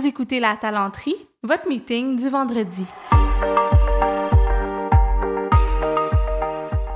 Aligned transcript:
Vous 0.00 0.06
écoutez 0.06 0.40
La 0.40 0.56
Talenterie, 0.56 1.28
votre 1.42 1.68
meeting 1.68 2.16
du 2.16 2.30
vendredi. 2.30 2.86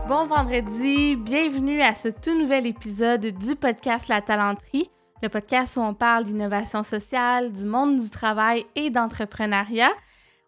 Bon 0.09 0.25
vendredi, 0.25 1.15
bienvenue 1.15 1.83
à 1.83 1.93
ce 1.93 2.09
tout 2.09 2.35
nouvel 2.35 2.67
épisode 2.67 3.27
du 3.27 3.57
podcast 3.57 4.09
La 4.09 4.23
Talenterie, 4.23 4.89
le 5.23 5.29
podcast 5.29 5.77
où 5.77 5.81
on 5.81 5.93
parle 5.93 6.25
d'innovation 6.25 6.83
sociale, 6.83 7.53
du 7.53 7.67
monde 7.67 7.99
du 7.99 8.09
travail 8.09 8.65
et 8.75 8.89
d'entrepreneuriat. 8.89 9.93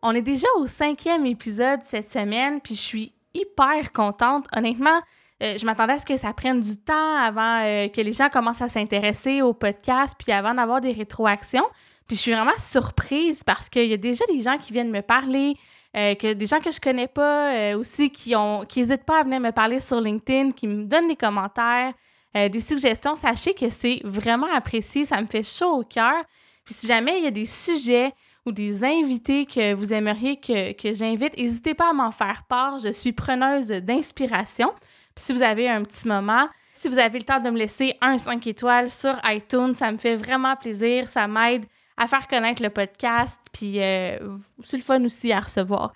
On 0.03 0.13
est 0.13 0.23
déjà 0.23 0.49
au 0.57 0.67
cinquième 0.67 1.27
épisode 1.27 1.81
cette 1.83 2.11
semaine, 2.11 2.63
puis 2.63 2.75
je 2.75 2.81
suis 2.81 3.13
hyper 3.35 3.93
contente. 3.93 4.47
Honnêtement, 4.57 5.03
euh, 5.43 5.59
je 5.59 5.67
m'attendais 5.67 5.93
à 5.93 5.99
ce 5.99 6.07
que 6.07 6.17
ça 6.17 6.33
prenne 6.33 6.61
du 6.61 6.79
temps 6.79 7.17
avant 7.17 7.61
euh, 7.65 7.89
que 7.89 8.01
les 8.01 8.15
gens 8.15 8.31
commencent 8.31 8.63
à 8.63 8.71
s'intéresser 8.71 9.43
au 9.43 9.53
podcast, 9.53 10.15
puis 10.19 10.33
avant 10.33 10.55
d'avoir 10.55 10.81
des 10.81 10.93
rétroactions. 10.93 11.67
Puis 12.07 12.17
je 12.17 12.21
suis 12.23 12.33
vraiment 12.33 12.59
surprise 12.59 13.43
parce 13.45 13.69
qu'il 13.69 13.87
y 13.87 13.93
a 13.93 13.97
déjà 13.97 14.25
des 14.27 14.41
gens 14.41 14.59
qui 14.59 14.73
viennent 14.73 14.91
me 14.91 15.03
parler, 15.03 15.57
euh, 15.97 16.15
que 16.15 16.33
des 16.33 16.47
gens 16.47 16.61
que 16.61 16.71
je 16.71 16.81
connais 16.81 17.09
pas 17.09 17.75
aussi 17.77 18.11
qui 18.11 18.37
ont 18.37 18.65
qui 18.65 18.81
n'hésitent 18.81 19.05
pas 19.05 19.21
à 19.21 19.23
venir 19.25 19.41
me 19.41 19.51
parler 19.51 19.81
sur 19.81 20.01
LinkedIn, 20.01 20.51
qui 20.53 20.67
me 20.67 20.85
donnent 20.85 21.09
des 21.09 21.17
commentaires, 21.17 21.93
des 22.35 22.61
suggestions. 22.61 23.17
Sachez 23.17 23.55
que 23.55 23.71
c'est 23.71 24.01
vraiment 24.05 24.53
apprécié, 24.55 25.07
ça 25.07 25.21
me 25.21 25.27
fait 25.27 25.43
chaud 25.43 25.81
au 25.81 25.85
cœur. 25.85 26.23
Puis 26.67 26.75
si 26.75 26.87
jamais 26.87 27.19
il 27.19 27.25
y 27.25 27.27
a 27.27 27.31
des 27.31 27.47
sujets 27.47 28.13
ou 28.45 28.53
des 28.53 28.85
invités 28.85 29.47
que 29.47 29.73
vous 29.73 29.93
aimeriez 29.93 30.37
que, 30.37 30.73
que 30.73 30.93
j'invite, 30.93 31.37
n'hésitez 31.39 31.75
pas 31.75 31.91
à 31.91 31.93
m'en 31.93 32.11
faire 32.11 32.43
part. 32.47 32.79
Je 32.79 32.93
suis 32.93 33.13
preneuse 33.13 33.69
d'inspiration 33.69 34.73
si 35.17 35.33
vous 35.33 35.43
avez 35.43 35.69
un 35.69 35.83
petit 35.83 36.07
moment, 36.07 36.49
si 36.73 36.89
vous 36.89 36.99
avez 36.99 37.19
le 37.19 37.25
temps 37.25 37.41
de 37.41 37.51
me 37.51 37.57
laisser 37.57 37.97
un 38.01 38.19
5 38.19 38.47
étoiles 38.47 38.91
sur 38.91 39.19
iTunes, 39.25 39.75
ça 39.75 39.91
me 39.91 39.97
fait 39.97 40.15
vraiment 40.15 40.55
plaisir. 40.57 41.09
Ça 41.09 41.27
m'aide 41.27 41.65
à 41.97 42.07
faire 42.07 42.27
connaître 42.29 42.63
le 42.63 42.71
podcast, 42.71 43.41
puis 43.53 43.83
euh, 43.83 44.19
c'est 44.63 44.77
le 44.77 44.83
fun 44.83 45.05
aussi 45.05 45.33
à 45.33 45.41
recevoir. 45.41 45.93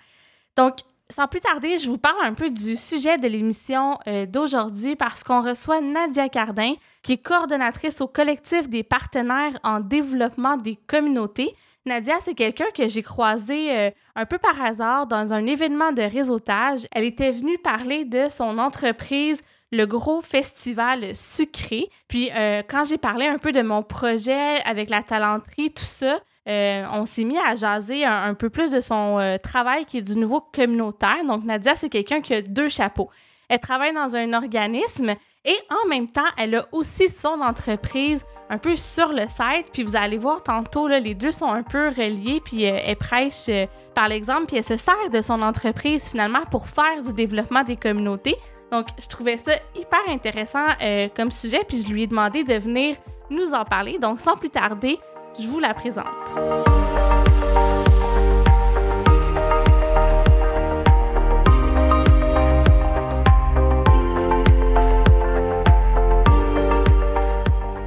Donc, 0.55 0.79
sans 1.11 1.27
plus 1.27 1.41
tarder, 1.41 1.77
je 1.77 1.87
vous 1.87 1.97
parle 1.97 2.23
un 2.23 2.33
peu 2.33 2.49
du 2.49 2.75
sujet 2.75 3.17
de 3.17 3.27
l'émission 3.27 3.97
euh, 4.07 4.25
d'aujourd'hui 4.25 4.95
parce 4.95 5.23
qu'on 5.23 5.41
reçoit 5.41 5.81
Nadia 5.81 6.29
Cardin, 6.29 6.73
qui 7.03 7.13
est 7.13 7.17
coordonnatrice 7.17 8.01
au 8.01 8.07
collectif 8.07 8.69
des 8.69 8.83
partenaires 8.83 9.53
en 9.63 9.79
développement 9.79 10.57
des 10.57 10.75
communautés. 10.87 11.53
Nadia, 11.85 12.15
c'est 12.19 12.35
quelqu'un 12.35 12.71
que 12.75 12.87
j'ai 12.87 13.03
croisé 13.03 13.75
euh, 13.75 13.91
un 14.15 14.25
peu 14.25 14.37
par 14.37 14.61
hasard 14.61 15.07
dans 15.07 15.33
un 15.33 15.45
événement 15.45 15.91
de 15.91 16.03
réseautage. 16.03 16.87
Elle 16.91 17.05
était 17.05 17.31
venue 17.31 17.57
parler 17.57 18.05
de 18.05 18.29
son 18.29 18.57
entreprise 18.57 19.41
le 19.71 19.85
gros 19.85 20.21
festival 20.21 21.15
sucré. 21.15 21.89
Puis 22.07 22.29
euh, 22.31 22.61
quand 22.67 22.83
j'ai 22.83 22.97
parlé 22.97 23.27
un 23.27 23.37
peu 23.37 23.51
de 23.51 23.61
mon 23.61 23.83
projet 23.83 24.61
avec 24.63 24.89
la 24.89 25.01
talenterie, 25.01 25.71
tout 25.71 25.83
ça, 25.83 26.19
euh, 26.49 26.85
on 26.91 27.05
s'est 27.05 27.23
mis 27.23 27.37
à 27.37 27.55
jaser 27.55 28.03
un, 28.03 28.33
peu 28.33 28.49
plus 28.49 28.71
de 28.71 28.81
son 28.81 29.37
travail 29.43 29.85
qui 29.85 29.99
est 29.99 30.01
du 30.01 30.17
nouveau 30.17 30.41
communautaire. 30.41 31.23
Donc 31.25 31.43
Nadia, 31.43 31.75
c'est 31.75 31.89
quelqu'un 31.89 32.21
qui 32.21 32.33
a 32.33 32.41
deux 32.41 32.69
chapeaux. 32.69 33.09
Elle 33.47 33.59
travaille 33.59 33.93
dans 33.93 34.15
un 34.15 34.33
organisme 34.33 35.15
et 35.43 35.57
en 35.71 35.87
même 35.89 36.07
temps, 36.07 36.21
elle 36.37 36.55
a 36.55 36.65
aussi 36.71 37.09
son 37.09 37.41
entreprise 37.41 38.25
un 38.49 38.59
peu 38.59 38.75
sur 38.75 39.11
le 39.11 39.21
site. 39.21 39.71
Puis 39.73 39.83
vous 39.83 39.95
allez 39.95 40.19
voir 40.19 40.43
tantôt, 40.43 40.87
là, 40.87 40.99
les 40.99 41.15
deux 41.15 41.31
sont 41.31 41.49
un 41.49 41.63
peu 41.63 41.87
reliés. 41.87 42.41
Puis 42.45 42.67
euh, 42.67 42.77
elle 42.85 42.95
prêche 42.95 43.49
euh, 43.49 43.65
par 43.95 44.07
l'exemple. 44.07 44.45
Puis 44.45 44.57
elle 44.57 44.63
se 44.63 44.77
sert 44.77 45.09
de 45.11 45.21
son 45.21 45.41
entreprise 45.41 46.09
finalement 46.09 46.45
pour 46.51 46.67
faire 46.67 47.01
du 47.01 47.11
développement 47.13 47.63
des 47.63 47.75
communautés. 47.75 48.35
Donc 48.71 48.87
je 48.97 49.07
trouvais 49.07 49.35
ça 49.35 49.51
hyper 49.75 49.99
intéressant 50.07 50.65
euh, 50.81 51.09
comme 51.13 51.29
sujet. 51.29 51.63
Puis 51.67 51.81
je 51.81 51.91
lui 51.91 52.03
ai 52.03 52.07
demandé 52.07 52.45
de 52.45 52.53
venir 52.53 52.95
nous 53.29 53.53
en 53.53 53.65
parler. 53.65 53.99
Donc 53.99 54.21
sans 54.21 54.37
plus 54.37 54.49
tarder, 54.49 54.97
je 55.37 55.45
vous 55.45 55.59
la 55.59 55.73
présente. 55.73 56.05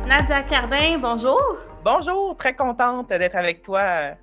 Nadia 0.07 0.43
Cardin, 0.43 0.99
bonjour. 0.99 1.57
Bonjour, 1.83 2.37
très 2.37 2.55
contente 2.55 3.09
d'être 3.09 3.37
avec 3.37 3.63
toi 3.63 3.81
euh, 3.81 4.15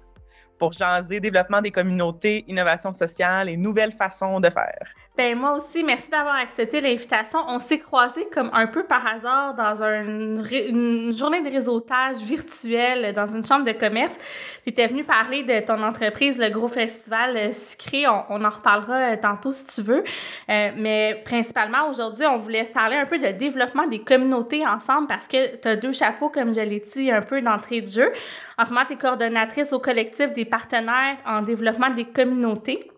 pour 0.60 0.74
jaser 0.74 1.20
développement 1.20 1.62
des 1.62 1.72
communautés, 1.72 2.46
innovation 2.48 2.94
sociale 2.94 3.50
et 3.50 3.58
nouvelles 3.58 3.92
façons 3.92 4.40
de 4.40 4.50
faire. 4.52 4.94
Ben 5.18 5.38
moi 5.38 5.52
aussi, 5.52 5.84
merci 5.84 6.10
d'avoir 6.10 6.36
accepté 6.36 6.80
l'invitation. 6.80 7.40
On 7.50 7.60
s'est 7.60 7.80
croisés 7.80 8.30
comme 8.34 8.50
un 8.54 8.66
peu 8.68 8.86
par 8.86 9.06
hasard 9.06 9.54
dans 9.56 9.84
une 9.84 11.12
journée 11.12 11.42
de 11.42 11.50
réseautage 11.52 12.16
virtuel 12.20 13.14
dans 13.14 13.28
une 13.28 13.46
chambre 13.46 13.66
de 13.66 13.74
commerce. 13.74 14.18
Tu 14.64 14.70
étais 14.70 14.88
venu 14.88 15.04
parler 15.04 15.44
de 15.44 15.66
ton 15.66 15.84
entreprise, 15.84 16.40
le 16.40 16.50
gros 16.50 16.70
festival 16.70 17.54
sucré. 17.54 18.08
On, 18.08 18.44
en 18.44 18.50
reparlera 18.50 19.12
euh, 19.12 19.18
tantôt 19.22 19.52
si 19.52 19.68
tu 19.68 19.82
veux. 19.82 20.04
Euh, 20.50 20.70
mais 20.78 21.22
principalement 21.26 21.90
aujourd'hui, 21.90 22.26
on 22.26 22.38
voulait 22.38 22.64
parler 22.64 22.96
un 22.96 23.06
peu 23.06 23.20
de 23.20 23.38
développement 23.38 23.88
des 23.88 24.00
communautés 24.00 24.66
ensemble 24.66 25.08
parce 25.08 25.28
que 25.28 25.58
tu 25.58 25.68
as 25.68 25.76
deux 25.76 25.92
chapeaux, 25.92 26.30
comme 26.30 26.56
je 26.56 26.62
l'ai 26.62 26.80
dit 26.80 27.12
un 27.12 27.22
peu 27.22 27.42
d'entrée 27.42 27.82
de 27.82 27.88
jeu. 27.88 28.14
En 28.58 28.64
ce 28.64 28.72
moment, 28.72 28.86
tu 28.86 28.94
es 28.94 28.96
coordonnatrice 28.96 29.74
au 29.74 29.80
collectif 29.80 30.32
des 30.32 30.46
partenaires 30.46 31.18
en 31.26 31.42
développement 31.42 31.90
des 31.90 32.06
communautés. 32.06 32.91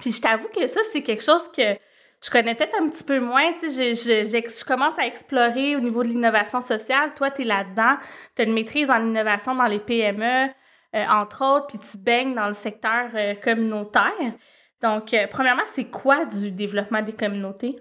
Puis 0.00 0.12
je 0.12 0.20
t'avoue 0.20 0.48
que 0.48 0.66
ça, 0.66 0.80
c'est 0.92 1.02
quelque 1.02 1.22
chose 1.22 1.50
que 1.52 1.76
je 2.22 2.30
connais 2.30 2.54
peut-être 2.54 2.76
un 2.80 2.88
petit 2.88 3.04
peu 3.04 3.18
moins. 3.18 3.52
Tu 3.54 3.70
sais, 3.70 3.94
je, 3.94 4.64
commence 4.64 4.98
à 4.98 5.06
explorer 5.06 5.76
au 5.76 5.80
niveau 5.80 6.02
de 6.02 6.08
l'innovation 6.08 6.60
sociale. 6.60 7.14
Toi, 7.14 7.30
tu 7.30 7.42
es 7.42 7.44
là-dedans. 7.44 7.96
Tu 8.36 8.42
as 8.42 8.44
une 8.44 8.52
maîtrise 8.52 8.90
en 8.90 9.00
innovation 9.00 9.54
dans 9.54 9.64
les 9.64 9.78
PME, 9.78 10.48
euh, 10.94 11.04
entre 11.08 11.44
autres, 11.44 11.66
puis 11.68 11.78
tu 11.78 11.96
baignes 11.98 12.34
dans 12.34 12.46
le 12.46 12.52
secteur 12.52 13.10
euh, 13.14 13.34
communautaire. 13.34 14.34
Donc, 14.82 15.14
euh, 15.14 15.26
premièrement, 15.30 15.62
c'est 15.66 15.90
quoi 15.90 16.24
du 16.24 16.50
développement 16.50 17.02
des 17.02 17.12
communautés? 17.12 17.76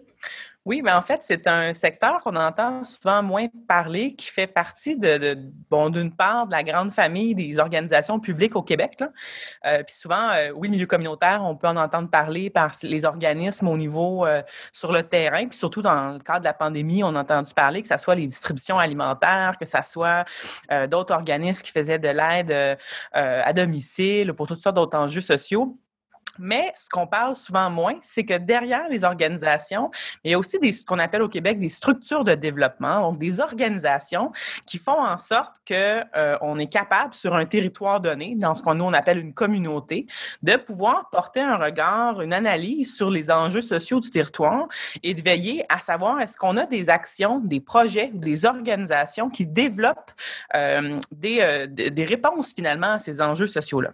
Oui, 0.70 0.84
mais 0.84 0.92
en 0.92 1.02
fait, 1.02 1.22
c'est 1.24 1.48
un 1.48 1.74
secteur 1.74 2.22
qu'on 2.22 2.36
entend 2.36 2.84
souvent 2.84 3.24
moins 3.24 3.48
parler, 3.68 4.14
qui 4.14 4.28
fait 4.30 4.46
partie 4.46 4.96
de, 4.96 5.36
bon, 5.68 5.90
d'une 5.90 6.16
part 6.16 6.46
de 6.46 6.52
la 6.52 6.62
grande 6.62 6.92
famille 6.92 7.34
des 7.34 7.58
organisations 7.58 8.20
publiques 8.20 8.56
au 8.56 8.62
Québec. 8.62 8.98
Là. 9.00 9.10
Euh, 9.66 9.82
puis 9.82 9.96
souvent, 9.96 10.30
euh, 10.30 10.52
oui, 10.54 10.70
milieu 10.70 10.86
communautaire, 10.86 11.44
on 11.44 11.56
peut 11.56 11.68
en 11.68 11.76
entendre 11.76 12.08
parler 12.08 12.52
par 12.52 12.72
les 12.84 13.04
organismes 13.04 13.68
au 13.68 13.78
niveau 13.78 14.28
euh, 14.28 14.44
sur 14.72 14.92
le 14.92 15.02
terrain, 15.02 15.48
puis 15.48 15.58
surtout 15.58 15.82
dans 15.82 16.14
le 16.14 16.20
cadre 16.20 16.42
de 16.42 16.46
la 16.46 16.54
pandémie, 16.54 17.04
on 17.04 17.16
a 17.16 17.22
entendu 17.22 17.52
parler 17.56 17.82
que 17.82 17.88
ce 17.88 17.98
soit 17.98 18.14
les 18.14 18.28
distributions 18.28 18.78
alimentaires, 18.78 19.56
que 19.60 19.66
ce 19.66 19.80
soit 19.84 20.26
d'autres 20.88 21.16
organismes 21.16 21.64
qui 21.64 21.72
faisaient 21.72 21.98
de 21.98 22.10
l'aide 22.10 22.78
à 23.14 23.54
domicile 23.54 24.34
pour 24.34 24.46
toutes 24.46 24.62
sortes 24.62 24.76
d'autres 24.76 25.00
enjeux 25.00 25.22
sociaux. 25.22 25.80
Mais 26.38 26.72
ce 26.76 26.90
qu'on 26.90 27.08
parle 27.08 27.36
souvent 27.36 27.70
moins, 27.70 27.96
c'est 28.02 28.26
que 28.26 28.38
derrière 28.38 28.88
les 28.90 29.04
organisations, 29.04 29.92
il 30.24 30.32
y 30.32 30.34
a 30.34 30.40
aussi 30.40 30.60
des, 30.60 30.72
ce 30.72 30.86
qu'on 30.86 31.00
appelle 31.00 31.22
au 31.22 31.30
Québec 31.30 31.60
des 31.60 31.70
structures 31.70 32.24
de 32.24 32.36
développement, 32.36 33.02
donc 33.02 33.20
des 33.20 33.40
organisations 33.40 34.32
qui 34.66 34.78
font 34.78 35.02
en 35.04 35.18
sorte 35.18 35.58
que 35.66 36.04
euh, 36.16 36.38
on 36.42 36.60
est 36.60 36.68
capable 36.68 37.14
sur 37.14 37.36
un 37.36 37.46
territoire 37.46 38.00
donné, 38.00 38.36
dans 38.36 38.54
ce 38.54 38.64
qu'on 38.64 38.76
nous 38.76 38.86
on 38.86 38.94
appelle 38.94 39.18
une 39.18 39.34
communauté, 39.34 40.08
de 40.44 40.56
pouvoir 40.56 41.10
porter 41.10 41.42
un 41.42 41.58
regard, 41.58 42.22
une 42.22 42.34
analyse 42.34 42.96
sur 42.96 43.10
les 43.10 43.32
enjeux 43.32 43.62
sociaux 43.62 44.00
du 44.00 44.10
territoire 44.10 44.68
et 45.04 45.14
de 45.14 45.22
veiller 45.22 45.66
à 45.70 45.80
savoir 45.80 46.20
est-ce 46.22 46.38
qu'on 46.38 46.58
a 46.58 46.66
des 46.66 46.90
actions, 46.90 47.40
des 47.40 47.60
projets, 47.60 48.12
des 48.14 48.46
organisations 48.46 49.30
qui 49.30 49.46
développent 49.46 50.12
euh, 50.56 51.00
des, 51.12 51.40
euh, 51.42 51.68
des 51.68 52.06
réponses 52.06 52.54
finalement 52.54 52.94
à 52.94 53.00
ces 53.00 53.22
enjeux 53.22 53.48
sociaux-là. 53.48 53.92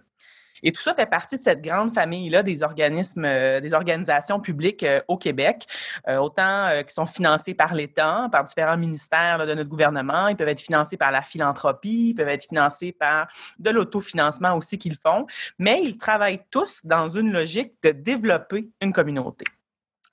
Et 0.62 0.72
tout 0.72 0.82
ça 0.82 0.94
fait 0.94 1.06
partie 1.06 1.38
de 1.38 1.42
cette 1.42 1.62
grande 1.62 1.92
famille-là 1.92 2.42
des 2.42 2.62
organismes, 2.62 3.24
euh, 3.24 3.60
des 3.60 3.72
organisations 3.74 4.40
publiques 4.40 4.82
euh, 4.82 5.00
au 5.08 5.16
Québec, 5.16 5.66
euh, 6.08 6.16
autant 6.16 6.70
qui 6.86 6.92
sont 6.92 7.06
financés 7.06 7.54
par 7.54 7.74
l'État, 7.74 8.28
par 8.30 8.44
différents 8.44 8.76
ministères 8.76 9.46
de 9.46 9.54
notre 9.54 9.68
gouvernement. 9.68 10.28
Ils 10.28 10.36
peuvent 10.36 10.48
être 10.48 10.60
financés 10.60 10.96
par 10.96 11.12
la 11.12 11.22
philanthropie, 11.22 12.10
ils 12.10 12.14
peuvent 12.14 12.28
être 12.28 12.46
financés 12.48 12.92
par 12.92 13.28
de 13.58 13.70
l'autofinancement 13.70 14.54
aussi 14.56 14.78
qu'ils 14.78 14.96
font, 14.96 15.26
mais 15.58 15.80
ils 15.82 15.96
travaillent 15.96 16.44
tous 16.50 16.84
dans 16.84 17.08
une 17.08 17.32
logique 17.32 17.74
de 17.82 17.90
développer 17.90 18.68
une 18.80 18.92
communauté. 18.92 19.44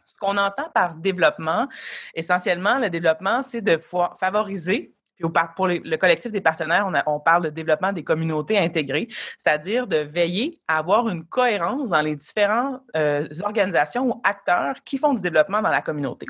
Ce 0.06 0.14
qu'on 0.20 0.38
entend 0.38 0.70
par 0.74 0.96
développement, 0.96 1.68
essentiellement, 2.14 2.80
le 2.80 2.90
développement, 2.90 3.44
c'est 3.44 3.62
de 3.62 3.80
favoriser 4.20 4.93
puis 5.16 5.26
pour 5.56 5.68
le 5.68 5.96
collectif 5.98 6.32
des 6.32 6.42
partenaires, 6.42 6.90
on, 7.06 7.20
parle 7.20 7.44
de 7.44 7.50
développement 7.50 7.94
des 7.94 8.04
communautés 8.04 8.58
intégrées, 8.58 9.08
c'est-à-dire 9.38 9.88
de 9.88 9.98
veiller 9.98 10.60
à 10.68 10.80
avoir 10.80 11.08
une 11.10 11.26
cohérence 11.26 11.90
dans 11.90 12.02
les 12.02 12.16
différentes 12.16 12.82
euh, 12.98 13.28
organisations 13.44 14.08
ou 14.08 14.22
acteurs 14.24 14.76
qui 14.84 14.98
font 14.98 15.14
du 15.14 15.22
développement 15.22 15.62
dans 15.62 15.70
la 15.70 15.82
communauté. 15.82 16.26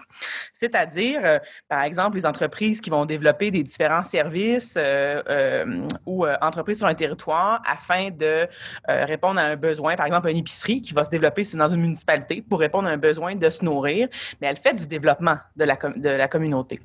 C'est-à-dire, 0.51 1.21
euh, 1.23 1.39
par 1.67 1.83
exemple, 1.83 2.17
les 2.17 2.25
entreprises 2.25 2.81
qui 2.81 2.89
vont 2.89 3.05
développer 3.05 3.51
des 3.51 3.63
différents 3.63 4.03
services 4.03 4.75
euh, 4.77 5.85
ou 6.05 6.25
entreprises 6.41 6.77
sur 6.77 6.87
un 6.87 6.93
territoire 6.93 7.61
afin 7.65 8.09
de 8.11 8.47
répondre 8.87 9.39
à 9.39 9.43
un 9.43 9.55
besoin, 9.55 9.95
par 9.95 10.05
exemple, 10.05 10.29
une 10.29 10.37
épicerie 10.37 10.81
qui 10.81 10.93
va 10.93 11.03
se 11.03 11.09
développer 11.09 11.43
dans 11.53 11.69
une 11.69 11.81
municipalité 11.81 12.41
pour 12.41 12.59
répondre 12.59 12.87
à 12.87 12.91
un 12.91 12.97
besoin 12.97 13.35
de 13.35 13.49
se 13.49 13.63
nourrir, 13.63 14.07
mais 14.41 14.47
elle 14.47 14.57
fait 14.57 14.73
du 14.73 14.87
développement 14.87 15.37
de 15.55 15.63
la, 15.63 15.75
de 15.75 16.09
la 16.09 16.27
communauté. 16.27 16.79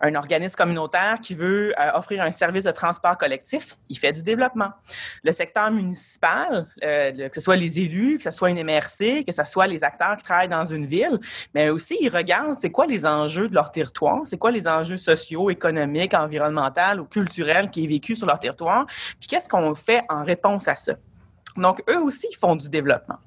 Un 0.00 0.14
organisme 0.14 0.56
communautaire 0.56 1.18
qui 1.20 1.29
qui 1.30 1.36
veut 1.36 1.72
euh, 1.78 1.92
offrir 1.94 2.24
un 2.24 2.32
service 2.32 2.64
de 2.64 2.72
transport 2.72 3.16
collectif, 3.16 3.76
il 3.88 3.96
fait 3.96 4.12
du 4.12 4.20
développement. 4.20 4.70
Le 5.22 5.30
secteur 5.30 5.70
municipal, 5.70 6.66
euh, 6.82 7.28
que 7.28 7.34
ce 7.36 7.40
soit 7.40 7.54
les 7.54 7.78
élus, 7.78 8.16
que 8.16 8.24
ce 8.24 8.32
soit 8.32 8.50
une 8.50 8.60
MRC, 8.64 9.24
que 9.24 9.30
ce 9.30 9.44
soit 9.44 9.68
les 9.68 9.84
acteurs 9.84 10.16
qui 10.16 10.24
travaillent 10.24 10.48
dans 10.48 10.64
une 10.64 10.86
ville, 10.86 11.20
mais 11.54 11.70
aussi 11.70 11.96
ils 12.00 12.08
regardent 12.08 12.58
c'est 12.58 12.72
quoi 12.72 12.88
les 12.88 13.06
enjeux 13.06 13.48
de 13.48 13.54
leur 13.54 13.70
territoire, 13.70 14.22
c'est 14.24 14.38
quoi 14.38 14.50
les 14.50 14.66
enjeux 14.66 14.96
sociaux, 14.96 15.50
économiques, 15.50 16.14
environnementaux 16.14 16.98
ou 16.98 17.04
culturels 17.04 17.70
qui 17.70 17.84
est 17.84 17.86
vécu 17.86 18.16
sur 18.16 18.26
leur 18.26 18.40
territoire, 18.40 18.86
puis 19.20 19.28
qu'est-ce 19.28 19.48
qu'on 19.48 19.76
fait 19.76 20.02
en 20.08 20.24
réponse 20.24 20.66
à 20.66 20.74
ça. 20.74 20.94
Donc, 21.56 21.80
eux 21.88 22.00
aussi, 22.00 22.26
ils 22.28 22.36
font 22.36 22.56
du 22.56 22.68
développement. 22.68 23.18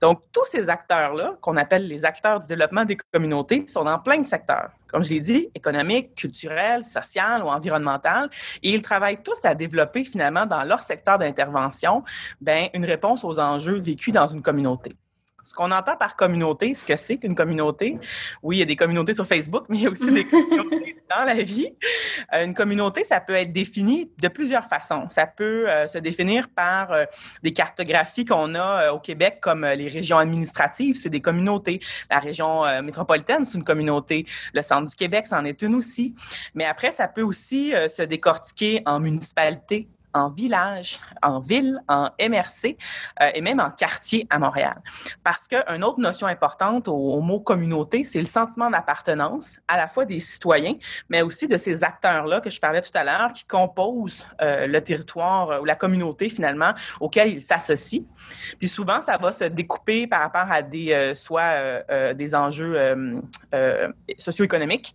Donc, 0.00 0.22
tous 0.32 0.46
ces 0.46 0.68
acteurs-là, 0.68 1.36
qu'on 1.40 1.56
appelle 1.56 1.86
les 1.86 2.04
acteurs 2.04 2.40
du 2.40 2.46
développement 2.48 2.84
des 2.84 2.96
communautés, 2.96 3.66
sont 3.68 3.84
dans 3.84 3.98
plein 3.98 4.18
de 4.18 4.26
secteurs. 4.26 4.70
Comme 4.88 5.04
je 5.04 5.10
l'ai 5.10 5.20
dit, 5.20 5.48
économique, 5.54 6.14
culturel, 6.14 6.84
social 6.84 7.42
ou 7.42 7.48
environnemental. 7.48 8.28
Et 8.62 8.70
ils 8.70 8.82
travaillent 8.82 9.22
tous 9.22 9.38
à 9.44 9.54
développer 9.54 10.04
finalement 10.04 10.44
dans 10.44 10.64
leur 10.64 10.82
secteur 10.82 11.18
d'intervention 11.18 12.02
ben, 12.40 12.68
une 12.74 12.84
réponse 12.84 13.24
aux 13.24 13.38
enjeux 13.38 13.80
vécus 13.80 14.12
dans 14.12 14.26
une 14.26 14.42
communauté 14.42 14.96
ce 15.52 15.54
qu'on 15.54 15.70
entend 15.70 15.98
par 15.98 16.16
communauté, 16.16 16.72
ce 16.72 16.82
que 16.82 16.96
c'est 16.96 17.18
qu'une 17.18 17.34
communauté. 17.34 17.98
Oui, 18.42 18.56
il 18.56 18.60
y 18.60 18.62
a 18.62 18.64
des 18.64 18.74
communautés 18.74 19.12
sur 19.12 19.26
Facebook, 19.26 19.66
mais 19.68 19.76
il 19.76 19.82
y 19.82 19.86
a 19.86 19.90
aussi 19.90 20.10
des 20.10 20.24
communautés 20.26 20.96
dans 21.14 21.24
la 21.26 21.34
vie. 21.34 21.68
Euh, 22.32 22.46
une 22.46 22.54
communauté, 22.54 23.04
ça 23.04 23.20
peut 23.20 23.34
être 23.34 23.52
défini 23.52 24.10
de 24.18 24.28
plusieurs 24.28 24.64
façons. 24.64 25.10
Ça 25.10 25.26
peut 25.26 25.68
euh, 25.68 25.86
se 25.88 25.98
définir 25.98 26.48
par 26.48 26.90
euh, 26.90 27.04
des 27.42 27.52
cartographies 27.52 28.24
qu'on 28.24 28.54
a 28.54 28.92
au 28.92 28.98
Québec, 28.98 29.40
comme 29.42 29.66
les 29.66 29.88
régions 29.88 30.16
administratives, 30.16 30.96
c'est 30.96 31.10
des 31.10 31.20
communautés. 31.20 31.80
La 32.10 32.18
région 32.18 32.62
métropolitaine, 32.80 33.44
c'est 33.44 33.58
une 33.58 33.64
communauté. 33.64 34.24
Le 34.54 34.62
centre 34.62 34.88
du 34.88 34.96
Québec, 34.96 35.26
c'en 35.26 35.44
est 35.44 35.60
une 35.60 35.74
aussi. 35.74 36.14
Mais 36.54 36.64
après, 36.64 36.92
ça 36.92 37.08
peut 37.08 37.22
aussi 37.22 37.74
se 37.90 38.02
décortiquer 38.02 38.82
en 38.86 39.00
municipalités, 39.00 39.86
en 40.14 40.28
village, 40.28 41.00
en 41.22 41.38
ville, 41.38 41.80
en 41.88 42.10
MRC 42.20 42.76
euh, 43.20 43.30
et 43.34 43.40
même 43.40 43.60
en 43.60 43.70
quartier 43.70 44.26
à 44.30 44.38
Montréal. 44.38 44.80
Parce 45.24 45.48
qu'une 45.48 45.84
autre 45.84 46.00
notion 46.00 46.26
importante 46.26 46.88
au, 46.88 47.20
mot 47.20 47.40
communauté, 47.40 48.04
c'est 48.04 48.18
le 48.18 48.24
sentiment 48.24 48.70
d'appartenance 48.70 49.58
à 49.68 49.76
la 49.76 49.88
fois 49.88 50.04
des 50.04 50.18
citoyens, 50.18 50.74
mais 51.08 51.22
aussi 51.22 51.46
de 51.46 51.56
ces 51.56 51.84
acteurs-là 51.84 52.40
que 52.40 52.50
je 52.50 52.60
parlais 52.60 52.80
tout 52.80 52.90
à 52.94 53.04
l'heure 53.04 53.32
qui 53.32 53.44
composent 53.44 54.24
euh, 54.40 54.66
le 54.66 54.82
territoire 54.82 55.50
euh, 55.50 55.60
ou 55.60 55.64
la 55.64 55.76
communauté 55.76 56.28
finalement 56.28 56.72
auquel 57.00 57.28
ils 57.28 57.42
s'associent. 57.42 58.04
Puis 58.58 58.68
souvent, 58.68 59.00
ça 59.02 59.16
va 59.16 59.32
se 59.32 59.44
découper 59.44 60.06
par 60.06 60.20
rapport 60.20 60.50
à 60.50 60.62
des 60.62 61.12
soit 61.14 61.82
des 62.14 62.34
enjeux 62.34 63.22
socio-économiques, 64.18 64.94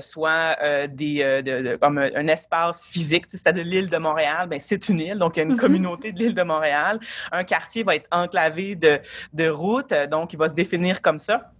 soit 0.00 0.56
des, 0.88 1.76
comme 1.80 1.98
un 1.98 2.26
espace 2.28 2.86
physique, 2.86 3.26
c'est-à-dire 3.30 3.64
l'île 3.64 3.88
de 3.88 3.96
Montréal 3.96 4.37
ben, 4.46 4.60
c'est 4.60 4.88
une 4.88 5.00
île, 5.00 5.18
donc 5.18 5.36
il 5.36 5.40
y 5.40 5.42
a 5.42 5.44
une 5.44 5.54
mm-hmm. 5.54 5.56
communauté 5.56 6.12
de 6.12 6.18
l'île 6.18 6.34
de 6.34 6.42
Montréal. 6.42 7.00
Un 7.32 7.44
quartier 7.44 7.82
va 7.82 7.96
être 7.96 8.08
enclavé 8.10 8.76
de, 8.76 9.00
de 9.32 9.48
routes, 9.48 9.94
donc 10.10 10.32
il 10.32 10.38
va 10.38 10.48
se 10.48 10.54
définir 10.54 11.02
comme 11.02 11.18
ça. 11.18 11.52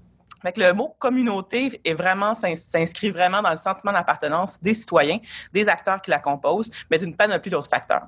Fait 0.42 0.56
le 0.56 0.72
mot 0.72 0.94
communauté 0.98 1.80
est 1.84 1.94
vraiment 1.94 2.34
s'inscrit 2.34 3.10
vraiment 3.10 3.42
dans 3.42 3.50
le 3.50 3.56
sentiment 3.56 3.92
d'appartenance 3.92 4.60
des 4.60 4.74
citoyens, 4.74 5.18
des 5.52 5.68
acteurs 5.68 6.00
qui 6.00 6.10
la 6.10 6.20
composent, 6.20 6.70
mais 6.90 6.98
d'une 6.98 7.16
panoplie 7.16 7.50
d'autres 7.50 7.68
facteurs. 7.68 8.06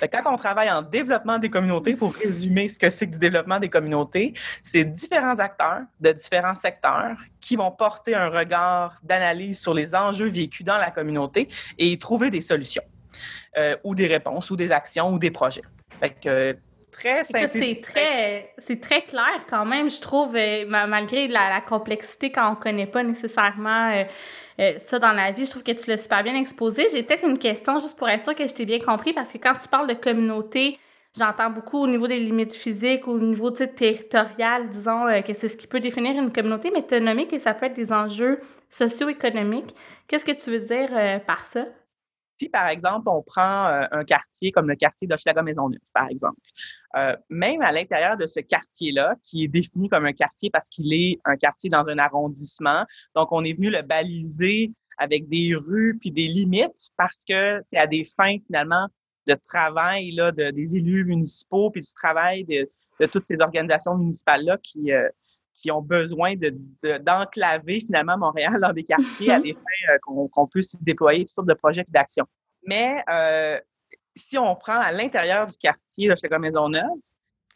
quand 0.00 0.22
on 0.26 0.36
travaille 0.36 0.70
en 0.70 0.82
développement 0.82 1.38
des 1.38 1.48
communautés, 1.48 1.94
pour 1.94 2.14
résumer 2.14 2.68
ce 2.68 2.78
que 2.78 2.90
c'est 2.90 3.06
que 3.06 3.12
du 3.12 3.18
développement 3.18 3.58
des 3.58 3.70
communautés, 3.70 4.34
c'est 4.62 4.84
différents 4.84 5.38
acteurs 5.38 5.82
de 6.00 6.12
différents 6.12 6.54
secteurs 6.54 7.16
qui 7.40 7.56
vont 7.56 7.70
porter 7.70 8.14
un 8.14 8.28
regard 8.28 8.96
d'analyse 9.02 9.58
sur 9.58 9.72
les 9.72 9.94
enjeux 9.94 10.28
vécus 10.28 10.66
dans 10.66 10.78
la 10.78 10.90
communauté 10.90 11.48
et 11.78 11.92
y 11.92 11.98
trouver 11.98 12.30
des 12.30 12.42
solutions. 12.42 12.82
Euh, 13.56 13.76
ou 13.82 13.94
des 13.94 14.06
réponses, 14.06 14.50
ou 14.50 14.56
des 14.56 14.70
actions, 14.70 15.12
ou 15.12 15.18
des 15.18 15.30
projets. 15.30 15.62
Fait 15.98 16.10
que, 16.10 16.56
très 16.92 17.24
simple. 17.24 17.50
C'est 17.52 17.80
très, 17.82 18.52
c'est 18.58 18.80
très 18.80 19.02
clair 19.02 19.44
quand 19.48 19.64
même, 19.64 19.90
je 19.90 20.00
trouve, 20.00 20.36
euh, 20.36 20.64
malgré 20.68 21.26
la, 21.26 21.60
complexité 21.60 22.30
quand 22.30 22.46
on 22.46 22.54
ne 22.54 22.60
connaît 22.60 22.86
pas 22.86 23.02
nécessairement 23.02 24.04
euh, 24.60 24.78
ça 24.78 24.98
dans 25.00 25.12
la 25.12 25.32
vie. 25.32 25.46
Je 25.46 25.50
trouve 25.50 25.64
que 25.64 25.72
tu 25.72 25.90
l'as 25.90 25.98
super 25.98 26.22
bien 26.22 26.36
exposé. 26.36 26.86
J'ai 26.92 27.02
peut-être 27.02 27.24
une 27.24 27.38
question 27.38 27.78
juste 27.80 27.96
pour 27.96 28.08
être 28.08 28.24
sûr 28.24 28.36
que 28.36 28.46
je 28.46 28.54
t'ai 28.54 28.66
bien 28.66 28.78
compris, 28.78 29.12
parce 29.12 29.32
que 29.32 29.38
quand 29.38 29.54
tu 29.60 29.68
parles 29.68 29.88
de 29.88 29.94
communauté, 29.94 30.78
j'entends 31.18 31.50
beaucoup 31.50 31.78
au 31.78 31.88
niveau 31.88 32.06
des 32.06 32.20
limites 32.20 32.54
physiques, 32.54 33.08
au 33.08 33.18
niveau 33.18 33.50
territorial, 33.50 34.68
disons, 34.68 35.06
que 35.26 35.32
c'est 35.32 35.48
ce 35.48 35.56
qui 35.56 35.66
peut 35.66 35.80
définir 35.80 36.12
une 36.22 36.32
communauté, 36.32 36.70
mais 36.72 36.86
tu 36.86 36.94
as 36.94 37.00
nommé 37.00 37.26
que 37.26 37.40
ça 37.40 37.52
peut 37.52 37.66
être 37.66 37.74
des 37.74 37.92
enjeux 37.92 38.40
socio-économiques. 38.68 39.74
Qu'est-ce 40.06 40.24
que 40.24 40.30
tu 40.30 40.50
veux 40.52 40.60
dire 40.60 41.20
par 41.26 41.44
ça? 41.44 41.66
Si, 42.40 42.48
par 42.48 42.68
exemple, 42.68 43.06
on 43.10 43.22
prend 43.22 43.66
euh, 43.66 43.84
un 43.90 44.02
quartier 44.02 44.50
comme 44.50 44.66
le 44.66 44.74
quartier 44.74 45.06
d'Hochelaga-Maisonneuve, 45.06 45.78
par 45.92 46.08
exemple, 46.08 46.40
euh, 46.96 47.14
même 47.28 47.60
à 47.60 47.70
l'intérieur 47.70 48.16
de 48.16 48.24
ce 48.24 48.40
quartier-là, 48.40 49.14
qui 49.22 49.44
est 49.44 49.48
défini 49.48 49.90
comme 49.90 50.06
un 50.06 50.14
quartier 50.14 50.48
parce 50.48 50.66
qu'il 50.70 50.90
est 50.94 51.18
un 51.26 51.36
quartier 51.36 51.68
dans 51.68 51.86
un 51.86 51.98
arrondissement, 51.98 52.86
donc 53.14 53.30
on 53.30 53.44
est 53.44 53.52
venu 53.52 53.68
le 53.68 53.82
baliser 53.82 54.72
avec 54.96 55.28
des 55.28 55.54
rues 55.54 55.98
puis 56.00 56.12
des 56.12 56.28
limites 56.28 56.88
parce 56.96 57.26
que 57.28 57.60
c'est 57.62 57.76
à 57.76 57.86
des 57.86 58.04
fins, 58.04 58.38
finalement, 58.46 58.86
de 59.26 59.34
travail 59.34 60.12
là, 60.12 60.32
de, 60.32 60.50
des 60.50 60.76
élus 60.76 61.04
municipaux 61.04 61.70
puis 61.70 61.82
du 61.82 61.92
travail 61.92 62.44
de, 62.44 62.66
de 63.00 63.06
toutes 63.06 63.24
ces 63.24 63.38
organisations 63.38 63.98
municipales-là 63.98 64.56
qui, 64.62 64.92
euh, 64.92 65.06
qui 65.60 65.70
ont 65.70 65.82
besoin 65.82 66.34
d'enclaver 66.36 67.80
de, 67.80 67.86
finalement 67.86 68.16
Montréal 68.16 68.58
dans 68.60 68.72
des 68.72 68.84
quartiers 68.84 69.32
à 69.32 69.38
mhm. 69.38 69.44
des 69.44 69.52
fins 69.54 69.92
euh, 69.92 70.28
qu'on 70.30 70.46
puisse 70.46 70.74
déployer 70.80 71.24
toutes 71.24 71.34
sortes 71.34 71.48
de 71.48 71.54
projets 71.54 71.82
et 71.82 71.92
d'actions. 71.92 72.26
Mais 72.66 73.02
euh, 73.10 73.58
si 74.16 74.38
on 74.38 74.54
prend 74.56 74.78
à 74.80 74.92
l'intérieur 74.92 75.46
du 75.46 75.56
quartier 75.56 76.08
de 76.08 76.14
chez 76.14 76.28
Maisonneuve, 76.38 76.84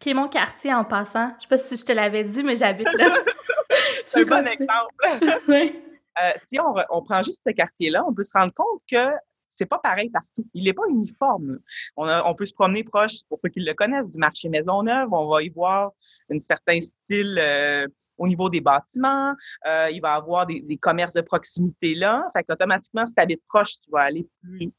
qui 0.00 0.10
est 0.10 0.14
mon 0.14 0.28
quartier 0.28 0.74
en 0.74 0.84
passant. 0.84 1.28
Je 1.28 1.34
ne 1.34 1.40
sais 1.40 1.48
pas 1.48 1.58
si 1.58 1.76
je 1.76 1.84
te 1.84 1.92
l'avais 1.92 2.24
dit, 2.24 2.42
mais 2.42 2.56
j'habite 2.56 2.92
là. 2.94 3.22
C'est 4.06 4.20
un 4.20 4.24
bon 4.24 4.46
exemple. 4.46 5.40
oui. 5.48 5.80
Euh, 6.22 6.32
si 6.44 6.60
on, 6.60 6.74
on, 6.90 7.02
prend 7.02 7.22
juste 7.22 7.42
ce 7.46 7.52
quartier-là, 7.52 8.04
on 8.06 8.12
peut 8.12 8.22
se 8.22 8.36
rendre 8.36 8.52
compte 8.52 8.82
que 8.90 9.10
c'est 9.56 9.66
pas 9.66 9.78
pareil 9.78 10.10
partout. 10.10 10.46
Il 10.54 10.64
n'est 10.64 10.72
pas 10.72 10.84
uniforme. 10.88 11.58
On, 11.96 12.08
on, 12.08 12.34
peut 12.34 12.46
se 12.46 12.54
promener 12.54 12.84
proche, 12.84 13.24
pour 13.28 13.38
ceux 13.42 13.50
qui 13.50 13.60
le 13.60 13.74
connaissent, 13.74 14.10
du 14.10 14.18
marché 14.18 14.48
Maisonneuve. 14.48 15.08
On 15.12 15.28
va 15.28 15.42
y 15.42 15.48
voir 15.48 15.92
un 16.30 16.40
certain 16.40 16.80
style 16.80 17.38
euh, 17.40 17.86
au 18.18 18.26
niveau 18.26 18.48
des 18.48 18.60
bâtiments. 18.60 19.34
Euh, 19.66 19.88
il 19.90 20.00
va 20.00 20.14
avoir 20.14 20.46
des, 20.46 20.78
commerces 20.80 21.12
de 21.12 21.20
proximité 21.20 21.94
là. 21.94 22.28
Fait 22.32 22.44
qu'automatiquement, 22.44 23.06
si 23.06 23.14
tu 23.14 23.22
habites 23.22 23.42
proche, 23.48 23.80
tu 23.80 23.90
vas 23.90 24.02
aller 24.02 24.26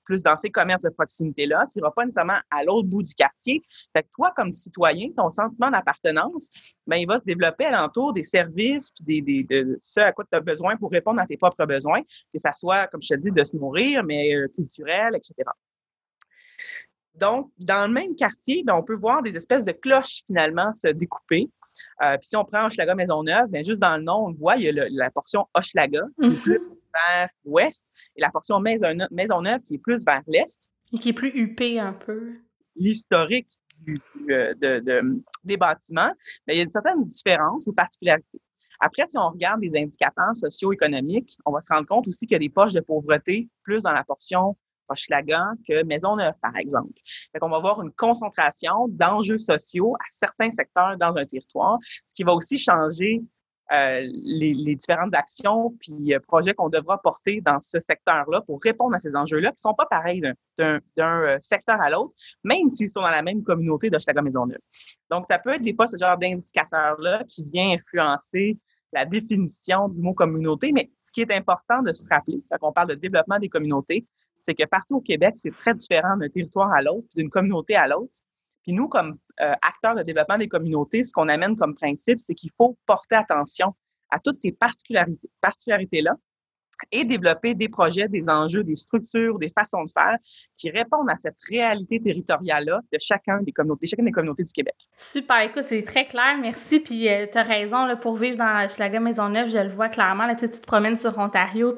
plus, 0.03 0.21
dans 0.21 0.37
ces 0.37 0.49
commerces 0.49 0.83
de 0.83 0.89
proximité-là. 0.89 1.67
Tu 1.71 1.79
n'iras 1.79 1.91
pas 1.91 2.05
nécessairement 2.05 2.39
à 2.51 2.63
l'autre 2.63 2.87
bout 2.87 3.03
du 3.03 3.13
quartier. 3.13 3.63
Fait 3.93 4.03
que 4.03 4.09
toi, 4.13 4.33
comme 4.35 4.51
citoyen, 4.51 5.09
ton 5.15 5.29
sentiment 5.29 5.71
d'appartenance, 5.71 6.49
ben, 6.85 6.97
il 6.97 7.07
va 7.07 7.19
se 7.19 7.23
développer 7.23 7.65
alentour 7.65 8.13
des 8.13 8.23
services, 8.23 8.91
puis 8.91 9.21
des, 9.21 9.43
de 9.43 9.77
ce 9.81 9.99
à 9.99 10.11
quoi 10.11 10.25
tu 10.29 10.37
as 10.37 10.41
besoin 10.41 10.75
pour 10.77 10.91
répondre 10.91 11.19
à 11.21 11.25
tes 11.25 11.37
propres 11.37 11.65
besoins, 11.65 12.01
que 12.01 12.39
ça 12.39 12.53
soit, 12.53 12.87
comme 12.87 13.01
je 13.01 13.15
te 13.15 13.19
dis, 13.19 13.31
de 13.31 13.43
se 13.43 13.55
nourrir, 13.55 14.03
mais 14.03 14.35
euh, 14.35 14.47
culturel, 14.47 15.15
etc. 15.15 15.49
Donc, 17.15 17.51
dans 17.57 17.87
le 17.87 17.93
même 17.93 18.15
quartier, 18.15 18.63
ben, 18.65 18.73
on 18.75 18.83
peut 18.83 18.95
voir 18.95 19.21
des 19.21 19.35
espèces 19.37 19.63
de 19.63 19.71
cloches 19.71 20.23
finalement 20.27 20.73
se 20.73 20.87
découper. 20.87 21.49
Euh, 22.03 22.17
puis 22.17 22.27
si 22.27 22.35
on 22.35 22.45
prend 22.45 22.65
Hochelaga 22.65 22.95
Maisonneuve, 22.95 23.49
bien, 23.49 23.63
juste 23.63 23.81
dans 23.81 23.97
le 23.97 24.03
nom, 24.03 24.27
on 24.27 24.33
voit, 24.33 24.57
il 24.57 24.63
y 24.63 24.69
a 24.69 24.87
la 24.89 25.11
portion 25.11 25.47
Hochelaga 25.53 26.01
qui 26.21 26.27
est 26.27 26.31
mhm. 26.31 26.37
plus 26.37 26.59
vers 26.93 27.29
l'ouest 27.45 27.85
et 28.15 28.21
la 28.21 28.29
portion 28.29 28.59
Maisonneuve, 28.59 29.61
qui 29.61 29.75
est 29.75 29.79
plus 29.79 30.05
vers 30.05 30.21
l'est. 30.27 30.69
Et 30.93 30.97
qui 30.97 31.09
est 31.09 31.13
plus 31.13 31.29
huppée 31.29 31.79
un 31.79 31.93
peu. 31.93 32.33
L'historique 32.75 33.59
euh, 34.29 34.53
de, 34.55 35.21
des 35.43 35.57
bâtiments, 35.57 36.11
mais 36.47 36.53
ben, 36.53 36.53
il 36.53 36.57
y 36.57 36.59
a 36.61 36.63
une 36.63 36.71
certaine 36.71 37.03
différence 37.03 37.67
ou 37.67 37.73
particularité. 37.73 38.41
Après, 38.79 39.05
si 39.05 39.17
on 39.17 39.29
regarde 39.29 39.61
les 39.61 39.77
indicateurs 39.77 40.35
socio-économiques, 40.35 41.37
on 41.45 41.51
va 41.51 41.61
se 41.61 41.73
rendre 41.73 41.87
compte 41.87 42.07
aussi 42.07 42.25
qu'il 42.25 42.35
y 42.35 42.35
a 42.35 42.39
des 42.39 42.49
poches 42.49 42.73
de 42.73 42.81
pauvreté 42.81 43.49
plus 43.63 43.83
dans 43.83 43.91
la 43.91 44.03
portion 44.03 44.57
Hochelaga 44.89 45.51
que 45.67 45.83
Maisonneuve, 45.83 46.35
par 46.41 46.55
exemple. 46.57 46.93
Fait 47.31 47.39
qu'on 47.39 47.49
va 47.49 47.59
voir 47.59 47.81
une 47.81 47.91
concentration 47.91 48.87
d'enjeux 48.89 49.37
sociaux 49.37 49.95
à 49.95 50.05
certains 50.11 50.51
secteurs 50.51 50.97
dans 50.97 51.15
un 51.15 51.25
territoire, 51.25 51.77
ce 52.07 52.13
qui 52.13 52.23
va 52.23 52.33
aussi 52.33 52.57
changer 52.57 53.23
euh, 53.73 54.07
les, 54.13 54.75
différentes 54.75 55.15
actions 55.15 55.75
puis 55.79 56.13
euh, 56.13 56.19
projets 56.19 56.53
qu'on 56.53 56.69
devra 56.69 57.01
porter 57.01 57.41
dans 57.41 57.59
ce 57.61 57.79
secteur-là 57.79 58.41
pour 58.41 58.61
répondre 58.61 58.95
à 58.95 58.99
ces 58.99 59.15
enjeux-là 59.15 59.51
qui 59.53 59.61
sont 59.61 59.73
pas 59.73 59.87
pareils 59.87 60.21
d'un 60.59 60.79
euh, 60.99 61.39
secteur 61.41 61.81
à 61.81 61.89
l'autre, 61.89 62.13
même 62.43 62.69
s'ils 62.69 62.91
sont 62.91 63.01
dans 63.01 63.09
la 63.09 63.23
même 63.23 63.41
communauté 63.41 63.89
de 63.89 64.21
Maisonneuve. 64.21 64.59
Donc, 65.09 65.25
ça 65.25 65.39
peut 65.39 65.53
être 65.53 65.63
des 65.63 65.73
pas 65.73 65.87
ce 65.87 65.97
genre 65.97 66.15
d'indicateur-là 66.15 67.23
qui 67.27 67.43
vient 67.43 67.71
influencer 67.71 68.59
la 68.93 69.03
définition 69.03 69.89
du 69.89 69.99
mot 69.99 70.13
communauté, 70.13 70.71
mais 70.71 70.91
ce 71.03 71.11
qui 71.11 71.21
est 71.21 71.33
important 71.33 71.81
de 71.81 71.91
se 71.91 72.07
rappeler, 72.07 72.43
quand 72.51 72.57
on 72.61 72.71
parle 72.71 72.89
de 72.89 72.95
développement 72.95 73.39
des 73.39 73.49
communautés, 73.49 74.05
c'est 74.37 74.53
que 74.53 74.65
partout 74.65 74.97
au 74.97 75.01
Québec, 75.01 75.35
c'est 75.37 75.55
très 75.55 75.73
différent 75.73 76.17
d'un 76.17 76.29
territoire 76.29 76.71
à 76.71 76.81
l'autre, 76.81 77.07
d'une 77.15 77.29
communauté 77.29 77.75
à 77.75 77.87
l'autre. 77.87 78.13
Puis 78.63 78.73
nous, 78.73 78.87
comme 78.87 79.17
euh, 79.41 79.53
acteurs 79.61 79.95
de 79.95 80.01
développement 80.01 80.37
des 80.37 80.47
communautés, 80.47 81.03
ce 81.03 81.11
qu'on 81.11 81.29
amène 81.29 81.55
comme 81.55 81.75
principe, 81.75 82.19
c'est 82.19 82.33
qu'il 82.33 82.51
faut 82.57 82.77
porter 82.85 83.15
attention 83.15 83.75
à 84.09 84.19
toutes 84.19 84.41
ces 84.41 84.51
particularités-là 84.51 86.15
et 86.91 87.05
développer 87.05 87.55
des 87.55 87.69
projets, 87.69 88.07
des 88.07 88.29
enjeux, 88.29 88.63
des 88.63 88.75
structures, 88.75 89.39
des 89.39 89.49
façons 89.49 89.83
de 89.83 89.89
faire 89.89 90.17
qui 90.57 90.69
répondent 90.69 91.09
à 91.09 91.15
cette 91.15 91.37
réalité 91.49 92.01
territoriale-là 92.01 92.81
de 92.91 92.97
chacun 92.99 93.41
des 93.41 93.51
communautés, 93.51 93.87
chacune 93.87 94.05
des 94.05 94.11
communautés 94.11 94.43
du 94.43 94.51
Québec. 94.51 94.75
Super, 94.97 95.41
écoute, 95.41 95.63
c'est 95.63 95.83
très 95.83 96.05
clair, 96.05 96.37
merci. 96.39 96.79
Puis 96.79 97.09
euh, 97.09 97.27
tu 97.31 97.37
as 97.37 97.43
raison, 97.43 97.87
pour 98.01 98.15
vivre 98.15 98.37
dans 98.37 98.67
Schlager 98.69 98.99
Maisonneuve, 98.99 99.49
je 99.49 99.57
le 99.57 99.69
vois 99.69 99.89
clairement. 99.89 100.25
Là, 100.25 100.35
tu 100.35 100.49
te 100.49 100.97
sur 100.97 101.17
Ontario, 101.17 101.73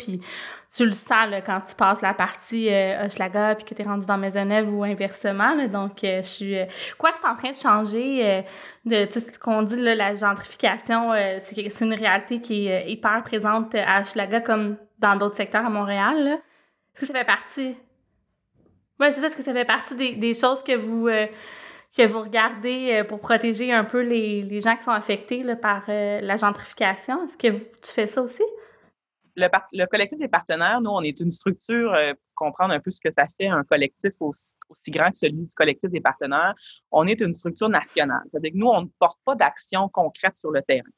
tu 0.76 0.86
le 0.86 0.92
sens 0.92 1.30
là, 1.30 1.42
quand 1.42 1.62
tu 1.62 1.76
passes 1.76 2.02
la 2.02 2.14
partie 2.14 2.70
euh, 2.70 3.06
Hochelaga 3.06 3.56
puis 3.56 3.66
que 3.66 3.74
tu 3.74 3.82
es 3.82 3.86
rendu 3.86 4.06
dans 4.06 4.18
Maisonneuve 4.18 4.74
ou 4.74 4.84
inversement. 4.84 5.56
Donc, 5.68 6.04
euh, 6.04 6.22
je 6.22 6.28
suis... 6.28 6.58
Euh, 6.58 6.66
quoi 6.98 7.12
que 7.12 7.20
c'est 7.20 7.28
en 7.28 7.36
train 7.36 7.52
de 7.52 7.56
changer, 7.56 8.26
euh, 8.26 8.42
de 8.86 9.06
tout 9.06 9.20
ce 9.20 9.40
qu'on 9.40 9.62
dit, 9.62 9.78
la 9.78 10.14
gentrification, 10.14 11.12
c'est, 11.40 11.70
c'est 11.70 11.86
une 11.86 11.94
réalité 11.94 12.42
qui 12.42 12.68
est 12.68 12.90
hyper 12.90 13.24
présente 13.24 13.76
à 13.76 14.02
Hochelaga 14.02 14.42
comme 14.42 14.78
dans 15.00 15.16
d'autres 15.16 15.38
secteurs 15.38 15.66
à 15.66 15.70
Montréal. 15.70 16.28
Est-ce 16.94 17.02
que 17.02 17.08
ça 17.08 17.14
fait 17.14 17.26
partie... 17.26 17.78
Oui, 19.00 19.08
c'est 19.12 19.22
ça. 19.22 19.28
Est-ce 19.28 19.38
que 19.38 19.44
ça 19.44 19.54
fait 19.54 19.66
partie 19.66 19.96
des, 19.96 20.16
des 20.16 20.34
choses 20.34 20.64
que 20.64 20.76
vous 20.76 21.08
que 21.96 22.06
vous 22.06 22.22
regardez 22.22 23.04
pour 23.08 23.20
protéger 23.20 23.74
un 23.74 23.84
peu 23.84 24.02
les, 24.02 24.42
les 24.42 24.62
gens 24.62 24.76
qui 24.76 24.84
sont 24.84 24.92
affectés 24.92 25.44
par 25.56 25.84
la 25.88 26.36
gentrification? 26.36 27.24
Est-ce 27.24 27.38
que 27.38 27.48
tu 27.48 27.92
fais 27.92 28.08
ça 28.08 28.22
aussi? 28.22 28.44
Le, 29.38 29.86
collectif 29.86 30.20
des 30.20 30.28
partenaires, 30.28 30.82
nous, 30.82 30.90
on 30.90 31.02
est 31.02 31.20
une 31.20 31.32
structure, 31.32 31.94
euh, 31.94 32.14
pour 32.14 32.48
comprendre 32.48 32.74
un 32.74 32.80
peu 32.80 32.92
ce 32.92 33.00
que 33.00 33.12
ça 33.12 33.28
fait 33.38 33.48
un 33.48 33.64
collectif 33.64 34.14
aussi, 34.20 34.56
grand 34.90 35.12
que 35.12 35.18
celui 35.18 35.46
du 35.46 35.56
collectif 35.56 35.90
des 35.90 36.02
partenaires, 36.02 36.56
on 36.92 37.06
est 37.06 37.22
une 37.22 37.34
structure 37.34 37.70
nationale. 37.70 38.24
C'est-à-dire 38.32 38.52
que 38.52 38.58
nous, 38.58 38.68
on 38.68 38.82
ne 38.82 38.88
porte 39.00 39.20
pas 39.24 39.36
d'action 39.36 39.90
concrète 39.90 40.38
sur 40.38 40.52
le 40.52 40.62
terrain. 40.62 40.90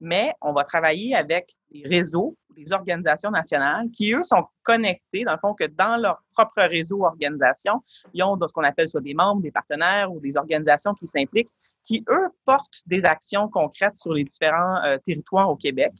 Mais 0.00 0.32
on 0.40 0.52
va 0.52 0.64
travailler 0.64 1.14
avec 1.14 1.56
des 1.70 1.82
réseaux, 1.86 2.36
des 2.56 2.72
organisations 2.72 3.30
nationales 3.30 3.90
qui, 3.90 4.12
eux, 4.12 4.22
sont 4.22 4.46
connectés, 4.62 5.24
dans 5.24 5.32
le 5.32 5.38
fond, 5.38 5.54
que 5.54 5.64
dans 5.64 5.96
leur 5.96 6.22
propre 6.34 6.62
réseau 6.62 7.04
organisation, 7.04 7.82
ils 8.12 8.22
ont 8.22 8.38
ce 8.40 8.52
qu'on 8.52 8.64
appelle 8.64 8.88
soit 8.88 9.00
des 9.00 9.14
membres, 9.14 9.42
des 9.42 9.50
partenaires 9.50 10.12
ou 10.12 10.20
des 10.20 10.36
organisations 10.36 10.94
qui 10.94 11.06
s'impliquent, 11.06 11.52
qui, 11.84 12.04
eux, 12.08 12.28
portent 12.44 12.82
des 12.86 13.04
actions 13.04 13.48
concrètes 13.48 13.96
sur 13.96 14.12
les 14.12 14.24
différents 14.24 14.82
euh, 14.84 14.98
territoires 14.98 15.50
au 15.50 15.56
Québec. 15.56 15.92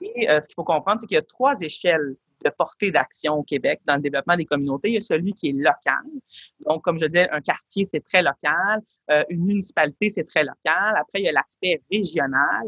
Et 0.00 0.30
euh, 0.30 0.40
ce 0.40 0.48
qu'il 0.48 0.54
faut 0.54 0.64
comprendre, 0.64 1.00
c'est 1.00 1.06
qu'il 1.06 1.16
y 1.16 1.18
a 1.18 1.22
trois 1.22 1.60
échelles 1.60 2.16
de 2.46 2.54
portée 2.56 2.90
d'action 2.90 3.34
au 3.34 3.42
Québec 3.42 3.80
dans 3.84 3.96
le 3.96 4.02
développement 4.02 4.36
des 4.36 4.44
communautés. 4.44 4.88
Il 4.88 4.94
y 4.94 4.98
a 4.98 5.00
celui 5.00 5.32
qui 5.32 5.48
est 5.48 5.52
local. 5.52 6.04
Donc, 6.66 6.82
comme 6.82 6.98
je 6.98 7.06
disais, 7.06 7.28
un 7.30 7.40
quartier, 7.40 7.84
c'est 7.84 8.04
très 8.04 8.22
local. 8.22 8.80
Euh, 9.10 9.24
une 9.30 9.44
municipalité, 9.44 10.10
c'est 10.10 10.24
très 10.24 10.44
local. 10.44 10.94
Après, 10.96 11.20
il 11.20 11.24
y 11.24 11.28
a 11.28 11.32
l'aspect 11.32 11.82
régional 11.90 12.64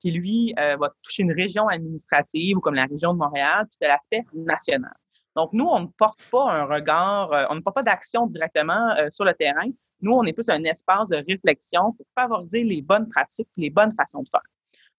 qui, 0.00 0.10
lui, 0.10 0.54
euh, 0.58 0.76
va 0.76 0.90
toucher 1.02 1.22
une 1.22 1.32
région 1.32 1.68
administrative 1.68 2.58
ou 2.58 2.60
comme 2.60 2.74
la 2.74 2.86
région 2.86 3.14
de 3.14 3.18
Montréal, 3.18 3.66
puis 3.68 3.78
de 3.80 3.86
l'aspect 3.86 4.24
national. 4.34 4.94
Donc, 5.34 5.50
nous, 5.54 5.64
on 5.64 5.80
ne 5.80 5.86
porte 5.86 6.22
pas 6.30 6.52
un 6.52 6.64
regard, 6.64 7.30
on 7.48 7.54
ne 7.54 7.60
porte 7.60 7.76
pas 7.76 7.82
d'action 7.82 8.26
directement 8.26 8.94
sur 9.10 9.24
le 9.24 9.32
terrain. 9.32 9.64
Nous, 10.02 10.12
on 10.12 10.24
est 10.24 10.34
plus 10.34 10.48
un 10.50 10.62
espace 10.64 11.08
de 11.08 11.16
réflexion 11.26 11.92
pour 11.92 12.04
favoriser 12.14 12.64
les 12.64 12.82
bonnes 12.82 13.08
pratiques, 13.08 13.48
les 13.56 13.70
bonnes 13.70 13.92
façons 13.92 14.22
de 14.22 14.28
faire 14.28 14.42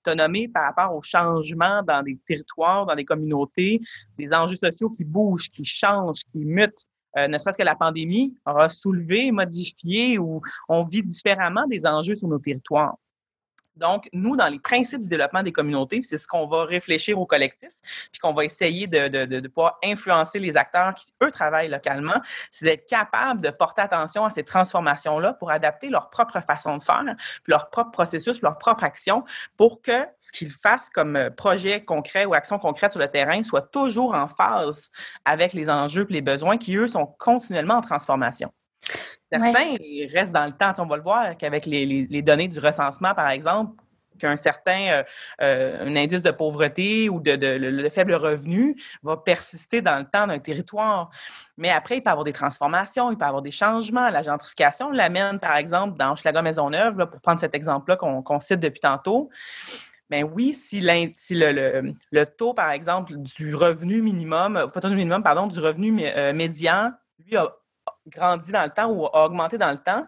par 0.04 0.64
rapport 0.64 0.96
aux 0.96 1.02
changements 1.02 1.82
dans 1.84 2.04
des 2.04 2.18
territoires, 2.28 2.86
dans 2.86 2.96
des 2.96 3.06
communautés, 3.06 3.82
des 4.18 4.34
enjeux 4.34 4.56
sociaux 4.56 4.90
qui 4.90 5.04
bougent, 5.04 5.50
qui 5.50 5.66
changent, 5.66 6.24
qui 6.32 6.40
mutent. 6.40 6.86
Euh, 7.18 7.28
ne 7.28 7.38
serait-ce 7.38 7.58
que 7.58 7.64
la 7.64 7.76
pandémie 7.76 8.36
aura 8.46 8.70
soulevé, 8.70 9.32
modifié 9.32 10.18
ou 10.18 10.42
on 10.68 10.82
vit 10.84 11.04
différemment 11.04 11.68
des 11.68 11.86
enjeux 11.86 12.16
sur 12.16 12.28
nos 12.28 12.40
territoires. 12.40 12.98
Donc, 13.76 14.08
nous, 14.14 14.36
dans 14.36 14.48
les 14.48 14.60
principes 14.60 15.02
du 15.02 15.10
développement 15.10 15.42
des 15.42 15.52
communautés, 15.52 16.02
c'est 16.04 16.18
ce 16.18 16.28
qu'on 16.28 16.48
va 16.48 16.66
réfléchir 16.66 17.20
au 17.20 17.26
collectif, 17.26 17.70
puis 18.12 18.20
qu'on 18.20 18.34
va 18.34 18.46
essayer 18.46 18.88
de, 18.88 19.08
de, 19.08 19.26
de, 19.26 19.48
pouvoir 19.48 19.80
influencer 19.84 20.40
les 20.40 20.56
acteurs 20.58 20.94
qui, 20.94 21.08
eux, 21.24 21.32
travaillent 21.32 21.70
localement, 21.70 22.22
c'est 22.52 22.66
d'être 22.66 22.86
capable 22.86 23.42
de 23.42 23.50
porter 23.50 23.82
attention 23.82 24.26
à 24.26 24.30
ces 24.30 24.44
transformations-là 24.44 25.34
pour 25.34 25.52
adapter 25.52 25.90
leur 25.90 26.10
propre 26.10 26.40
façon 26.42 26.78
de 26.78 26.84
faire, 26.84 27.04
puis 27.44 27.52
leur 27.52 27.70
propre 27.70 27.92
processus, 27.92 28.42
leur 28.42 28.58
propre 28.58 28.84
action, 28.84 29.24
pour 29.58 29.82
que 29.82 30.06
ce 30.20 30.32
qu'ils 30.32 30.52
fassent 30.52 30.90
comme 30.90 31.16
euh, 31.16 31.30
projet 31.30 31.84
concret 31.84 32.26
ou 32.26 32.34
action 32.34 32.60
concrète 32.60 32.92
sur 32.92 33.02
le 33.02 33.08
terrain 33.08 33.42
soit 33.44 33.62
toujours 33.62 34.14
en 34.14 34.28
phase 34.28 34.92
avec 35.26 35.54
les 35.54 35.70
enjeux 35.70 36.06
et 36.10 36.14
les 36.14 36.22
besoins 36.22 36.58
qui, 36.58 36.76
eux, 36.76 36.88
sont 36.88 37.08
continuellement 37.20 37.76
en 37.76 37.82
transformation. 37.82 38.52
Certains 39.34 39.76
restent 40.14 40.32
dans 40.32 40.46
le 40.46 40.52
temps. 40.52 40.74
On 40.78 40.86
va 40.86 40.98
le 40.98 41.04
voir 41.04 41.38
qu'avec 41.38 41.66
les, 41.66 42.22
données 42.22 42.48
du 42.48 42.60
recensement, 42.60 43.14
par 43.14 43.30
exemple, 43.30 43.82
qu'un 44.20 44.38
certain 44.38 44.88
euh, 44.90 45.04
euh, 45.42 45.96
indice 45.96 46.22
de 46.22 46.32
pauvreté 46.32 47.10
ou 47.10 47.20
de, 47.20 47.90
faible 47.90 48.14
revenu 48.14 48.76
va 49.02 49.18
persister 49.18 49.82
dans 49.82 49.98
le 49.98 50.06
temps 50.06 50.28
d'un 50.28 50.40
territoire. 50.40 51.10
Mais 51.58 51.70
après, 51.70 51.98
il 51.98 52.02
peut 52.02 52.10
y 52.10 52.12
avoir 52.12 52.24
des 52.24 52.34
transformations, 52.34 53.12
il 53.12 53.18
peut 53.18 53.26
y 53.26 53.28
avoir 53.28 53.42
des 53.42 53.52
changements. 53.52 54.10
La 54.10 54.22
gentrification 54.22 54.92
l'amène, 54.92 55.40
par 55.40 55.56
exemple, 55.56 55.98
dans 55.98 56.16
Schlager-Maisonneuve, 56.16 57.08
pour 57.10 57.22
prendre 57.22 57.40
cet 57.40 57.56
exemple-là 57.56 57.98
qu'on 57.98 58.40
cite 58.40 58.60
depuis 58.60 58.82
tantôt. 58.82 59.30
Bien 60.10 60.24
oui, 60.24 60.54
si, 60.54 60.80
le, 60.80 61.94
le, 62.12 62.26
taux, 62.26 62.54
par 62.54 62.72
exemple, 62.72 63.14
du 63.18 63.56
revenu 63.56 64.02
minimum, 64.02 64.70
pas 64.72 64.80
du 64.82 64.96
minimum, 64.96 65.24
pardon, 65.24 65.48
du 65.48 65.60
revenu 65.60 66.02
euh, 66.04 66.34
médian, 66.34 66.92
lui, 67.26 67.36
a 67.36 67.56
grandi 68.08 68.52
dans 68.52 68.64
le 68.64 68.70
temps 68.70 68.90
ou 68.90 69.06
a 69.06 69.26
augmenté 69.26 69.58
dans 69.58 69.72
le 69.72 69.78
temps, 69.78 70.06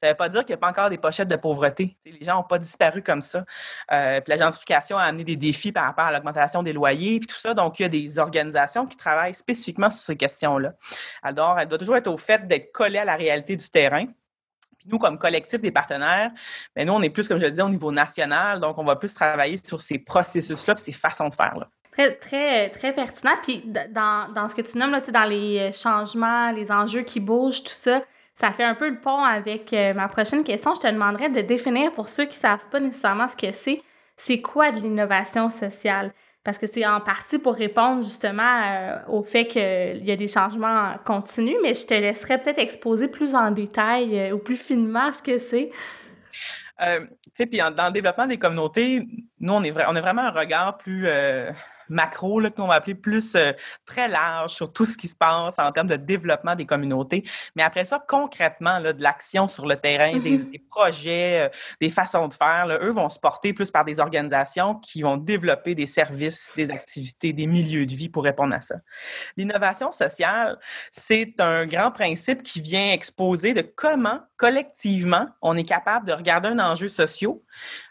ça 0.00 0.06
ne 0.06 0.12
veut 0.12 0.16
pas 0.16 0.28
dire 0.28 0.44
qu'il 0.44 0.54
n'y 0.54 0.54
a 0.54 0.58
pas 0.58 0.68
encore 0.68 0.90
des 0.90 0.98
pochettes 0.98 1.28
de 1.28 1.36
pauvreté. 1.36 1.96
les 2.04 2.24
gens 2.24 2.36
n'ont 2.36 2.44
pas 2.44 2.58
disparu 2.58 3.02
comme 3.02 3.20
ça. 3.20 3.44
Euh, 3.90 4.20
puis 4.20 4.30
la 4.30 4.36
gentrification 4.36 4.96
a 4.96 5.02
amené 5.02 5.24
des 5.24 5.34
défis 5.34 5.72
par 5.72 5.86
rapport 5.86 6.04
à 6.04 6.12
l'augmentation 6.12 6.62
des 6.62 6.72
loyers, 6.72 7.18
puis 7.18 7.26
tout 7.26 7.36
ça. 7.36 7.52
Donc, 7.52 7.80
il 7.80 7.82
y 7.82 7.84
a 7.84 7.88
des 7.88 8.18
organisations 8.18 8.86
qui 8.86 8.96
travaillent 8.96 9.34
spécifiquement 9.34 9.90
sur 9.90 10.00
ces 10.00 10.16
questions-là. 10.16 10.74
Alors, 11.22 11.58
elle 11.58 11.66
doit 11.66 11.78
toujours 11.78 11.96
être 11.96 12.06
au 12.06 12.16
fait 12.16 12.46
d'être 12.46 12.70
collée 12.70 12.98
à 12.98 13.04
la 13.04 13.16
réalité 13.16 13.56
du 13.56 13.68
terrain. 13.68 14.06
Puis 14.06 14.86
nous, 14.86 14.98
comme 15.00 15.18
collectif 15.18 15.60
des 15.60 15.72
partenaires, 15.72 16.30
bien, 16.76 16.84
nous, 16.84 16.92
on 16.92 17.02
est 17.02 17.10
plus, 17.10 17.26
comme 17.26 17.38
je 17.38 17.46
le 17.46 17.50
disais, 17.50 17.62
au 17.62 17.68
niveau 17.68 17.90
national. 17.90 18.60
Donc, 18.60 18.78
on 18.78 18.84
va 18.84 18.94
plus 18.94 19.12
travailler 19.12 19.56
sur 19.56 19.80
ces 19.80 19.98
processus-là 19.98 20.76
ces 20.76 20.92
façons 20.92 21.28
de 21.28 21.34
faire. 21.34 21.58
Là. 21.58 21.68
Très, 22.20 22.68
très, 22.70 22.92
pertinent. 22.92 23.32
Puis 23.42 23.64
dans, 23.90 24.32
dans 24.32 24.46
ce 24.46 24.54
que 24.54 24.62
tu 24.62 24.78
nommes, 24.78 24.92
là, 24.92 25.00
dans 25.00 25.28
les 25.28 25.58
euh, 25.58 25.72
changements, 25.72 26.52
les 26.52 26.70
enjeux 26.70 27.02
qui 27.02 27.18
bougent, 27.18 27.64
tout 27.64 27.72
ça, 27.72 28.04
ça 28.34 28.52
fait 28.52 28.62
un 28.62 28.76
peu 28.76 28.88
le 28.88 29.00
pont 29.00 29.24
avec 29.24 29.72
euh, 29.72 29.94
ma 29.94 30.06
prochaine 30.06 30.44
question. 30.44 30.74
Je 30.76 30.80
te 30.80 30.86
demanderais 30.86 31.28
de 31.28 31.40
définir 31.40 31.90
pour 31.92 32.08
ceux 32.08 32.26
qui 32.26 32.36
ne 32.36 32.42
savent 32.42 32.64
pas 32.70 32.78
nécessairement 32.78 33.26
ce 33.26 33.34
que 33.34 33.50
c'est, 33.50 33.82
c'est 34.16 34.40
quoi 34.40 34.70
de 34.70 34.78
l'innovation 34.78 35.50
sociale? 35.50 36.12
Parce 36.44 36.56
que 36.56 36.68
c'est 36.68 36.86
en 36.86 37.00
partie 37.00 37.40
pour 37.40 37.54
répondre 37.54 38.00
justement 38.00 38.62
euh, 38.64 38.98
au 39.08 39.24
fait 39.24 39.46
qu'il 39.46 40.04
y 40.04 40.12
a 40.12 40.16
des 40.16 40.28
changements 40.28 40.92
continus, 41.04 41.56
mais 41.62 41.74
je 41.74 41.84
te 41.84 41.94
laisserais 41.94 42.40
peut-être 42.40 42.60
exposer 42.60 43.08
plus 43.08 43.34
en 43.34 43.50
détail 43.50 44.32
ou 44.32 44.38
plus 44.38 44.56
finement 44.56 45.10
ce 45.10 45.20
que 45.20 45.38
c'est. 45.38 45.72
Tu 46.80 46.86
sais, 47.34 47.46
puis 47.46 47.58
dans 47.58 47.86
le 47.86 47.92
développement 47.92 48.28
des 48.28 48.38
communautés, 48.38 49.04
nous, 49.40 49.52
on, 49.52 49.64
est 49.64 49.72
on 49.72 49.96
a 49.96 50.00
vraiment 50.00 50.22
un 50.22 50.30
regard 50.30 50.78
plus 50.78 51.08
macro, 51.88 52.40
qu'on 52.56 52.66
va 52.66 52.74
appeler 52.74 52.94
plus 52.94 53.34
euh, 53.34 53.52
très 53.84 54.08
large 54.08 54.52
sur 54.52 54.72
tout 54.72 54.86
ce 54.86 54.96
qui 54.96 55.08
se 55.08 55.16
passe 55.16 55.58
en 55.58 55.72
termes 55.72 55.88
de 55.88 55.96
développement 55.96 56.54
des 56.54 56.66
communautés. 56.66 57.24
Mais 57.56 57.62
après 57.62 57.86
ça, 57.86 58.02
concrètement, 58.06 58.78
là, 58.78 58.92
de 58.92 59.02
l'action 59.02 59.48
sur 59.48 59.66
le 59.66 59.76
terrain, 59.76 60.18
des, 60.18 60.38
mm-hmm. 60.38 60.68
projets, 60.68 61.46
euh, 61.46 61.48
des 61.80 61.90
façons 61.90 62.28
de 62.28 62.34
faire, 62.34 62.66
eux 62.80 62.90
vont 62.90 63.08
se 63.08 63.18
porter 63.18 63.52
plus 63.52 63.70
par 63.70 63.84
des 63.84 64.00
organisations 64.00 64.74
qui 64.76 65.02
vont 65.02 65.16
développer 65.16 65.74
des 65.74 65.86
services, 65.86 66.50
des 66.56 66.70
activités, 66.70 67.32
des 67.32 67.46
milieux 67.46 67.86
de 67.86 67.94
vie 67.94 68.08
pour 68.08 68.24
répondre 68.24 68.54
à 68.54 68.60
ça. 68.60 68.76
L'innovation 69.36 69.92
sociale, 69.92 70.58
c'est 70.90 71.34
un 71.40 71.66
grand 71.66 71.90
principe 71.90 72.42
qui 72.42 72.60
vient 72.60 72.92
exposer 72.92 73.54
de 73.54 73.62
comment 73.62 74.20
collectivement 74.36 75.26
on 75.42 75.56
est 75.56 75.64
capable 75.64 76.06
de 76.06 76.12
regarder 76.12 76.48
un 76.48 76.58
enjeu 76.58 76.88
social 76.88 77.32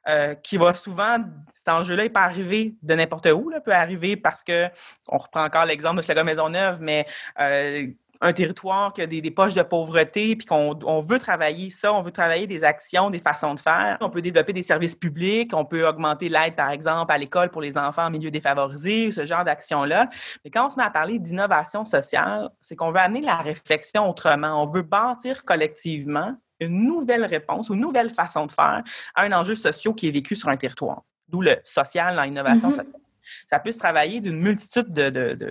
euh, 0.08 0.36
qui 0.36 0.58
va 0.58 0.74
souvent, 0.74 1.18
cet 1.54 1.68
enjeu-là 1.70 2.04
n'est 2.04 2.10
pas 2.10 2.22
arrivé 2.22 2.76
de 2.82 2.96
n'importe 2.96 3.28
où, 3.28 3.50
là, 3.50 3.60
peut 3.60 3.74
arriver 3.74 3.87
parce 4.22 4.44
que, 4.44 4.68
on 5.08 5.18
reprend 5.18 5.44
encore 5.44 5.66
l'exemple 5.66 5.98
de 5.98 6.02
Schlager 6.02 6.24
Maisonneuve, 6.24 6.78
mais 6.82 7.06
euh, 7.40 7.88
un 8.22 8.34
territoire 8.34 8.94
qui 8.94 9.02
a 9.02 9.08
des, 9.08 9.22
poches 9.32 9.54
de 9.54 9.62
pauvreté, 9.62 10.36
puis 10.36 10.46
qu'on 10.46 10.78
on 10.84 11.00
veut 11.02 11.20
travailler 11.20 11.70
ça, 11.70 11.94
on 11.94 12.02
veut 12.02 12.12
travailler 12.12 12.48
des 12.48 12.64
actions, 12.64 13.10
des 13.10 13.20
façons 13.20 13.54
de 13.54 13.60
faire. 13.60 13.98
On 14.02 14.10
peut 14.10 14.22
développer 14.22 14.54
des 14.54 14.64
services 14.64 14.96
publics, 14.96 15.54
on 15.54 15.66
peut 15.66 15.88
augmenter 15.88 16.30
l'aide, 16.30 16.56
par 16.56 16.72
exemple, 16.72 17.12
à 17.12 17.18
l'école 17.18 17.50
pour 17.50 17.62
les 17.62 17.78
enfants 17.78 18.06
en 18.06 18.10
milieu 18.10 18.32
défavorisé, 18.32 19.12
ce 19.12 19.26
genre 19.26 19.44
d'actions-là. 19.44 20.10
Mais 20.44 20.52
quand 20.52 20.68
on 20.68 20.70
se 20.70 20.78
met 20.78 20.84
à 20.84 20.90
parler 20.90 21.20
d'innovation 21.20 21.86
sociale, 21.86 22.50
c'est 22.62 22.76
qu'on 22.76 22.92
veut 22.92 23.00
amener 23.00 23.22
la 23.22 23.38
réflexion 23.38 24.10
autrement. 24.10 24.64
On 24.64 24.68
veut 24.68 24.84
bâtir 24.84 25.46
collectivement 25.46 26.36
une 26.60 26.88
nouvelle 26.88 27.24
réponse 27.24 27.70
une 27.70 27.80
nouvelle 27.80 28.10
façon 28.10 28.48
de 28.48 28.52
faire 28.52 28.84
à 29.14 29.22
un 29.22 29.32
enjeu 29.32 29.54
social 29.54 29.94
qui 29.94 30.08
est 30.08 30.12
vécu 30.12 30.36
sur 30.36 30.50
un 30.50 30.58
territoire. 30.58 31.04
D'où 31.28 31.42
le 31.42 31.58
social 31.66 32.16
dans 32.16 32.24
l'innovation 32.24 32.70
mm-hmm. 32.70 32.76
sociale. 32.76 33.02
Ça 33.50 33.60
peut 33.60 33.72
se 33.72 33.80
travailler 33.80 34.22
d'une 34.22 34.40
multitude 34.40 34.92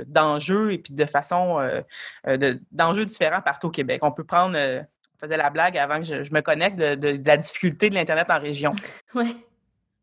d'enjeux 0.06 0.72
et 0.72 0.78
puis 0.78 0.94
de 0.94 1.04
façon 1.04 1.60
euh, 1.60 1.82
euh, 2.26 2.54
d'enjeux 2.70 3.06
différents 3.06 3.40
partout 3.40 3.68
au 3.68 3.70
Québec. 3.70 4.00
On 4.02 4.12
peut 4.12 4.24
prendre, 4.24 4.56
euh, 4.58 4.82
on 5.16 5.26
faisait 5.26 5.36
la 5.36 5.50
blague 5.50 5.76
avant 5.78 6.00
que 6.00 6.24
je, 6.24 6.32
me 6.32 6.40
connecte 6.40 6.76
de, 6.76 7.20
la 7.24 7.36
difficulté 7.36 7.90
de 7.90 7.94
l'Internet 7.94 8.26
en 8.30 8.38
région. 8.38 8.74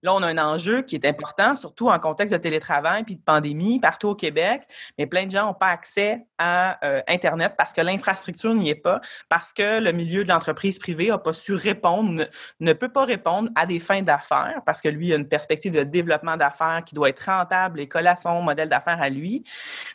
Là, 0.03 0.13
on 0.13 0.21
a 0.21 0.27
un 0.27 0.37
enjeu 0.37 0.81
qui 0.81 0.95
est 0.95 1.05
important, 1.05 1.55
surtout 1.55 1.87
en 1.89 1.97
contexte 1.97 2.33
de 2.33 2.37
télétravail 2.37 3.03
puis 3.03 3.15
de 3.15 3.21
pandémie 3.21 3.79
partout 3.79 4.09
au 4.09 4.15
Québec. 4.15 4.63
Mais 4.97 5.07
plein 5.07 5.25
de 5.25 5.31
gens 5.31 5.45
n'ont 5.45 5.53
pas 5.53 5.69
accès 5.69 6.27
à 6.37 6.77
euh, 6.85 7.01
Internet 7.07 7.53
parce 7.57 7.71
que 7.71 7.79
l'infrastructure 7.79 8.53
n'y 8.53 8.69
est 8.69 8.75
pas, 8.75 8.99
parce 9.29 9.53
que 9.53 9.79
le 9.79 9.93
milieu 9.93 10.25
de 10.25 10.29
l'entreprise 10.29 10.77
privée 10.77 11.07
n'a 11.07 11.17
pas 11.17 11.31
su 11.31 11.53
répondre, 11.53 12.27
ne, 12.59 12.73
peut 12.73 12.89
pas 12.89 13.05
répondre 13.05 13.49
à 13.55 13.65
des 13.65 13.79
fins 13.79 14.01
d'affaires 14.01 14.61
parce 14.65 14.81
que 14.81 14.89
lui 14.89 15.13
a 15.13 15.15
une 15.15 15.27
perspective 15.27 15.73
de 15.73 15.83
développement 15.83 16.35
d'affaires 16.35 16.83
qui 16.85 16.95
doit 16.95 17.07
être 17.07 17.21
rentable 17.25 17.79
et 17.79 17.87
coller 17.87 18.09
à 18.09 18.17
son 18.17 18.41
modèle 18.41 18.67
d'affaires 18.67 19.01
à 19.01 19.09
lui. 19.09 19.45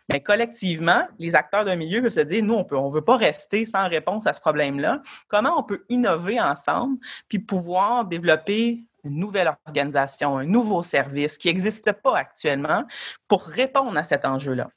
Mais 0.08 0.22
collectivement, 0.22 1.06
les 1.18 1.34
acteurs 1.34 1.66
d'un 1.66 1.76
milieu 1.76 2.00
peuvent 2.00 2.10
se 2.10 2.20
dire, 2.20 2.42
nous, 2.42 2.54
on 2.54 2.88
ne 2.88 2.94
veut 2.94 3.04
pas 3.04 3.18
rester 3.18 3.66
sans 3.66 3.86
réponse 3.88 4.26
à 4.26 4.32
ce 4.32 4.40
problème-là. 4.40 5.02
Comment 5.28 5.58
on 5.58 5.62
peut 5.62 5.84
innover 5.90 6.40
ensemble 6.40 6.96
puis 7.28 7.38
pouvoir 7.38 8.06
développer 8.06 8.84
une 9.08 9.18
nouvelle 9.18 9.52
organisation, 9.66 10.38
un 10.38 10.44
nouveau 10.44 10.82
service 10.82 11.38
qui 11.38 11.48
n'existe 11.48 11.92
pas 11.92 12.16
actuellement 12.16 12.84
pour 13.26 13.42
répondre 13.42 13.96
à 13.98 14.04
cet 14.04 14.24
enjeu-là. 14.24 14.70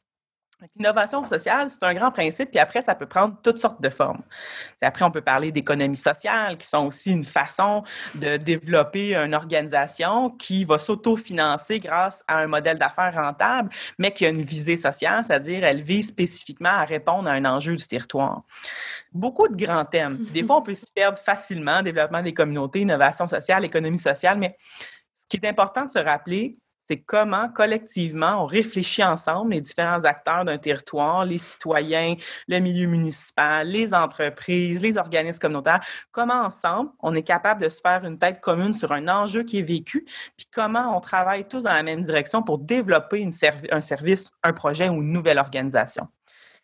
L'innovation 0.76 1.26
sociale, 1.26 1.70
c'est 1.72 1.84
un 1.84 1.94
grand 1.94 2.12
principe, 2.12 2.52
puis 2.52 2.60
après, 2.60 2.84
ça 2.84 2.94
peut 2.94 3.08
prendre 3.08 3.36
toutes 3.42 3.58
sortes 3.58 3.82
de 3.82 3.90
formes. 3.90 4.22
Après, 4.82 5.04
on 5.04 5.10
peut 5.10 5.22
parler 5.22 5.52
d'économie 5.52 5.98
sociale, 5.98 6.58
qui 6.58 6.68
sont 6.68 6.86
aussi 6.86 7.12
une 7.12 7.24
façon 7.24 7.84
de 8.16 8.38
développer 8.38 9.16
une 9.16 9.34
organisation 9.34 10.30
qui 10.30 10.64
va 10.64 10.78
s'autofinancer 10.78 11.80
grâce 11.80 12.24
à 12.28 12.38
un 12.38 12.48
modèle 12.48 12.78
d'affaires 12.78 13.16
rentable, 13.16 13.70
mais 13.98 14.12
qui 14.12 14.26
a 14.26 14.30
une 14.30 14.44
visée 14.44 14.78
sociale, 14.78 15.26
c'est-à-dire 15.26 15.64
elle 15.64 15.82
vise 15.82 16.10
spécifiquement 16.10 16.70
à 16.70 16.86
répondre 16.86 17.28
à 17.28 17.32
un 17.32 17.46
enjeu 17.46 17.76
du 17.76 17.88
territoire. 17.88 18.44
Beaucoup 19.12 19.48
de 19.48 19.56
grands 19.56 19.86
thèmes. 19.86 20.26
Des 20.26 20.44
fois, 20.44 20.58
on 20.58 20.62
peut 20.62 20.76
s'y 20.76 20.92
perdre 20.92 21.18
facilement, 21.18 21.82
développement 21.82 22.22
des 22.22 22.34
communautés, 22.34 22.82
innovation 22.82 23.28
sociale, 23.28 23.66
économie 23.66 23.98
sociale, 23.98 24.38
mais 24.38 24.58
ce 25.16 25.24
qui 25.28 25.38
est 25.44 25.50
important 25.50 25.86
de 25.86 25.90
se 25.90 26.00
rappeler, 26.00 26.58
c'est 26.92 27.00
comment 27.00 27.48
collectivement 27.48 28.44
on 28.44 28.46
réfléchit 28.46 29.02
ensemble, 29.02 29.54
les 29.54 29.62
différents 29.62 30.04
acteurs 30.04 30.44
d'un 30.44 30.58
territoire, 30.58 31.24
les 31.24 31.38
citoyens, 31.38 32.16
le 32.50 32.60
milieu 32.60 32.86
municipal, 32.86 33.66
les 33.66 33.94
entreprises, 33.94 34.82
les 34.82 34.98
organismes 34.98 35.40
communautaires, 35.40 35.80
comment 36.12 36.42
ensemble 36.42 36.90
on 37.00 37.16
est 37.16 37.24
capable 37.24 37.62
de 37.62 37.70
se 37.70 37.80
faire 37.80 38.04
une 38.04 38.18
tête 38.18 38.42
commune 38.42 38.74
sur 38.74 38.92
un 38.92 39.08
enjeu 39.08 39.44
qui 39.44 39.60
est 39.60 39.62
vécu, 39.62 40.06
puis 40.36 40.48
comment 40.54 40.98
on 40.98 41.00
travaille 41.00 41.48
tous 41.48 41.64
dans 41.64 41.72
la 41.72 41.84
même 41.84 42.02
direction 42.02 42.44
pour 42.44 42.58
développer 42.58 43.26
un 43.72 43.82
service, 43.82 44.30
un 44.44 44.52
projet 44.52 44.90
ou 44.90 44.96
une 44.96 45.14
nouvelle 45.14 45.40
organisation 45.40 46.10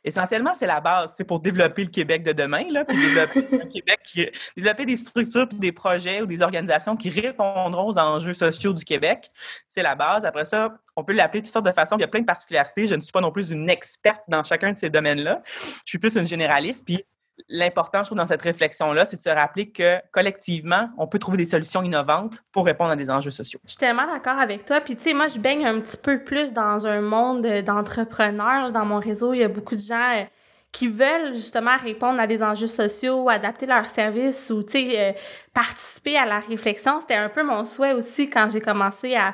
essentiellement, 0.07 0.53
c'est 0.57 0.67
la 0.67 0.81
base 0.81 1.13
c'est 1.15 1.23
pour 1.23 1.39
développer 1.39 1.83
le 1.83 1.89
Québec 1.89 2.23
de 2.23 2.31
demain, 2.31 2.65
là, 2.69 2.85
puis 2.85 2.97
développer, 2.97 3.43
Québec 3.73 4.33
développer 4.55 4.85
des 4.85 4.97
structures, 4.97 5.47
des 5.47 5.71
projets 5.71 6.21
ou 6.21 6.25
des 6.25 6.41
organisations 6.41 6.95
qui 6.95 7.09
répondront 7.09 7.89
aux 7.89 7.97
enjeux 7.97 8.33
sociaux 8.33 8.73
du 8.73 8.83
Québec. 8.85 9.31
C'est 9.67 9.83
la 9.83 9.95
base. 9.95 10.25
Après 10.25 10.45
ça, 10.45 10.77
on 10.95 11.03
peut 11.03 11.13
l'appeler 11.13 11.41
de 11.41 11.45
toutes 11.45 11.53
sortes 11.53 11.65
de 11.65 11.71
façons. 11.71 11.97
Il 11.97 12.01
y 12.01 12.05
a 12.05 12.07
plein 12.07 12.21
de 12.21 12.25
particularités. 12.25 12.87
Je 12.87 12.95
ne 12.95 13.01
suis 13.01 13.11
pas 13.11 13.21
non 13.21 13.31
plus 13.31 13.51
une 13.51 13.69
experte 13.69 14.23
dans 14.27 14.43
chacun 14.43 14.71
de 14.71 14.77
ces 14.77 14.89
domaines-là. 14.89 15.43
Je 15.85 15.89
suis 15.91 15.99
plus 15.99 16.15
une 16.15 16.25
généraliste. 16.25 16.85
Puis 16.85 17.03
l'important, 17.49 17.99
je 17.99 18.09
trouve, 18.09 18.17
dans 18.17 18.27
cette 18.27 18.41
réflexion-là, 18.41 19.05
c'est 19.05 19.17
de 19.17 19.21
se 19.21 19.29
rappeler 19.29 19.69
que 19.69 19.99
collectivement, 20.11 20.89
on 20.97 21.07
peut 21.07 21.19
trouver 21.19 21.37
des 21.37 21.45
solutions 21.45 21.83
innovantes 21.83 22.43
pour 22.51 22.65
répondre 22.65 22.91
à 22.91 22.95
des 22.95 23.09
enjeux 23.09 23.31
sociaux. 23.31 23.59
Je 23.65 23.71
suis 23.71 23.77
tellement 23.77 24.07
d'accord 24.07 24.39
avec 24.39 24.65
toi. 24.65 24.81
Puis, 24.81 24.95
tu 24.95 25.03
sais, 25.03 25.13
moi, 25.13 25.27
je 25.27 25.39
baigne 25.39 25.65
un 25.65 25.79
petit 25.79 25.97
peu 25.97 26.23
plus 26.23 26.53
dans 26.53 26.87
un 26.87 27.01
monde 27.01 27.45
d'entrepreneurs. 27.63 28.71
Dans 28.71 28.85
mon 28.85 28.99
réseau, 28.99 29.33
il 29.33 29.39
y 29.39 29.43
a 29.43 29.47
beaucoup 29.47 29.75
de 29.75 29.81
gens 29.81 30.15
euh, 30.15 30.23
qui 30.71 30.87
veulent 30.87 31.33
justement 31.33 31.77
répondre 31.77 32.19
à 32.19 32.27
des 32.27 32.43
enjeux 32.43 32.67
sociaux, 32.67 33.29
adapter 33.29 33.65
leurs 33.65 33.89
services 33.89 34.49
ou, 34.49 34.63
tu 34.63 34.71
sais, 34.71 34.99
euh, 34.99 35.11
participer 35.53 36.17
à 36.17 36.25
la 36.25 36.39
réflexion. 36.39 36.99
C'était 37.01 37.15
un 37.15 37.29
peu 37.29 37.43
mon 37.43 37.65
souhait 37.65 37.93
aussi 37.93 38.29
quand 38.29 38.49
j'ai 38.51 38.61
commencé 38.61 39.15
à, 39.15 39.33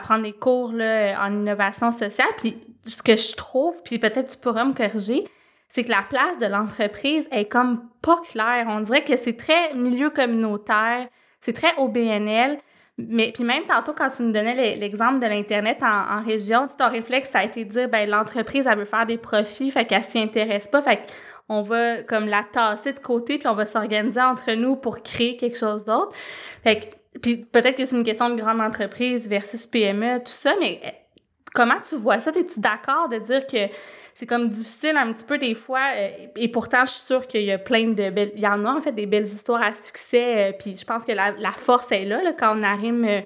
prendre 0.00 0.22
des 0.22 0.32
cours 0.32 0.72
là, 0.72 1.20
en 1.20 1.32
innovation 1.32 1.90
sociale. 1.90 2.28
Puis, 2.38 2.56
ce 2.86 3.02
que 3.02 3.16
je 3.16 3.34
trouve, 3.34 3.82
puis 3.82 3.98
peut-être 3.98 4.28
tu 4.28 4.38
pourras 4.38 4.64
me 4.64 4.72
corriger, 4.72 5.24
c'est 5.70 5.84
que 5.84 5.90
la 5.90 6.02
place 6.02 6.38
de 6.38 6.46
l'entreprise 6.46 7.28
est 7.30 7.46
comme 7.46 7.88
pas 8.02 8.20
claire. 8.28 8.66
On 8.68 8.80
dirait 8.80 9.04
que 9.04 9.16
c'est 9.16 9.36
très 9.36 9.72
milieu 9.72 10.10
communautaire, 10.10 11.08
c'est 11.40 11.52
très 11.52 11.74
OBNL. 11.78 12.58
Mais 12.98 13.30
puis 13.32 13.44
même 13.44 13.64
tantôt, 13.64 13.94
quand 13.94 14.10
tu 14.10 14.22
nous 14.24 14.32
donnais 14.32 14.76
l'exemple 14.76 15.20
de 15.20 15.26
l'Internet 15.26 15.78
en, 15.82 16.22
région, 16.22 16.66
ton 16.76 16.90
réflexe, 16.90 17.30
ça 17.30 17.38
a 17.38 17.44
été 17.44 17.64
de 17.64 17.70
dire, 17.70 17.88
ben 17.88 18.10
l'entreprise, 18.10 18.66
elle 18.66 18.78
veut 18.78 18.84
faire 18.84 19.06
des 19.06 19.16
profits, 19.16 19.70
fait 19.70 19.86
qu'elle 19.86 20.04
s'y 20.04 20.18
intéresse 20.18 20.66
pas, 20.66 20.82
fait 20.82 21.00
qu'on 21.48 21.62
va 21.62 22.02
comme 22.02 22.26
la 22.26 22.44
tasser 22.52 22.92
de 22.92 22.98
côté, 22.98 23.38
puis 23.38 23.46
on 23.46 23.54
va 23.54 23.64
s'organiser 23.64 24.20
entre 24.20 24.52
nous 24.52 24.74
pour 24.74 25.02
créer 25.02 25.36
quelque 25.36 25.56
chose 25.56 25.84
d'autre. 25.84 26.12
Fait 26.64 26.80
que, 26.80 27.18
puis 27.20 27.46
peut-être 27.50 27.76
que 27.76 27.84
c'est 27.84 27.96
une 27.96 28.04
question 28.04 28.28
de 28.28 28.34
grande 28.34 28.60
entreprise 28.60 29.28
versus 29.28 29.66
PME, 29.66 30.18
tout 30.18 30.32
ça, 30.32 30.52
mais 30.60 30.80
comment 31.54 31.80
tu 31.86 31.96
vois 31.96 32.20
ça? 32.20 32.30
Es-tu 32.30 32.60
d'accord 32.60 33.08
de 33.08 33.18
dire 33.18 33.46
que 33.46 33.68
c'est 34.14 34.26
comme 34.26 34.48
difficile 34.48 34.96
un 34.96 35.12
petit 35.12 35.24
peu 35.24 35.38
des 35.38 35.54
fois. 35.54 35.92
Euh, 35.96 36.10
et 36.36 36.48
pourtant, 36.48 36.84
je 36.84 36.90
suis 36.90 37.00
sûre 37.00 37.26
qu'il 37.26 37.42
y 37.42 37.52
a 37.52 37.58
plein 37.58 37.88
de 37.88 38.10
belles. 38.10 38.32
Il 38.34 38.40
y 38.40 38.46
en 38.46 38.64
a 38.64 38.70
en 38.70 38.80
fait 38.80 38.92
des 38.92 39.06
belles 39.06 39.24
histoires 39.24 39.62
à 39.62 39.72
succès. 39.72 40.50
Euh, 40.50 40.52
puis 40.58 40.76
je 40.76 40.84
pense 40.84 41.04
que 41.04 41.12
la, 41.12 41.52
force 41.52 41.90
est 41.92 42.04
là, 42.04 42.20
quand 42.38 42.58
on 42.58 42.62
arrive 42.62 43.04
euh, 43.04 43.20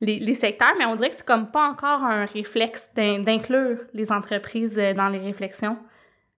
les, 0.00 0.34
secteurs, 0.34 0.74
mais 0.78 0.84
on 0.84 0.94
dirait 0.94 1.10
que 1.10 1.16
c'est 1.16 1.26
comme 1.26 1.50
pas 1.50 1.68
encore 1.68 2.04
un 2.04 2.24
réflexe 2.26 2.88
d'inclure 2.94 3.78
les 3.94 4.12
entreprises 4.12 4.76
dans 4.76 5.08
les 5.08 5.18
réflexions. 5.18 5.76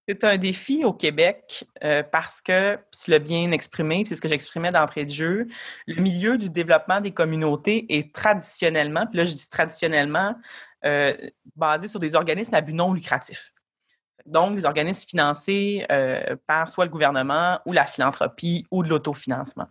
C'est 0.08 0.24
un 0.24 0.38
défi 0.38 0.82
au 0.84 0.92
Québec 0.92 1.64
parce 2.10 2.40
que, 2.40 2.78
tu 2.90 3.10
l'as 3.10 3.18
bien 3.18 3.52
exprimé, 3.52 4.02
c'est 4.08 4.16
ce 4.16 4.22
que 4.22 4.28
j'exprimais 4.28 4.72
d'entrée 4.72 5.04
de 5.04 5.10
jeu, 5.10 5.46
le 5.86 6.00
milieu 6.00 6.38
du 6.38 6.48
développement 6.50 7.00
des 7.00 7.12
communautés 7.12 7.84
est 7.90 8.12
traditionnellement, 8.12 9.06
puis 9.06 9.18
là 9.18 9.24
je 9.24 9.34
dis 9.34 9.48
traditionnellement, 9.48 10.34
basé 11.56 11.88
sur 11.88 12.00
des 12.00 12.14
organismes 12.14 12.54
à 12.54 12.60
but 12.60 12.72
non 12.72 12.92
lucratif 12.92 13.52
donc 14.26 14.56
des 14.56 14.64
organismes 14.64 15.08
financés 15.08 15.86
euh, 15.90 16.36
par 16.46 16.68
soit 16.68 16.84
le 16.84 16.90
gouvernement 16.90 17.60
ou 17.66 17.72
la 17.72 17.86
philanthropie 17.86 18.66
ou 18.70 18.82
de 18.82 18.88
l'autofinancement. 18.88 19.66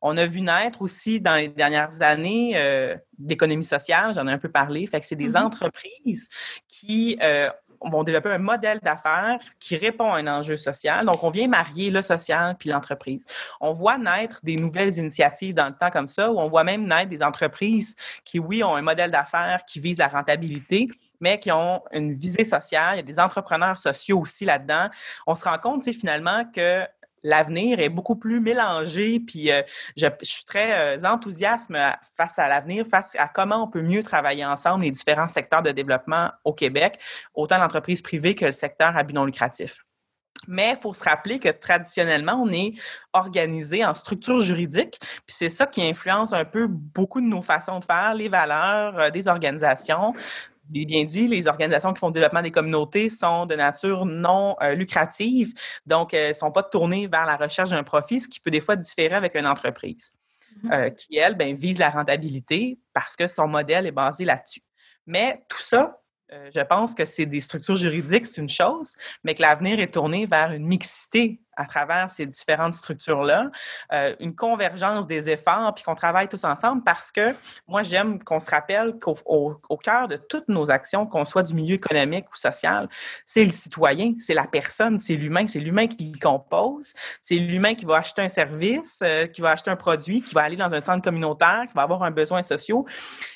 On 0.00 0.16
a 0.16 0.26
vu 0.26 0.40
naître 0.40 0.82
aussi 0.82 1.20
dans 1.20 1.34
les 1.34 1.48
dernières 1.48 2.00
années 2.00 2.56
euh, 2.56 2.96
d'économie 3.18 3.64
sociale, 3.64 4.14
j'en 4.14 4.26
ai 4.26 4.32
un 4.32 4.38
peu 4.38 4.50
parlé, 4.50 4.86
fait 4.86 5.00
que 5.00 5.06
c'est 5.06 5.16
des 5.16 5.30
mm-hmm. 5.30 5.44
entreprises 5.44 6.28
qui 6.68 7.18
euh, 7.22 7.50
vont 7.88 8.02
développer 8.02 8.30
un 8.30 8.38
modèle 8.38 8.78
d'affaires 8.80 9.38
qui 9.58 9.76
répond 9.76 10.12
à 10.12 10.18
un 10.18 10.26
enjeu 10.26 10.56
social. 10.56 11.06
Donc, 11.06 11.22
on 11.22 11.30
vient 11.30 11.48
marier 11.48 11.90
le 11.90 12.02
social 12.02 12.56
puis 12.58 12.68
l'entreprise. 12.68 13.26
On 13.60 13.72
voit 13.72 13.96
naître 13.96 14.40
des 14.42 14.56
nouvelles 14.56 14.98
initiatives 14.98 15.54
dans 15.54 15.66
le 15.66 15.74
temps 15.74 15.90
comme 15.90 16.08
ça, 16.08 16.30
où 16.30 16.38
on 16.38 16.48
voit 16.48 16.64
même 16.64 16.86
naître 16.86 17.08
des 17.08 17.22
entreprises 17.22 17.96
qui, 18.24 18.38
oui, 18.38 18.62
ont 18.62 18.74
un 18.74 18.82
modèle 18.82 19.10
d'affaires 19.10 19.62
qui 19.66 19.80
vise 19.80 19.98
la 19.98 20.08
rentabilité, 20.08 20.88
mais 21.20 21.38
qui 21.38 21.52
ont 21.52 21.82
une 21.92 22.14
visée 22.14 22.44
sociale. 22.44 22.94
Il 22.94 22.96
y 22.96 23.00
a 23.00 23.02
des 23.02 23.18
entrepreneurs 23.18 23.78
sociaux 23.78 24.20
aussi 24.20 24.44
là-dedans. 24.44 24.88
On 25.26 25.34
se 25.34 25.44
rend 25.44 25.58
compte, 25.58 25.84
finalement, 25.84 26.44
que 26.44 26.84
l'avenir 27.22 27.80
est 27.80 27.88
beaucoup 27.88 28.16
plus 28.16 28.40
mélangé, 28.40 29.20
puis 29.20 29.50
euh, 29.50 29.62
je, 29.96 30.06
suis 30.22 30.44
très 30.44 30.98
euh, 30.98 31.08
enthousiaste 31.08 31.70
face 32.16 32.38
à 32.38 32.48
l'avenir, 32.48 32.86
face 32.90 33.16
à 33.18 33.28
comment 33.28 33.64
on 33.64 33.68
peut 33.68 33.82
mieux 33.82 34.02
travailler 34.02 34.44
ensemble 34.44 34.84
les 34.84 34.90
différents 34.90 35.28
secteurs 35.28 35.62
de 35.62 35.70
développement 35.70 36.30
au 36.44 36.52
Québec, 36.52 36.98
autant 37.34 37.58
l'entreprise 37.58 38.02
privée 38.02 38.34
que 38.34 38.46
le 38.46 38.52
secteur 38.52 38.96
à 38.96 39.02
but 39.02 39.14
non 39.14 39.24
lucratif. 39.24 39.84
Mais 40.48 40.74
il 40.76 40.80
faut 40.80 40.94
se 40.94 41.04
rappeler 41.04 41.38
que 41.38 41.50
traditionnellement, 41.50 42.42
on 42.42 42.50
est 42.50 42.72
organisé 43.12 43.84
en 43.84 43.92
structure 43.92 44.40
juridique, 44.40 44.98
puis 45.00 45.36
c'est 45.36 45.50
ça 45.50 45.66
qui 45.66 45.82
influence 45.82 46.32
un 46.32 46.44
peu 46.44 46.66
beaucoup 46.66 47.20
de 47.20 47.26
nos 47.26 47.42
façons 47.42 47.78
de 47.78 47.84
faire, 47.84 48.14
les 48.14 48.28
valeurs 48.28 48.98
euh, 48.98 49.10
des 49.10 49.28
organisations 49.28 50.14
bien 50.70 51.04
dit, 51.04 51.26
les 51.26 51.46
organisations 51.46 51.92
qui 51.92 52.00
font 52.00 52.08
le 52.08 52.12
développement 52.12 52.42
des 52.42 52.50
communautés 52.50 53.10
sont 53.10 53.46
de 53.46 53.54
nature 53.54 54.06
non 54.06 54.56
euh, 54.62 54.74
lucrative, 54.74 55.52
donc 55.86 56.14
elles 56.14 56.30
ne 56.30 56.34
sont 56.34 56.52
pas 56.52 56.62
tournées 56.62 57.06
vers 57.06 57.26
la 57.26 57.36
recherche 57.36 57.70
d'un 57.70 57.82
profit, 57.82 58.20
ce 58.20 58.28
qui 58.28 58.40
peut 58.40 58.50
des 58.50 58.60
fois 58.60 58.76
différer 58.76 59.14
avec 59.14 59.34
une 59.34 59.46
entreprise, 59.46 60.12
mm-hmm. 60.64 60.72
euh, 60.72 60.90
qui, 60.90 61.16
elle, 61.16 61.36
ben, 61.36 61.54
vise 61.54 61.78
la 61.78 61.90
rentabilité 61.90 62.78
parce 62.92 63.16
que 63.16 63.26
son 63.26 63.48
modèle 63.48 63.86
est 63.86 63.92
basé 63.92 64.24
là-dessus. 64.24 64.62
Mais 65.06 65.42
tout 65.48 65.60
ça, 65.60 66.00
euh, 66.32 66.50
je 66.54 66.60
pense 66.60 66.94
que 66.94 67.04
c'est 67.04 67.26
des 67.26 67.40
structures 67.40 67.76
juridiques, 67.76 68.26
c'est 68.26 68.40
une 68.40 68.48
chose, 68.48 68.92
mais 69.24 69.34
que 69.34 69.42
l'avenir 69.42 69.80
est 69.80 69.92
tourné 69.92 70.26
vers 70.26 70.52
une 70.52 70.66
mixité 70.66 71.40
à 71.60 71.66
travers 71.66 72.10
ces 72.10 72.24
différentes 72.24 72.72
structures-là, 72.72 73.50
euh, 73.92 74.14
une 74.18 74.34
convergence 74.34 75.06
des 75.06 75.28
efforts, 75.28 75.74
puis 75.74 75.84
qu'on 75.84 75.94
travaille 75.94 76.26
tous 76.26 76.42
ensemble 76.44 76.82
parce 76.82 77.12
que 77.12 77.34
moi, 77.68 77.82
j'aime 77.82 78.22
qu'on 78.24 78.40
se 78.40 78.50
rappelle 78.50 78.98
qu'au 78.98 79.16
au, 79.26 79.76
cœur 79.76 80.08
de 80.08 80.16
toutes 80.16 80.48
nos 80.48 80.70
actions, 80.70 81.06
qu'on 81.06 81.26
soit 81.26 81.42
du 81.42 81.52
milieu 81.52 81.74
économique 81.74 82.24
ou 82.32 82.36
social, 82.36 82.88
c'est 83.26 83.44
le 83.44 83.50
citoyen, 83.50 84.14
c'est 84.18 84.32
la 84.32 84.46
personne, 84.46 84.98
c'est 84.98 85.16
l'humain, 85.16 85.46
c'est 85.46 85.58
l'humain 85.58 85.86
qui 85.86 86.12
le 86.14 86.18
compose, 86.18 86.94
c'est 87.20 87.36
l'humain 87.36 87.74
qui 87.74 87.84
va 87.84 87.96
acheter 87.96 88.22
un 88.22 88.28
service, 88.28 88.98
euh, 89.02 89.26
qui 89.26 89.42
va 89.42 89.50
acheter 89.50 89.70
un 89.70 89.76
produit, 89.76 90.22
qui 90.22 90.34
va 90.34 90.42
aller 90.42 90.56
dans 90.56 90.72
un 90.72 90.80
centre 90.80 91.02
communautaire, 91.02 91.64
qui 91.68 91.74
va 91.74 91.82
avoir 91.82 92.02
un 92.02 92.10
besoin 92.10 92.42
social. 92.42 92.78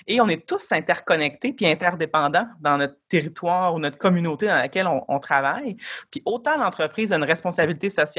Et 0.07 0.21
on 0.21 0.29
est 0.29 0.47
tous 0.47 0.73
interconnectés 0.73 1.53
puis 1.53 1.67
interdépendants 1.67 2.49
dans 2.61 2.79
notre 2.79 2.97
territoire 3.09 3.75
ou 3.75 3.79
notre 3.79 3.99
communauté 3.99 4.47
dans 4.47 4.57
laquelle 4.57 4.87
on 4.87 5.19
travaille. 5.19 5.77
Puis 6.11 6.23
autant 6.25 6.57
l'entreprise 6.57 7.13
a 7.13 7.17
une 7.17 7.25
responsabilité 7.25 7.91
sociale 7.91 8.14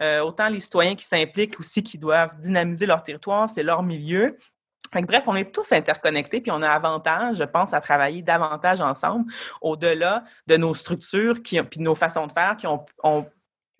euh, 0.00 0.20
autant 0.20 0.48
les 0.48 0.60
citoyens 0.60 0.94
qui 0.94 1.04
s'impliquent 1.04 1.58
aussi, 1.60 1.82
qui 1.82 1.98
doivent 1.98 2.38
dynamiser 2.38 2.86
leur 2.86 3.02
territoire, 3.02 3.48
c'est 3.48 3.62
leur 3.62 3.82
milieu. 3.82 4.34
bref, 4.92 5.24
on 5.26 5.36
est 5.36 5.52
tous 5.54 5.72
interconnectés, 5.72 6.40
puis 6.40 6.50
on 6.50 6.62
a 6.62 6.68
avantage, 6.68 7.36
je 7.38 7.44
pense, 7.44 7.72
à 7.72 7.80
travailler 7.80 8.22
davantage 8.22 8.80
ensemble, 8.80 9.32
au-delà 9.60 10.24
de 10.46 10.56
nos 10.56 10.74
structures, 10.74 11.42
qui, 11.42 11.60
puis 11.62 11.78
de 11.78 11.84
nos 11.84 11.94
façons 11.94 12.26
de 12.26 12.32
faire 12.32 12.56
qui 12.56 12.66
ont, 12.66 12.84
ont 13.02 13.26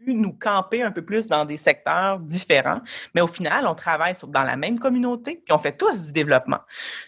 nous 0.06 0.32
camper 0.32 0.82
un 0.82 0.90
peu 0.90 1.02
plus 1.02 1.28
dans 1.28 1.44
des 1.44 1.56
secteurs 1.56 2.18
différents, 2.20 2.80
mais 3.14 3.20
au 3.20 3.26
final, 3.26 3.66
on 3.66 3.74
travaille 3.74 4.14
dans 4.28 4.42
la 4.42 4.56
même 4.56 4.78
communauté, 4.78 5.42
puis 5.44 5.52
on 5.52 5.58
fait 5.58 5.76
tous 5.76 6.06
du 6.06 6.12
développement. 6.12 6.60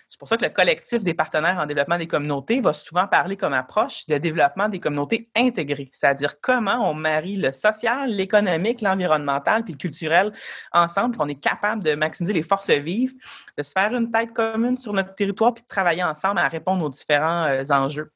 C'est 0.08 0.18
pour 0.18 0.28
ça 0.28 0.36
que 0.36 0.44
le 0.44 0.50
collectif 0.50 1.02
des 1.02 1.14
partenaires 1.14 1.58
en 1.58 1.66
développement 1.66 1.96
des 1.96 2.06
communautés 2.06 2.60
va 2.60 2.72
souvent 2.72 3.06
parler 3.06 3.36
comme 3.36 3.54
approche 3.54 4.06
de 4.06 4.18
développement 4.18 4.68
des 4.68 4.78
communautés 4.78 5.30
intégrées, 5.34 5.90
c'est-à-dire 5.92 6.40
comment 6.40 6.90
on 6.90 6.94
marie 6.94 7.36
le 7.36 7.52
social, 7.52 8.10
l'économique, 8.10 8.82
l'environnemental 8.82 9.64
puis 9.64 9.72
le 9.72 9.78
culturel 9.78 10.32
ensemble, 10.72 11.16
qu'on 11.16 11.28
est 11.28 11.40
capable 11.40 11.82
de 11.82 11.94
maximiser 11.94 12.34
les 12.34 12.42
forces 12.42 12.70
vives, 12.70 13.14
de 13.56 13.62
se 13.62 13.72
faire 13.72 13.94
une 13.94 14.10
tête 14.10 14.32
commune 14.32 14.76
sur 14.76 14.92
notre 14.92 15.14
territoire 15.14 15.54
puis 15.54 15.62
de 15.62 15.68
travailler 15.68 16.04
ensemble 16.04 16.38
à 16.38 16.48
répondre 16.48 16.84
aux 16.84 16.90
différents 16.90 17.46
euh, 17.46 17.62
enjeux. 17.70 18.10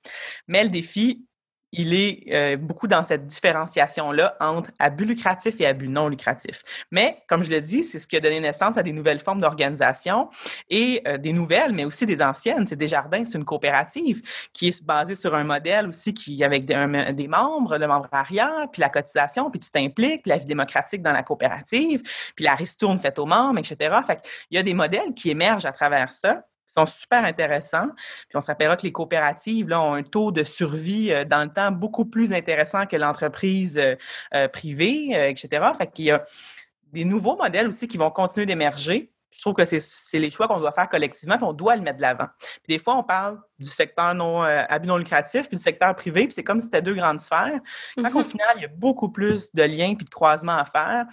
Mais 0.49 0.65
le 0.65 0.71
défi, 0.71 1.25
il 1.77 1.95
est 1.95 2.25
euh, 2.33 2.57
beaucoup 2.57 2.87
dans 2.87 3.05
cette 3.05 3.27
différenciation-là 3.27 4.37
entre 4.41 4.71
abus 4.79 5.05
lucratif 5.05 5.55
et 5.61 5.67
abus 5.67 5.89
non 5.89 6.09
lucratif. 6.09 6.62
Mais, 6.91 7.23
comme 7.29 7.43
je 7.43 7.51
l'ai 7.51 7.61
dit, 7.61 7.85
c'est 7.85 7.99
ce 7.99 8.07
qui 8.07 8.17
a 8.17 8.21
donné 8.21 8.41
naissance 8.41 8.79
à 8.79 8.83
des 8.83 8.93
nouvelles 8.93 9.21
formes 9.21 9.41
d'organisation 9.41 10.31
et 10.71 11.03
euh, 11.07 11.19
des 11.19 11.33
nouvelles, 11.33 11.73
mais 11.73 11.85
aussi 11.85 12.07
des 12.07 12.23
anciennes. 12.23 12.67
C'est 12.67 12.77
Desjardins, 12.77 13.25
c'est 13.25 13.37
une 13.37 13.45
coopérative 13.45 14.23
qui 14.53 14.69
est 14.69 14.85
basée 14.85 15.17
sur 15.17 15.35
un 15.35 15.45
modèle 15.45 15.89
aussi 15.89 16.15
qui, 16.15 16.43
avec 16.43 16.65
des, 16.65 17.29
membres, 17.29 17.77
le 17.77 17.87
membrariat, 17.87 18.67
puis 18.73 18.81
la 18.81 18.89
cotisation, 18.89 19.51
puis 19.51 19.61
tu 19.61 19.71
t'impliques, 19.71 20.27
la 20.27 20.39
vie 20.39 20.47
démocratique 20.47 21.03
dans 21.03 21.12
la 21.12 21.23
coopérative, 21.23 22.03
puis 22.35 22.45
la 22.45 22.55
ristourne 22.55 22.99
faite 22.99 23.19
aux 23.19 23.27
membres, 23.27 23.59
etc. 23.59 23.97
Fait 24.07 24.21
il 24.51 24.57
y 24.57 24.59
a 24.59 24.62
des 24.62 24.75
modèles 24.75 25.12
qui 25.15 25.31
émergent 25.31 25.67
à 25.67 25.73
travers 25.73 26.15
ça 26.15 26.43
super 26.85 27.25
intéressants. 27.25 27.89
Puis 28.29 28.37
on 28.37 28.41
se 28.41 28.49
rappellera 28.49 28.77
que 28.77 28.83
les 28.83 28.93
coopératives 28.93 29.73
ont 29.73 29.95
un 29.95 30.03
taux 30.03 30.33
de 30.33 30.43
survie 30.45 31.12
euh, 31.12 31.25
dans 31.25 31.45
le 31.45 31.53
temps 31.53 31.71
beaucoup 31.71 32.05
plus 32.05 32.35
intéressant 32.35 32.85
que 32.85 32.97
l'entreprise 32.97 33.79
euh, 33.79 33.95
euh, 34.35 34.49
privée, 34.49 35.31
etc. 35.31 35.65
Fait 35.79 35.91
qu'il 35.91 36.07
y 36.07 36.11
a 36.11 36.25
des 36.93 37.05
nouveaux 37.05 37.37
modèles 37.37 37.69
aussi 37.69 37.89
qui 37.89 37.97
vont 37.97 38.11
continuer 38.11 38.47
d'émerger 38.47 39.11
je 39.37 39.42
trouve 39.42 39.55
que 39.55 39.64
c'est 39.64 40.18
les 40.18 40.31
choix 40.31 40.49
qu'on 40.49 40.59
doit 40.59 40.72
faire 40.72 40.88
collectivement, 40.88 41.37
puis 41.37 41.44
on 41.44 41.53
doit 41.53 41.77
le 41.77 41.83
mettre 41.83 41.99
de 41.99 42.03
l'avant. 42.03 42.29
Puis 42.64 42.77
des 42.77 42.79
fois, 42.79 42.96
on 42.96 43.03
parle 43.03 43.38
du 43.59 43.66
secteur 43.66 44.14
non 44.14 44.42
euh, 44.44 44.62
non 44.85 44.96
lucratif, 44.96 45.49
puis 45.49 45.59
du 45.59 45.62
secteur 45.62 45.94
privé, 45.94 46.25
puis 46.25 46.33
c'est 46.33 46.44
comme 46.44 46.61
si 46.61 46.66
c'était 46.66 46.83
deux 46.83 46.94
grandes 46.94 47.20
sphères. 47.20 47.61
Quand 47.96 48.03
au 48.03 48.20
mm-hmm. 48.20 48.25
final, 48.25 48.49
il 48.57 48.62
y 48.62 48.64
a 48.64 48.68
beaucoup 48.68 49.11
plus 49.11 49.55
de 49.55 49.62
liens 49.62 49.94
puis 49.94 50.07
de 50.07 50.11
croisements 50.11 50.57
à 50.57 50.64
faire. 50.64 51.07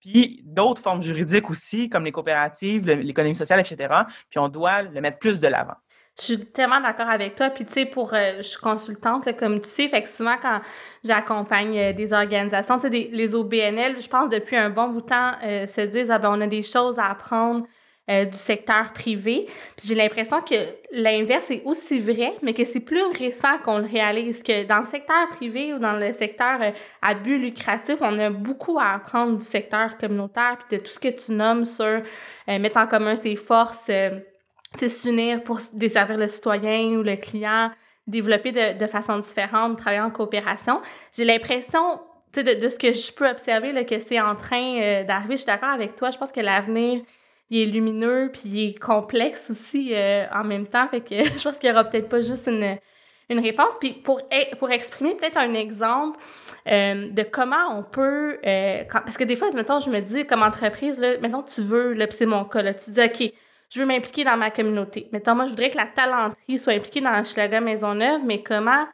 Puis 0.00 0.42
d'autres 0.44 0.82
formes 0.82 1.02
juridiques 1.02 1.50
aussi, 1.50 1.88
comme 1.88 2.04
les 2.04 2.12
coopératives, 2.12 2.86
l'économie 2.86 3.36
sociale, 3.36 3.60
etc. 3.60 3.94
Puis 4.28 4.38
on 4.38 4.48
doit 4.48 4.82
le 4.82 5.00
mettre 5.00 5.18
plus 5.18 5.40
de 5.40 5.48
l'avant. 5.48 5.76
Je 6.20 6.24
suis 6.24 6.46
tellement 6.46 6.80
d'accord 6.80 7.08
avec 7.08 7.36
toi. 7.36 7.48
Puis, 7.50 7.64
tu 7.64 7.72
sais, 7.72 7.86
pour. 7.86 8.12
Euh, 8.12 8.38
je 8.38 8.42
suis 8.42 8.60
consultante, 8.60 9.24
comme 9.36 9.60
tu 9.60 9.68
sais. 9.68 9.88
Fait 9.88 10.02
que 10.02 10.08
souvent, 10.08 10.36
quand 10.40 10.60
j'accompagne 11.04 11.78
euh, 11.78 11.92
des 11.92 12.12
organisations, 12.12 12.78
tu 12.78 12.90
sais, 12.90 13.08
les 13.12 13.34
OBNL, 13.36 14.00
je 14.00 14.08
pense, 14.08 14.28
depuis 14.28 14.56
un 14.56 14.70
bon 14.70 14.88
bout 14.88 15.02
de 15.02 15.06
temps, 15.06 15.32
euh, 15.44 15.66
se 15.66 15.82
disent, 15.82 16.10
ah 16.10 16.18
ben, 16.18 16.30
on 16.32 16.40
a 16.40 16.46
des 16.46 16.62
choses 16.62 16.98
à 16.98 17.06
apprendre 17.06 17.66
du 18.10 18.38
secteur 18.38 18.94
privé. 18.94 19.44
Puis, 19.76 19.88
j'ai 19.88 19.94
l'impression 19.94 20.40
que 20.40 20.54
l'inverse 20.92 21.50
est 21.50 21.62
aussi 21.66 21.98
vrai, 21.98 22.32
mais 22.40 22.54
que 22.54 22.64
c'est 22.64 22.80
plus 22.80 23.02
récent 23.18 23.58
qu'on 23.62 23.80
le 23.80 23.84
réalise. 23.84 24.42
Que 24.42 24.64
dans 24.64 24.78
le 24.78 24.86
secteur 24.86 25.28
privé 25.28 25.74
ou 25.74 25.78
dans 25.78 25.92
le 25.92 26.14
secteur 26.14 26.58
à 27.02 27.14
but 27.14 27.36
lucratif, 27.36 27.96
on 28.00 28.18
a 28.18 28.30
beaucoup 28.30 28.78
à 28.78 28.94
apprendre 28.94 29.36
du 29.36 29.44
secteur 29.44 29.98
communautaire, 29.98 30.56
puis 30.56 30.78
de 30.78 30.82
tout 30.82 30.90
ce 30.90 30.98
que 30.98 31.08
tu 31.08 31.32
nommes 31.32 31.66
sur 31.66 32.00
mettre 32.46 32.78
en 32.78 32.86
commun 32.86 33.14
ses 33.14 33.36
forces 33.36 33.90
s'unir 34.88 35.42
pour 35.42 35.58
desservir 35.72 36.18
le 36.18 36.28
citoyen 36.28 36.96
ou 36.98 37.02
le 37.02 37.16
client, 37.16 37.70
développer 38.06 38.52
de, 38.52 38.78
de 38.78 38.86
façon 38.86 39.18
différente, 39.18 39.78
travailler 39.78 40.02
en 40.02 40.10
coopération. 40.10 40.80
J'ai 41.12 41.24
l'impression, 41.24 42.00
de, 42.36 42.60
de 42.60 42.68
ce 42.68 42.78
que 42.78 42.92
je 42.92 43.12
peux 43.12 43.28
observer, 43.28 43.72
là, 43.72 43.84
que 43.84 43.98
c'est 43.98 44.20
en 44.20 44.34
train 44.34 44.80
euh, 44.80 45.04
d'arriver. 45.04 45.34
Je 45.34 45.42
suis 45.42 45.46
d'accord 45.46 45.70
avec 45.70 45.94
toi. 45.94 46.10
Je 46.10 46.18
pense 46.18 46.32
que 46.32 46.40
l'avenir, 46.40 47.02
il 47.50 47.62
est 47.62 47.66
lumineux, 47.66 48.30
puis 48.32 48.42
il 48.46 48.68
est 48.68 48.78
complexe 48.78 49.50
aussi 49.50 49.94
euh, 49.94 50.24
en 50.32 50.44
même 50.44 50.66
temps. 50.66 50.88
Fait 50.88 51.00
que 51.00 51.14
je 51.36 51.42
pense 51.42 51.58
qu'il 51.58 51.68
y 51.68 51.72
aura 51.72 51.84
peut-être 51.84 52.08
pas 52.08 52.20
juste 52.20 52.46
une, 52.46 52.76
une 53.30 53.40
réponse. 53.40 53.76
Puis 53.80 53.92
pour, 53.92 54.20
e, 54.32 54.56
pour 54.56 54.70
exprimer 54.70 55.14
peut-être 55.14 55.38
un 55.38 55.54
exemple 55.54 56.18
euh, 56.68 57.10
de 57.10 57.22
comment 57.22 57.78
on 57.78 57.82
peut... 57.82 58.38
parce 58.90 59.16
que 59.16 59.24
des 59.24 59.36
fois, 59.36 59.50
mettons, 59.52 59.80
je 59.80 59.90
me 59.90 60.00
dis, 60.00 60.26
comme 60.26 60.42
entreprise, 60.42 60.98
là, 61.00 61.18
mettons, 61.18 61.42
tu 61.42 61.62
veux, 61.62 61.94
là, 61.94 62.06
c'est 62.10 62.26
mon 62.26 62.44
cas, 62.44 62.62
là, 62.62 62.74
tu 62.74 62.90
dis, 62.90 63.00
OK, 63.02 63.32
je 63.70 63.80
veux 63.80 63.86
m'impliquer 63.86 64.24
dans 64.24 64.36
ma 64.36 64.50
communauté. 64.50 65.08
Mettons, 65.12 65.34
moi, 65.34 65.44
je 65.44 65.50
voudrais 65.50 65.70
que 65.70 65.76
la 65.76 65.86
talenterie 65.86 66.58
soit 66.58 66.72
impliquée 66.72 67.00
dans 67.00 67.10
Maison 67.12 67.60
Maisonneuve, 67.60 68.24
mais 68.24 68.42
comment, 68.42 68.86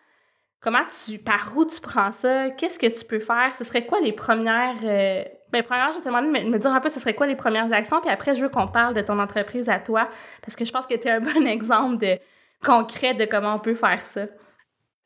comment 0.60 0.82
tu, 1.04 1.18
par 1.18 1.52
où 1.56 1.64
tu 1.64 1.80
prends 1.80 2.12
ça? 2.12 2.50
Qu'est-ce 2.50 2.78
que 2.78 2.86
tu 2.86 3.04
peux 3.04 3.20
faire? 3.20 3.54
Ce 3.54 3.64
serait 3.64 3.86
quoi 3.86 4.00
les 4.00 4.12
premières, 4.12 4.76
euh, 4.82 5.22
ben, 5.52 5.62
premièrement, 5.62 5.92
je 5.92 6.00
te 6.00 6.04
demander 6.04 6.42
de 6.42 6.50
me, 6.50 6.58
dire 6.58 6.72
un 6.72 6.80
peu 6.80 6.88
ce 6.88 6.98
serait 6.98 7.14
quoi 7.14 7.26
les 7.26 7.36
premières 7.36 7.72
actions, 7.72 8.00
puis 8.00 8.10
après, 8.10 8.34
je 8.34 8.42
veux 8.42 8.48
qu'on 8.48 8.66
parle 8.66 8.94
de 8.94 9.00
ton 9.00 9.18
entreprise 9.20 9.68
à 9.68 9.78
toi, 9.78 10.08
parce 10.42 10.56
que 10.56 10.64
je 10.64 10.72
pense 10.72 10.86
que 10.86 10.94
tu 10.94 11.06
es 11.06 11.10
un 11.12 11.20
bon 11.20 11.46
exemple 11.46 11.98
de 11.98 12.18
concret 12.64 13.14
de 13.14 13.26
comment 13.26 13.54
on 13.54 13.60
peut 13.60 13.74
faire 13.74 14.00
ça. 14.00 14.26
Tu 14.26 14.32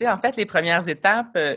sais, 0.00 0.08
en 0.08 0.18
fait, 0.18 0.36
les 0.36 0.46
premières 0.46 0.88
étapes, 0.88 1.36
euh, 1.36 1.56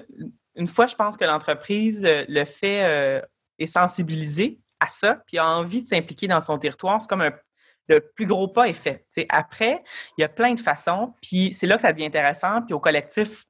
une 0.55 0.67
fois, 0.67 0.87
je 0.87 0.95
pense 0.95 1.15
que 1.15 1.23
l'entreprise 1.23 2.03
euh, 2.03 2.25
le 2.27 2.43
fait 2.43 3.21
est 3.57 3.67
sensibilisée 3.67 4.59
à 4.81 4.87
ça, 4.87 5.19
puis 5.27 5.37
a 5.37 5.47
envie 5.47 5.83
de 5.83 5.87
s'impliquer 5.87 6.27
dans 6.27 6.41
son 6.41 6.57
territoire. 6.57 6.99
C'est 7.01 7.07
comme 7.07 7.21
un 7.21 7.31
le 7.87 7.99
plus 7.99 8.25
gros 8.25 8.47
pas 8.47 8.67
est 8.67 8.73
fait. 8.73 9.05
après, 9.29 9.83
il 10.17 10.21
y 10.21 10.23
a 10.23 10.29
plein 10.29 10.53
de 10.53 10.59
façons, 10.59 11.13
puis 11.21 11.51
c'est 11.51 11.67
là 11.67 11.75
que 11.75 11.81
ça 11.81 11.91
devient 11.91 12.05
intéressant. 12.05 12.61
Puis 12.61 12.73
au 12.73 12.79
collectif, 12.79 13.45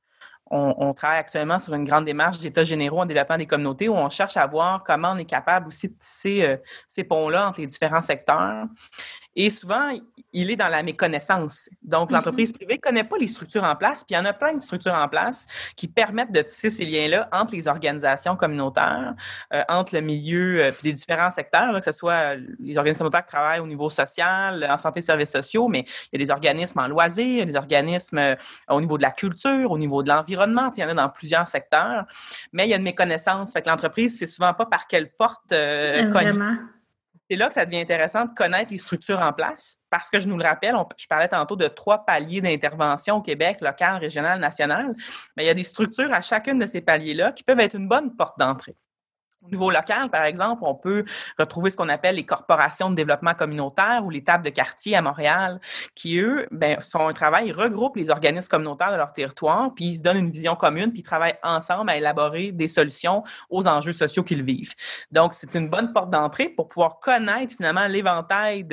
on, 0.54 0.94
travaille 0.94 1.20
actuellement 1.20 1.60
sur 1.60 1.74
une 1.74 1.86
grande 1.86 2.04
démarche 2.04 2.40
d'états 2.40 2.66
généraux 2.66 3.00
en 3.00 3.06
développement 3.06 3.38
des 3.38 3.46
communautés 3.46 3.88
où 3.88 3.96
on 3.96 4.10
cherche 4.10 4.36
à 4.36 4.46
voir 4.46 4.84
comment 4.84 5.12
on 5.12 5.18
est 5.18 5.26
capable 5.26 5.68
aussi 5.68 5.88
de 5.88 5.94
tisser 5.94 6.44
euh, 6.44 6.58
ces 6.90 7.06
ponts-là 7.06 7.48
entre 7.48 7.62
les 7.62 7.68
différents 7.68 8.02
secteurs. 8.02 8.66
Et 9.36 9.50
souvent, 9.50 9.90
il 10.34 10.52
est 10.52 10.56
dans 10.56 10.68
la 10.68 10.84
méconnaissance. 10.84 11.70
Donc, 11.82 12.10
mm-hmm. 12.10 12.14
l'entreprise 12.14 12.54
privée 12.54 12.76
ne 12.76 12.80
connaît 12.80 13.04
pas 13.04 13.18
les 13.18 13.28
structures 13.28 13.64
en 13.64 13.76
place, 13.76 14.04
puis 14.04 14.08
il 14.10 14.16
y 14.16 14.18
en 14.18 14.26
a 14.26 14.34
plein 14.34 14.54
de 14.54 14.62
structures 14.62 14.94
en 14.94 15.08
place 15.08 15.48
qui 15.76 15.88
permettent 15.88 16.32
de 16.32 16.42
tisser 16.42 16.70
ces 16.70 16.86
liens-là 16.86 17.30
entre 17.32 17.56
les 17.56 17.68
organisations 17.68 18.36
communautaires, 18.36 19.14
euh, 19.54 19.64
entre 19.70 19.96
le 19.96 20.02
milieu, 20.02 20.64
euh, 20.64 20.72
puis 20.72 20.90
les 20.90 20.94
différents 20.94 21.32
secteurs, 21.32 21.74
que 21.80 21.86
ce 21.86 21.92
soit 21.92 22.36
les 22.60 22.78
organismes 22.78 23.00
communautaires 23.00 23.26
qui 23.26 23.32
travaillent 23.32 23.60
au 23.60 23.68
niveau 23.68 23.90
social, 23.90 24.68
en 24.70 24.78
santé 24.78 25.00
et 25.00 25.02
services 25.02 25.32
sociaux, 25.32 25.68
mais 25.68 25.86
il 26.12 26.20
y 26.20 26.22
a 26.22 26.26
des 26.26 26.32
organismes 26.32 26.80
en 26.80 26.88
loisirs, 26.88 27.46
des 27.46 27.56
organismes 27.56 28.18
euh, 28.18 28.36
au 28.70 28.82
niveau 28.82 28.98
de 28.98 29.04
la 29.04 29.12
culture, 29.12 29.72
au 29.72 29.78
niveau 29.78 30.04
de 30.04 30.10
l'environnement, 30.10 30.72
il 30.76 30.82
y 30.82 30.84
en 30.84 30.90
a 30.90 30.94
dans 30.94 31.10
plusieurs 31.10 31.48
secteurs, 31.48 32.06
mais 32.52 32.66
il 32.66 32.70
y 32.70 32.74
a 32.74 32.78
une 32.78 32.84
méconnaissance. 32.84 33.54
Fait 33.54 33.62
que 33.62 33.70
l'entreprise, 33.70 34.18
c'est 34.20 34.28
souvent 34.28 34.54
pas 34.54 34.66
par 34.66 34.88
quelle 34.88 35.12
porte 35.12 35.54
c'est 37.32 37.38
là 37.38 37.48
que 37.48 37.54
ça 37.54 37.66
devient 37.66 37.80
intéressant 37.80 38.26
de 38.26 38.34
connaître 38.34 38.72
les 38.72 38.78
structures 38.78 39.22
en 39.22 39.32
place 39.32 39.78
parce 39.90 40.10
que 40.10 40.20
je 40.20 40.28
nous 40.28 40.38
le 40.38 40.44
rappelle, 40.44 40.76
je 40.98 41.08
parlais 41.08 41.30
tantôt 41.30 41.56
de 41.56 41.70
trois 41.70 42.04
paliers 42.04 42.42
d'intervention 42.42 43.16
au 43.16 43.22
Québec, 43.22 43.60
local, 43.62 44.02
régional, 44.02 44.38
national. 44.38 44.94
Mais 45.38 45.46
il 45.46 45.48
y 45.48 45.50
a 45.50 45.54
des 45.54 45.64
structures 45.64 46.12
à 46.12 46.20
chacune 46.20 46.60
de 46.60 46.68
ces 46.68 46.82
paliers-là 46.82 47.32
qui 47.32 47.46
peuvent 47.46 47.62
être 47.62 47.76
une 47.78 47.88
bonne 47.88 48.18
porte 48.18 48.38
d'entrée. 48.38 48.76
Au 49.44 49.50
niveau 49.50 49.72
local, 49.72 50.12
par 50.12 50.26
exemple, 50.26 50.62
on 50.64 50.76
peut 50.76 51.04
retrouver 51.40 51.72
ce 51.72 51.78
qu'on 51.78 51.90
appelle 51.90 52.16
les 52.16 52.26
corporations 52.26 52.92
de 52.92 52.96
développement 52.96 53.34
communautaire 53.34 54.06
ou 54.06 54.12
les 54.12 54.24
tables 54.24 54.46
de 54.46 54.52
quartier 54.52 54.96
à 54.96 55.02
Montréal, 55.02 55.60
qui, 55.96 56.20
eux, 56.20 56.48
ben, 56.52 56.80
sont 56.82 57.08
un 57.08 57.14
travail, 57.14 57.48
ils 57.48 57.52
regroupent 57.52 57.96
les 57.96 58.12
organismes 58.12 58.50
communautaires 58.50 58.92
de 58.92 58.98
leur 58.98 59.14
territoire, 59.14 59.74
puis 59.74 59.86
ils 59.86 59.96
se 59.98 60.02
donnent 60.04 60.18
une 60.20 60.30
vision 60.30 60.56
commune, 60.56 60.92
puis 60.92 61.00
ils 61.00 61.04
travaillent 61.04 61.40
ensemble 61.42 61.90
à 61.90 61.98
élaborer 61.98 62.52
des 62.52 62.68
solutions 62.68 63.24
aux 63.50 63.68
enjeux 63.68 63.94
sociaux 63.94 64.24
qu'ils 64.24 64.44
vivent. 64.44 64.74
Donc, 65.12 65.34
c'est 65.34 65.56
une 65.56 65.70
bonne 65.70 65.92
porte 65.92 66.12
d'entrée 66.12 66.50
pour 66.50 66.68
pouvoir 66.68 67.00
connaître 67.00 67.56
finalement 67.56 67.88
l'éventail 67.88 68.64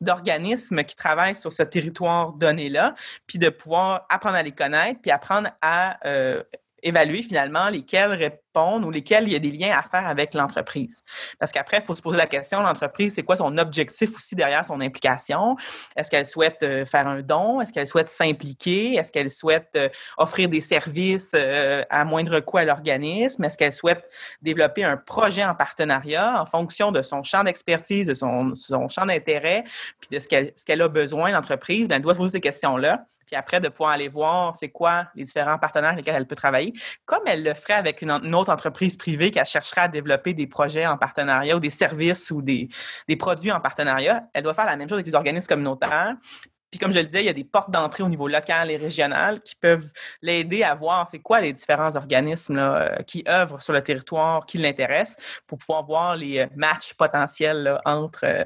d'organismes 0.00 0.76
de, 0.76 0.82
qui 0.82 0.96
travaillent 0.96 1.34
sur 1.34 1.52
ce 1.52 1.62
territoire 1.62 2.32
donné-là, 2.32 2.94
puis 3.26 3.38
de 3.38 3.50
pouvoir 3.50 4.06
apprendre 4.08 4.36
à 4.36 4.42
les 4.42 4.52
connaître, 4.52 5.02
puis 5.02 5.10
apprendre 5.10 5.50
à 5.60 5.98
euh, 6.08 6.42
évaluer 6.82 7.22
finalement 7.22 7.68
lesquels 7.68 8.12
répondent 8.12 8.84
ou 8.84 8.90
lesquels 8.90 9.24
il 9.24 9.32
y 9.32 9.36
a 9.36 9.38
des 9.38 9.50
liens 9.50 9.76
à 9.76 9.82
faire 9.82 10.06
avec 10.06 10.34
l'entreprise. 10.34 11.04
Parce 11.38 11.52
qu'après, 11.52 11.78
il 11.78 11.82
faut 11.84 11.96
se 11.96 12.02
poser 12.02 12.16
la 12.16 12.26
question, 12.26 12.60
l'entreprise, 12.60 13.14
c'est 13.14 13.22
quoi 13.22 13.36
son 13.36 13.56
objectif 13.58 14.16
aussi 14.16 14.34
derrière 14.34 14.64
son 14.64 14.80
implication? 14.80 15.56
Est-ce 15.96 16.10
qu'elle 16.10 16.26
souhaite 16.26 16.62
euh, 16.62 16.84
faire 16.84 17.06
un 17.06 17.22
don? 17.22 17.60
Est-ce 17.60 17.72
qu'elle 17.72 17.86
souhaite 17.86 18.08
s'impliquer? 18.08 18.94
Est-ce 18.94 19.12
qu'elle 19.12 19.30
souhaite 19.30 19.70
euh, 19.76 19.88
offrir 20.16 20.48
des 20.48 20.60
services 20.60 21.32
euh, 21.34 21.84
à 21.90 22.04
moindre 22.04 22.40
coût 22.40 22.58
à 22.58 22.64
l'organisme? 22.64 23.44
Est-ce 23.44 23.58
qu'elle 23.58 23.72
souhaite 23.72 24.08
développer 24.42 24.84
un 24.84 24.96
projet 24.96 25.44
en 25.44 25.54
partenariat 25.54 26.40
en 26.40 26.46
fonction 26.46 26.92
de 26.92 27.02
son 27.02 27.22
champ 27.22 27.44
d'expertise, 27.44 28.06
de 28.06 28.14
son, 28.14 28.54
champ 28.88 29.06
d'intérêt, 29.06 29.64
puis 30.00 30.18
de 30.18 30.20
ce 30.20 30.64
qu'elle 30.64 30.82
a 30.82 30.88
besoin, 30.88 31.30
l'entreprise? 31.30 31.86
Elle 31.90 32.02
doit 32.02 32.14
se 32.14 32.18
poser 32.18 32.32
ces 32.32 32.40
questions-là 32.40 33.04
puis 33.28 33.36
après 33.36 33.60
de 33.60 33.68
pouvoir 33.68 33.90
aller 33.90 34.08
voir 34.08 34.56
c'est 34.56 34.70
quoi 34.70 35.06
les 35.14 35.24
différents 35.24 35.58
partenaires 35.58 35.90
avec 35.90 36.04
lesquels 36.04 36.16
elle 36.16 36.26
peut 36.26 36.34
travailler, 36.34 36.72
comme 37.04 37.22
elle 37.26 37.44
le 37.44 37.54
ferait 37.54 37.74
avec 37.74 38.02
une, 38.02 38.34
autre 38.34 38.50
entreprise 38.50 38.96
privée 38.96 39.30
qui 39.30 39.38
chercherait 39.44 39.82
à 39.82 39.88
développer 39.88 40.32
des 40.32 40.46
projets 40.46 40.86
en 40.86 40.96
partenariat 40.96 41.54
ou 41.56 41.60
des 41.60 41.70
services 41.70 42.30
ou 42.30 42.40
des, 42.40 42.68
des 43.06 43.16
produits 43.16 43.52
en 43.52 43.60
partenariat, 43.60 44.24
elle 44.32 44.42
doit 44.42 44.54
faire 44.54 44.64
la 44.64 44.76
même 44.76 44.88
chose 44.88 44.96
avec 44.96 45.06
les 45.06 45.14
organismes 45.14 45.48
communautaires. 45.48 46.16
Puis 46.70 46.78
comme 46.78 46.92
je 46.92 46.98
le 46.98 47.04
disais, 47.04 47.22
il 47.22 47.26
y 47.26 47.30
a 47.30 47.34
des 47.34 47.44
portes 47.44 47.70
d'entrée 47.70 48.02
au 48.02 48.08
niveau 48.08 48.28
local 48.28 48.70
et 48.70 48.76
régional 48.76 49.40
qui 49.42 49.54
peuvent 49.56 49.90
l'aider 50.20 50.62
à 50.62 50.74
voir 50.74 51.08
c'est 51.08 51.20
quoi 51.20 51.40
les 51.40 51.52
différents 51.52 51.96
organismes 51.96 52.58
euh, 52.58 52.96
qui 53.06 53.24
œuvrent 53.26 53.62
sur 53.62 53.72
le 53.72 53.82
territoire 53.82 54.44
qui 54.44 54.58
l'intéressent 54.58 55.16
pour 55.46 55.58
pouvoir 55.58 55.84
voir 55.84 56.16
les 56.16 56.40
euh, 56.40 56.46
matchs 56.56 56.92
potentiels 56.94 57.80
entre 57.86 58.24
euh, 58.24 58.44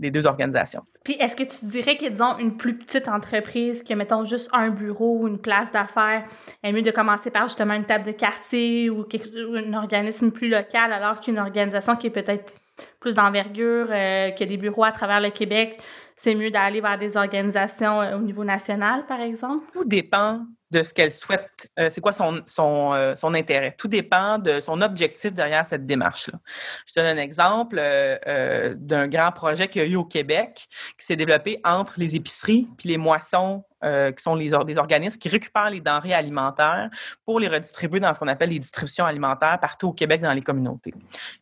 les 0.00 0.10
deux 0.10 0.26
organisations. 0.26 0.82
Puis 1.04 1.14
est-ce 1.14 1.36
que 1.36 1.44
tu 1.44 1.66
dirais 1.66 1.96
que, 1.96 2.08
disons, 2.08 2.38
une 2.38 2.56
plus 2.56 2.76
petite 2.76 3.08
entreprise 3.08 3.82
qui 3.82 3.92
a, 3.92 3.96
mettons, 3.96 4.24
juste 4.24 4.48
un 4.52 4.70
bureau 4.70 5.18
ou 5.20 5.28
une 5.28 5.38
place 5.38 5.70
d'affaires, 5.70 6.24
est 6.62 6.72
mieux 6.72 6.82
de 6.82 6.90
commencer 6.90 7.30
par 7.30 7.46
justement 7.46 7.74
une 7.74 7.84
table 7.84 8.04
de 8.04 8.12
quartier 8.12 8.90
ou, 8.90 9.06
un 9.54 9.72
organisme 9.74 10.30
plus 10.30 10.48
local 10.48 10.92
alors 10.92 11.20
qu'une 11.20 11.38
organisation 11.38 11.96
qui 11.96 12.08
est 12.08 12.10
peut-être 12.10 12.52
plus 12.98 13.14
d'envergure, 13.14 13.86
qui 13.86 14.42
a 14.42 14.46
des 14.46 14.56
bureaux 14.56 14.84
à 14.84 14.92
travers 14.92 15.20
le 15.20 15.30
Québec, 15.30 15.78
c'est 16.22 16.34
mieux 16.34 16.50
d'aller 16.50 16.82
vers 16.82 16.98
des 16.98 17.16
organisations 17.16 18.00
euh, 18.02 18.18
au 18.18 18.20
niveau 18.20 18.44
national, 18.44 19.06
par 19.06 19.20
exemple? 19.20 19.64
Tout 19.72 19.84
dépend 19.84 20.44
de 20.70 20.82
ce 20.82 20.94
qu'elle 20.94 21.10
souhaite, 21.10 21.70
euh, 21.78 21.88
c'est 21.90 22.00
quoi 22.00 22.12
son, 22.12 22.42
son, 22.46 22.92
euh, 22.94 23.14
son, 23.14 23.34
intérêt? 23.34 23.74
Tout 23.76 23.88
dépend 23.88 24.38
de 24.38 24.60
son 24.60 24.80
objectif 24.82 25.34
derrière 25.34 25.66
cette 25.66 25.86
démarche-là. 25.86 26.38
Je 26.86 26.94
donne 26.94 27.06
un 27.06 27.20
exemple 27.20 27.76
d'un 27.76 29.08
grand 29.08 29.32
projet 29.32 29.68
qu'il 29.68 29.82
y 29.82 29.84
a 29.84 29.88
eu 29.88 29.96
au 29.96 30.04
Québec 30.04 30.68
qui 30.98 31.06
s'est 31.06 31.16
développé 31.16 31.60
entre 31.64 31.94
les 31.98 32.16
épiceries 32.16 32.68
puis 32.76 32.88
les 32.88 32.98
moissons 32.98 33.64
euh, 33.82 34.12
qui 34.12 34.22
sont 34.22 34.34
les, 34.34 34.50
des 34.66 34.76
organismes 34.76 35.18
qui 35.18 35.28
récupèrent 35.28 35.70
les 35.70 35.80
denrées 35.80 36.12
alimentaires 36.12 36.90
pour 37.24 37.40
les 37.40 37.48
redistribuer 37.48 37.98
dans 37.98 38.12
ce 38.12 38.20
qu'on 38.20 38.28
appelle 38.28 38.50
les 38.50 38.58
distributions 38.58 39.06
alimentaires 39.06 39.58
partout 39.58 39.88
au 39.88 39.92
Québec 39.92 40.20
dans 40.20 40.32
les 40.32 40.42
communautés. 40.42 40.92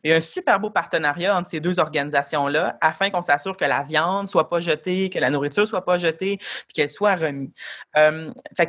Il 0.03 0.11
y 0.11 0.13
a 0.13 0.17
un 0.17 0.21
super 0.21 0.57
beau 0.59 0.69
partenariat 0.69 1.35
entre 1.35 1.49
ces 1.49 1.59
deux 1.59 1.79
organisations-là 1.79 2.77
afin 2.79 3.09
qu'on 3.09 3.21
s'assure 3.21 3.57
que 3.57 3.65
la 3.65 3.83
viande 3.83 4.29
soit 4.29 4.49
pas 4.49 4.59
jetée, 4.61 5.09
que 5.09 5.19
la 5.19 5.29
nourriture 5.29 5.67
soit 5.67 5.83
pas 5.83 5.97
jetée, 5.97 6.37
puis 6.37 6.73
qu'elle 6.73 6.89
soit 6.89 7.15
remise. 7.15 7.49
Euh, 7.97 8.31
ça, 8.57 8.65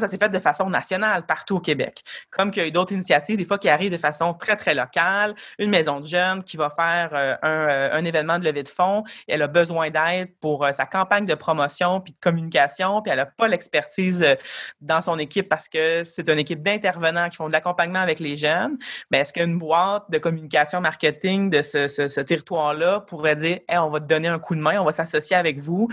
ça 0.00 0.08
s'est 0.08 0.18
fait 0.18 0.28
de 0.28 0.38
façon 0.40 0.68
nationale 0.68 1.26
partout 1.26 1.56
au 1.56 1.60
Québec. 1.60 2.02
Comme 2.30 2.50
qu'il 2.50 2.62
y 2.62 2.64
a 2.64 2.68
eu 2.68 2.72
d'autres 2.72 2.92
initiatives, 2.92 3.36
des 3.36 3.44
fois 3.44 3.58
qui 3.58 3.68
arrivent 3.68 3.92
de 3.92 3.98
façon 3.98 4.34
très, 4.34 4.56
très 4.56 4.74
locale. 4.74 5.36
Une 5.60 5.70
maison 5.70 6.00
de 6.00 6.06
jeunes 6.06 6.42
qui 6.42 6.56
va 6.56 6.70
faire 6.70 7.10
euh, 7.12 7.36
un, 7.42 7.68
euh, 7.68 7.92
un, 7.92 8.04
événement 8.04 8.40
de 8.40 8.44
levée 8.44 8.64
de 8.64 8.68
fonds, 8.68 9.04
elle 9.28 9.42
a 9.42 9.46
besoin 9.46 9.90
d'aide 9.90 10.34
pour 10.40 10.66
sa 10.72 10.86
campagne 10.86 11.26
de 11.26 11.34
promotion 11.34 12.00
puis 12.00 12.12
de 12.12 12.18
communication 12.20 12.63
puis 13.02 13.10
elle 13.10 13.18
n'a 13.18 13.26
pas 13.26 13.48
l'expertise 13.48 14.22
euh, 14.22 14.34
dans 14.80 15.00
son 15.00 15.18
équipe 15.18 15.48
parce 15.48 15.68
que 15.68 16.04
c'est 16.04 16.28
une 16.28 16.38
équipe 16.38 16.60
d'intervenants 16.60 17.28
qui 17.28 17.36
font 17.36 17.48
de 17.48 17.52
l'accompagnement 17.52 18.00
avec 18.00 18.20
les 18.20 18.36
jeunes. 18.36 18.78
Mais 19.10 19.18
est-ce 19.18 19.32
qu'une 19.32 19.58
boîte 19.58 20.04
de 20.10 20.18
communication 20.18 20.80
marketing 20.80 21.50
de 21.50 21.62
ce, 21.62 22.20
territoire-là 22.20 23.00
pourrait 23.00 23.36
dire 23.36 23.58
on 23.70 23.88
va 23.88 24.00
te 24.00 24.06
donner 24.06 24.28
un 24.28 24.38
coup 24.38 24.54
de 24.54 24.60
main, 24.60 24.80
on 24.80 24.84
va 24.84 24.92
s'associer 24.92 25.36
avec 25.36 25.58
vous 25.58 25.88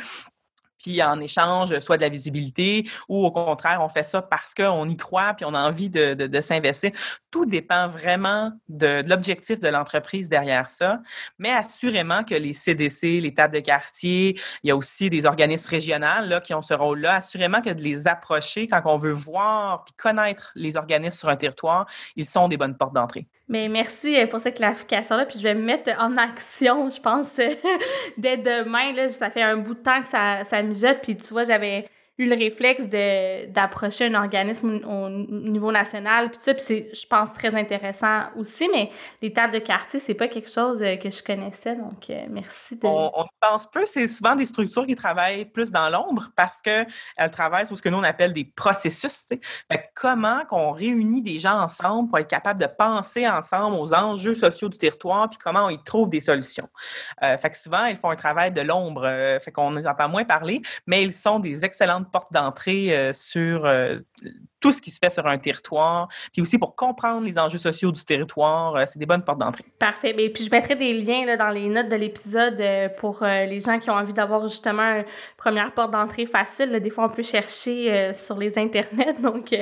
puis 0.81 1.01
en 1.03 1.19
échange, 1.19 1.77
soit 1.79 1.97
de 1.97 2.01
la 2.01 2.09
visibilité, 2.09 2.89
ou 3.09 3.25
au 3.25 3.31
contraire, 3.31 3.79
on 3.81 3.89
fait 3.89 4.03
ça 4.03 4.21
parce 4.21 4.53
qu'on 4.53 4.87
y 4.87 4.97
croit, 4.97 5.33
puis 5.33 5.45
on 5.45 5.53
a 5.53 5.59
envie 5.59 5.89
de, 5.89 6.13
de, 6.13 6.41
s'investir. 6.41 6.91
Tout 7.29 7.45
dépend 7.45 7.87
vraiment 7.87 8.51
de, 8.67 9.03
l'objectif 9.07 9.59
de 9.59 9.67
l'entreprise 9.67 10.29
derrière 10.29 10.69
ça. 10.69 10.99
Mais 11.37 11.51
assurément 11.51 12.23
que 12.23 12.35
les 12.35 12.53
CDC, 12.53 13.19
les 13.19 13.33
tables 13.33 13.53
de 13.53 13.59
quartier, 13.59 14.39
il 14.63 14.67
y 14.67 14.71
a 14.71 14.75
aussi 14.75 15.09
des 15.09 15.25
organismes 15.25 15.69
régionaux 15.69 16.25
là, 16.25 16.41
qui 16.41 16.53
ont 16.53 16.61
ce 16.61 16.73
rôle-là. 16.73 17.15
Assurément 17.15 17.61
que 17.61 17.69
de 17.69 17.81
les 17.81 18.07
approcher 18.07 18.67
quand 18.67 18.81
on 18.85 18.97
veut 18.97 19.11
voir 19.11 19.83
puis 19.85 19.93
connaître 19.97 20.51
les 20.55 20.77
organismes 20.77 21.17
sur 21.17 21.29
un 21.29 21.37
territoire, 21.37 21.85
ils 22.15 22.25
sont 22.25 22.47
des 22.47 22.57
bonnes 22.57 22.77
portes 22.77 22.93
d'entrée. 22.93 23.27
Mais 23.47 23.67
merci 23.67 24.17
euh, 24.17 24.27
pour 24.27 24.39
cette 24.39 24.55
clarification-là. 24.55 25.25
Puis 25.25 25.39
je 25.39 25.43
vais 25.43 25.55
me 25.55 25.63
mettre 25.63 25.91
en 25.99 26.15
action, 26.17 26.89
je 26.89 27.01
pense, 27.01 27.35
dès 28.17 28.37
demain. 28.37 28.93
Là, 28.93 29.09
ça 29.09 29.29
fait 29.29 29.41
un 29.41 29.57
bout 29.57 29.73
de 29.73 29.81
temps 29.81 30.01
que 30.01 30.07
ça, 30.07 30.43
ça 30.43 30.61
mijote. 30.63 30.99
Puis 31.01 31.17
tu 31.17 31.33
vois, 31.33 31.43
j'avais 31.43 31.87
eu 32.17 32.27
le 32.27 32.35
réflexe 32.35 32.87
d'approcher 32.87 34.05
un 34.05 34.21
organisme 34.21 34.81
au, 34.85 35.09
niveau 35.09 35.71
national, 35.71 36.29
puis 36.29 36.39
ça, 36.41 36.53
puis 36.53 36.63
c'est, 36.63 36.89
je 36.93 37.07
pense, 37.07 37.31
très 37.33 37.55
intéressant 37.55 38.23
aussi, 38.35 38.69
mais 38.71 38.91
les 39.21 39.31
tables 39.31 39.53
de 39.53 39.59
quartier, 39.59 39.99
c'est 39.99 40.13
pas 40.13 40.27
quelque 40.27 40.49
chose 40.49 40.83
euh, 40.83 40.97
que 40.97 41.09
je 41.09 41.23
connaissais, 41.23 41.75
donc 41.75 42.09
euh, 42.09 42.25
merci 42.29 42.77
de... 42.77 42.85
On, 42.85 43.11
on 43.15 43.25
pense 43.39 43.65
peu, 43.71 43.85
c'est 43.85 44.07
souvent 44.07 44.35
des 44.35 44.45
structures 44.45 44.85
qui 44.85 44.95
travaillent 44.95 45.45
plus 45.45 45.71
dans 45.71 45.89
l'ombre 45.89 46.29
parce 46.35 46.61
qu'elles 46.61 46.85
travaillent 47.31 47.65
sur 47.65 47.77
ce 47.77 47.81
que 47.81 47.89
nous, 47.89 47.97
on 47.97 48.03
appelle 48.03 48.33
des 48.33 48.45
processus, 48.45 49.25
sais. 49.27 49.39
comment 49.95 50.43
qu'on 50.45 50.71
réunit 50.71 51.21
des 51.21 51.39
gens 51.39 51.59
ensemble 51.61 52.09
pour 52.09 52.19
être 52.19 52.27
capable 52.27 52.59
de 52.59 52.67
penser 52.67 53.27
ensemble 53.27 53.77
aux 53.77 53.93
enjeux 53.93 54.35
sociaux 54.35 54.69
du 54.69 54.77
territoire, 54.77 55.29
puis 55.29 55.39
comment 55.41 55.69
ils 55.69 55.81
trouvent 55.83 56.09
des 56.09 56.21
solutions. 56.21 56.67
Euh, 57.23 57.37
fait 57.37 57.49
que 57.49 57.57
souvent, 57.57 57.85
ils 57.85 57.95
font 57.97 58.09
un 58.09 58.15
travail 58.15 58.51
de 58.51 58.61
l'ombre, 58.61 59.07
fait 59.41 59.51
qu'on 59.51 59.75
entend 59.75 60.09
moins 60.09 60.25
parler, 60.25 60.61
mais 60.85 61.03
ils 61.03 61.13
sont 61.13 61.39
des 61.39 61.65
excellentes 61.65 62.10
porte 62.11 62.31
d'entrée 62.31 62.95
euh, 62.95 63.13
sur 63.13 63.65
euh, 63.65 63.97
tout 64.59 64.71
ce 64.71 64.81
qui 64.81 64.91
se 64.91 64.99
fait 64.99 65.09
sur 65.09 65.25
un 65.25 65.37
territoire, 65.37 66.07
puis 66.33 66.41
aussi 66.41 66.57
pour 66.57 66.75
comprendre 66.75 67.25
les 67.25 67.39
enjeux 67.39 67.57
sociaux 67.57 67.91
du 67.91 68.03
territoire, 68.03 68.75
euh, 68.75 68.83
c'est 68.87 68.99
des 68.99 69.05
bonnes 69.05 69.23
portes 69.23 69.39
d'entrée. 69.39 69.63
Parfait. 69.79 70.13
Et 70.17 70.29
puis 70.31 70.43
je 70.43 70.51
mettrai 70.51 70.75
des 70.75 70.93
liens 70.93 71.25
là, 71.25 71.37
dans 71.37 71.49
les 71.49 71.67
notes 71.69 71.89
de 71.89 71.95
l'épisode 71.95 72.61
pour 72.97 73.23
les 73.23 73.59
gens 73.59 73.79
qui 73.79 73.89
ont 73.89 73.95
envie 73.95 74.13
d'avoir 74.13 74.47
justement 74.47 74.97
une 74.97 75.05
première 75.37 75.73
porte 75.73 75.91
d'entrée 75.91 76.25
facile. 76.25 76.71
Des 76.79 76.89
fois, 76.89 77.05
on 77.05 77.09
peut 77.09 77.23
chercher 77.23 78.13
sur 78.13 78.37
les 78.37 78.57
internets. 78.57 79.13
Donc, 79.21 79.55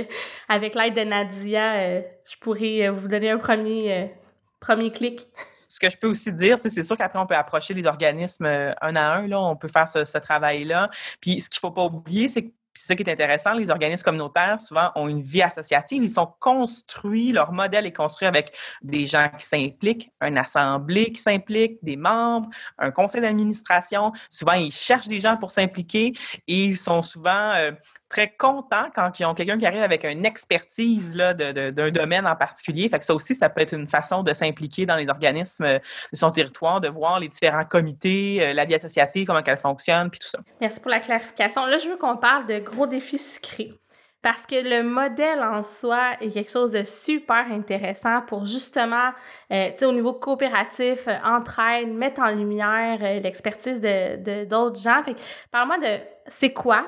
avec 0.48 0.76
l'aide 0.76 0.96
de 0.96 1.04
Nadia, 1.04 2.02
je 2.02 2.36
pourrais 2.42 2.90
vous 2.90 3.08
donner 3.08 3.30
un 3.30 3.38
premier 3.38 4.12
premier 4.60 4.92
clic. 4.92 5.28
Ce 5.54 5.80
que 5.80 5.90
je 5.90 5.98
peux 5.98 6.08
aussi 6.08 6.32
dire, 6.34 6.58
c'est 6.62 6.84
sûr 6.84 6.98
qu'après, 6.98 7.20
on 7.20 7.26
peut 7.26 7.36
approcher 7.36 7.74
les 7.74 7.86
organismes 7.86 8.46
euh, 8.46 8.74
un 8.82 8.96
à 8.96 9.02
un, 9.02 9.28
là, 9.28 9.40
on 9.40 9.56
peut 9.56 9.70
faire 9.72 9.88
ce, 9.88 10.18
travail-là. 10.18 10.90
Puis 11.22 11.40
ce 11.40 11.50
qu'il 11.50 11.58
ne 11.58 11.62
faut 11.62 11.72
pas 11.72 11.86
oublier, 11.86 12.28
c'est 12.28 12.44
que 12.44 12.52
c'est 12.80 12.88
ça 12.88 12.96
qui 12.96 13.04
est 13.04 13.12
intéressant, 13.12 13.56
les 13.56 13.70
organismes 13.70 14.04
communautaires, 14.04 14.62
souvent, 14.62 14.92
ont 14.96 15.10
une 15.10 15.22
vie 15.22 15.42
associative. 15.42 16.02
Ils 16.02 16.10
sont 16.10 16.32
construits, 16.40 17.34
leur 17.34 17.52
modèle 17.52 17.86
est 17.86 17.92
construit 17.92 18.28
avec 18.28 18.56
des 18.82 19.06
gens 19.06 19.30
qui 19.38 19.46
s'impliquent, 19.46 20.12
une 20.22 20.38
assemblée 20.38 21.12
qui 21.12 21.22
s'implique, 21.22 21.84
des 21.84 21.98
membres, 21.98 22.50
un 22.78 22.92
conseil 22.92 23.22
d'administration. 23.22 24.14
Souvent, 24.30 24.54
ils 24.54 24.72
cherchent 24.72 25.10
des 25.10 25.20
gens 25.20 25.36
pour 25.36 25.52
s'impliquer 25.52 26.14
et 26.48 26.66
ils 26.66 26.78
sont 26.78 27.02
souvent 27.02 27.52
euh, 27.56 27.72
très 28.10 28.30
contents 28.30 28.90
quand 28.96 29.20
ils 29.20 29.26
ont 29.26 29.34
quelqu'un 29.34 29.58
qui 29.58 29.66
arrive 29.66 29.84
avec 29.84 30.04
une 30.04 30.26
expertise 30.26 31.16
d'un 31.16 31.92
domaine 31.92 32.28
en 32.28 32.36
particulier. 32.36 32.90
Fait 32.90 33.00
que 33.00 33.06
ça 33.06 33.14
aussi, 33.14 33.36
ça 33.36 33.50
peut 33.50 33.62
être 33.62 33.74
une 33.74 33.88
façon 33.88 34.24
de 34.24 34.34
s'impliquer 34.34 34.86
dans 34.86 34.96
les 34.96 35.08
organismes 35.08 35.66
euh, 35.66 35.80
de 36.12 36.18
son 36.18 36.32
territoire, 36.32 36.82
de 36.82 36.90
voir 36.90 37.20
les 37.20 37.28
différents 37.28 37.66
comités, 37.66 38.42
euh, 38.42 38.54
la 38.54 38.66
vie 38.66 38.76
associative, 38.76 39.28
comment 39.28 39.42
elle 39.46 39.58
fonctionne, 39.58 40.10
puis 40.10 40.20
tout 40.20 40.28
ça. 40.28 40.40
Merci 40.60 40.80
pour 40.80 40.92
la 40.92 41.00
clarification. 41.00 41.66
Là, 41.66 41.78
je 41.78 41.88
veux 41.88 41.98
qu'on 41.98 42.18
parle 42.18 42.48
de 42.48 42.60
gros 42.60 42.88
défis 42.88 43.20
sucrés. 43.20 43.74
Parce 44.22 44.46
que 44.46 44.56
le 44.56 44.84
modèle 44.84 45.42
en 45.42 45.64
soi 45.64 46.18
est 46.20 46.30
quelque 46.32 46.52
chose 46.52 46.72
de 46.72 46.84
super 46.84 47.46
intéressant 47.50 48.22
pour 48.28 48.46
justement, 48.46 49.12
euh, 49.52 49.70
tu 49.72 49.78
sais, 49.78 49.86
au 49.86 49.94
niveau 49.94 50.12
coopératif, 50.12 51.08
euh, 51.08 51.86
mettre 51.88 52.22
en 52.22 52.32
lumière 52.32 52.98
l'expertise 53.22 53.80
de 53.80 54.44
d'autres 54.44 54.82
gens. 54.82 55.02
Fait 55.06 55.16
parle-moi 55.52 55.78
de 55.78 56.00
c'est 56.28 56.52
quoi, 56.52 56.86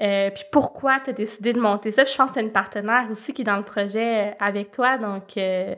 euh, 0.00 0.30
puis 0.30 0.44
pourquoi 0.50 1.00
tu 1.00 1.10
as 1.10 1.12
décidé 1.12 1.52
de 1.52 1.60
monter 1.60 1.90
ça? 1.92 2.04
je 2.04 2.16
pense 2.16 2.30
que 2.30 2.38
tu 2.38 2.44
une 2.44 2.52
partenaire 2.52 3.06
aussi 3.10 3.32
qui 3.32 3.42
est 3.42 3.44
dans 3.44 3.56
le 3.56 3.64
projet 3.64 4.28
euh, 4.28 4.34
avec 4.40 4.72
toi. 4.72 4.98
Donc, 4.98 5.36
euh, 5.36 5.74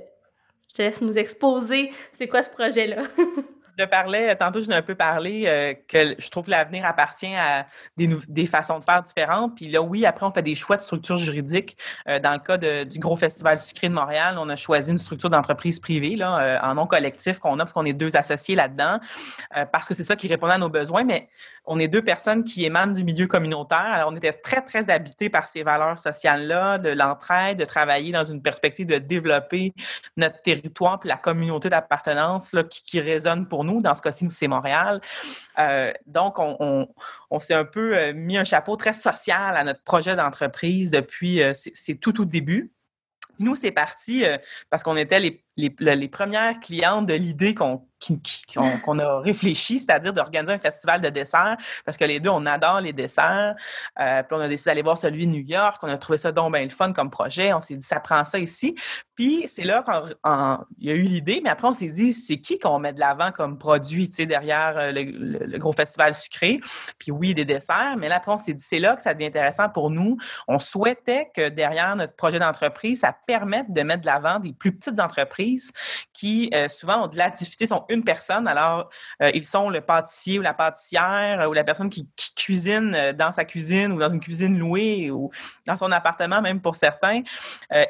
je 0.69 0.75
te 0.75 0.83
laisse 0.83 1.03
nous 1.03 1.19
exposer 1.19 1.93
c'est 2.13 2.29
quoi 2.29 2.43
ce 2.43 2.51
projet-là. 2.51 3.03
je 3.79 3.85
parlais, 3.85 4.35
tantôt 4.37 4.61
je 4.61 4.69
n'ai 4.69 4.75
un 4.75 4.83
peu 4.83 4.95
parlé 4.95 5.79
que 5.89 6.15
je 6.19 6.31
trouve 6.31 6.47
que 6.47 6.51
l'avenir 6.51 6.85
appartient 6.85 7.35
à 7.35 7.67
des, 7.97 8.09
des, 8.29 8.47
façons 8.47 8.79
de 8.79 8.85
faire 8.85 9.03
différentes. 9.03 9.57
Puis 9.57 9.69
là, 9.69 9.83
oui, 9.83 10.07
après, 10.07 10.27
on 10.27 10.31
fait 10.31 10.43
des 10.43 10.55
choix 10.55 10.77
de 10.77 10.83
structure 10.83 11.17
juridique. 11.17 11.77
dans 12.07 12.33
le 12.33 12.39
cas 12.39 12.57
du 12.85 12.99
gros 12.99 13.17
festival 13.17 13.59
sucré 13.59 13.89
de 13.89 13.95
Montréal, 13.95 14.37
on 14.39 14.49
a 14.49 14.57
choisi 14.57 14.91
une 14.93 14.99
structure 14.99 15.31
d'entreprise 15.31 15.81
privée, 15.81 16.17
là, 16.17 16.61
en 16.63 16.75
non 16.75 16.87
collectif 16.87 17.39
qu'on 17.39 17.55
a, 17.55 17.59
parce 17.59 17.73
qu'on 17.73 17.85
est 17.85 17.93
deux 17.93 18.17
associés 18.17 18.55
là-dedans, 18.55 18.99
parce 19.73 19.89
que 19.89 19.95
c'est 19.95 20.05
ça 20.05 20.17
qui 20.17 20.29
répond 20.29 20.47
à 20.47 20.59
nos 20.59 20.69
besoins. 20.69 21.05
Mais 21.05 21.29
on 21.67 21.79
est 21.79 21.89
deux 21.89 22.03
personnes 22.03 22.45
qui 22.45 22.65
émanent 22.65 22.93
du 22.93 23.05
milieu 23.05 23.27
communautaire. 23.27 23.79
Alors, 23.79 24.11
on 24.13 24.17
était 24.17 24.33
très, 24.33 24.63
très 24.63 24.89
habités 24.89 25.29
par 25.29 25.49
ces 25.49 25.63
valeurs 25.63 25.99
sociales-là, 25.99 26.79
de 26.79 26.91
l'entraide, 26.91 27.59
de 27.59 27.65
travailler 27.65 28.13
dans 28.13 28.25
une 28.25 28.41
perspective 28.41 28.87
de 28.87 28.99
développer 28.99 29.75
notre 30.17 30.41
territoire 30.43 31.01
puis 31.01 31.09
la 31.09 31.17
communauté 31.17 31.69
d'appartenance 31.69 32.55
qui, 32.71 32.83
qui, 32.85 33.01
résonne 33.01 33.49
pour 33.49 33.65
Dans 33.81 33.95
ce 33.95 34.03
cas-ci, 34.03 34.25
nous, 34.25 34.31
c'est 34.31 34.49
Montréal. 34.49 35.01
Euh, 35.59 35.93
donc, 36.07 36.37
on, 36.39 37.39
s'est 37.39 37.55
un 37.55 37.65
peu 37.65 37.97
euh, 37.97 38.13
mis 38.13 38.37
un 38.37 38.45
chapeau 38.45 38.77
très 38.77 38.93
social 38.93 39.57
à 39.57 39.65
notre 39.65 39.83
projet 39.83 40.17
d'entreprise 40.17 40.91
depuis, 40.91 41.43
euh, 41.43 41.53
c'est 41.55 41.97
tout, 41.97 42.13
tout 42.13 42.25
début. 42.25 42.73
Nous, 43.39 43.55
c'est 43.55 43.71
parti 43.71 44.25
parce 44.71 44.83
qu'on 44.83 44.97
était 44.97 45.21
les 45.21 45.46
les, 45.57 46.09
premières 46.09 46.61
clientes 46.61 47.07
de 47.07 47.15
l'idée 47.15 47.55
qu'on 47.55 47.79
a 48.99 49.21
réfléchi, 49.21 49.79
c'est-à-dire 49.79 50.13
d'organiser 50.13 50.53
un 50.53 50.59
festival 50.59 51.01
de 51.01 51.09
desserts, 51.09 51.57
parce 51.85 51.97
que 51.97 52.05
les 52.05 52.21
deux, 52.21 52.29
on 52.29 52.45
adore 52.45 52.81
les 52.81 52.93
desserts. 52.93 53.55
Euh, 53.99 54.23
puis 54.23 54.37
on 54.37 54.41
a 54.41 54.49
décidé 54.49 54.71
d'aller 54.71 54.83
voir 54.83 54.99
celui 54.99 55.27
de 55.27 55.33
New 55.33 55.45
York. 55.45 55.79
On 55.83 55.89
a 55.89 55.97
trouvé 55.97 56.19
ça 56.19 56.31
donc 56.31 56.53
bien 56.53 56.65
le 56.65 56.71
fun 56.71 56.93
comme 56.93 57.11
projet. 57.11 57.53
On 57.55 57.61
s'est 57.61 57.77
dit, 57.77 57.87
ça 57.87 58.01
prend 58.01 58.25
ça 58.25 58.39
ici. 58.39 58.75
Puis 59.15 59.49
c'est 59.49 59.65
là 59.65 59.83
qu'il 59.83 60.87
y 60.87 60.91
a 60.91 60.95
eu 60.95 61.03
l'idée, 61.03 61.41
mais 61.43 61.49
après, 61.49 61.69
on 61.69 61.73
s'est 61.73 61.89
dit, 61.89 62.13
c'est 62.13 62.39
qui 62.39 62.59
qu'on 62.59 62.79
met 62.79 62.93
de 62.93 63.01
l'avant 63.01 63.33
comme 63.33 63.57
produit, 63.57 64.09
tu 64.09 64.17
sais, 64.17 64.27
derrière 64.27 64.77
euh, 64.77 64.93
le, 64.93 65.59
gros 65.59 65.73
festival 65.73 66.15
sucré? 66.15 66.61
Puis 66.99 67.11
oui, 67.11 67.35
des 67.35 67.47
desserts, 67.47 67.97
mais 67.97 68.11
là, 68.11 68.17
après, 68.17 68.33
on 68.33 68.39
s'est 68.39 68.53
dit, 68.53 68.63
c'est 68.63 68.79
là 68.79 68.95
que 68.95 69.01
ça 69.01 69.15
devient 69.15 69.27
intéressant 69.27 69.71
pour 69.71 69.91
nous. 69.91 70.19
On 70.49 70.59
souhaitait 70.59 71.31
que 71.35 71.49
derrière 71.49 71.97
notre 71.97 72.15
projet 72.15 72.39
d'entreprise, 72.39 73.01
ça 73.01 73.17
permette 73.27 73.73
de 73.73 73.83
mettre 73.83 74.03
de 74.03 74.07
l'avant 74.07 74.39
des 74.39 74.53
plus 74.53 74.77
petites 74.77 75.01
entreprises 75.01 75.46
qui, 76.13 76.51
euh, 76.55 76.69
souvent, 76.69 77.05
ont 77.05 77.07
de 77.09 77.17
la 77.17 77.31
difficulté, 77.31 77.67
sont 77.67 77.85
une 77.89 78.05
personne. 78.05 78.49
Alors, 78.49 78.91
euh, 79.23 79.31
ils 79.35 79.45
sont 79.45 79.71
le 79.71 79.81
pâtissier 79.81 80.39
ou 80.39 80.43
la 80.43 80.55
pâtissière 80.55 81.49
ou 81.49 81.53
la 81.53 81.65
personne 81.65 81.91
qui, 81.91 82.09
cuisine 82.37 83.13
dans 83.13 83.33
sa 83.33 83.45
cuisine 83.45 83.93
ou 83.93 83.99
dans 83.99 84.11
une 84.11 84.21
cuisine 84.21 84.59
louée 84.59 85.11
ou 85.11 85.31
dans 85.67 85.77
son 85.77 85.91
appartement, 85.91 86.41
même 86.41 86.61
pour 86.61 86.75
certains, 86.75 87.23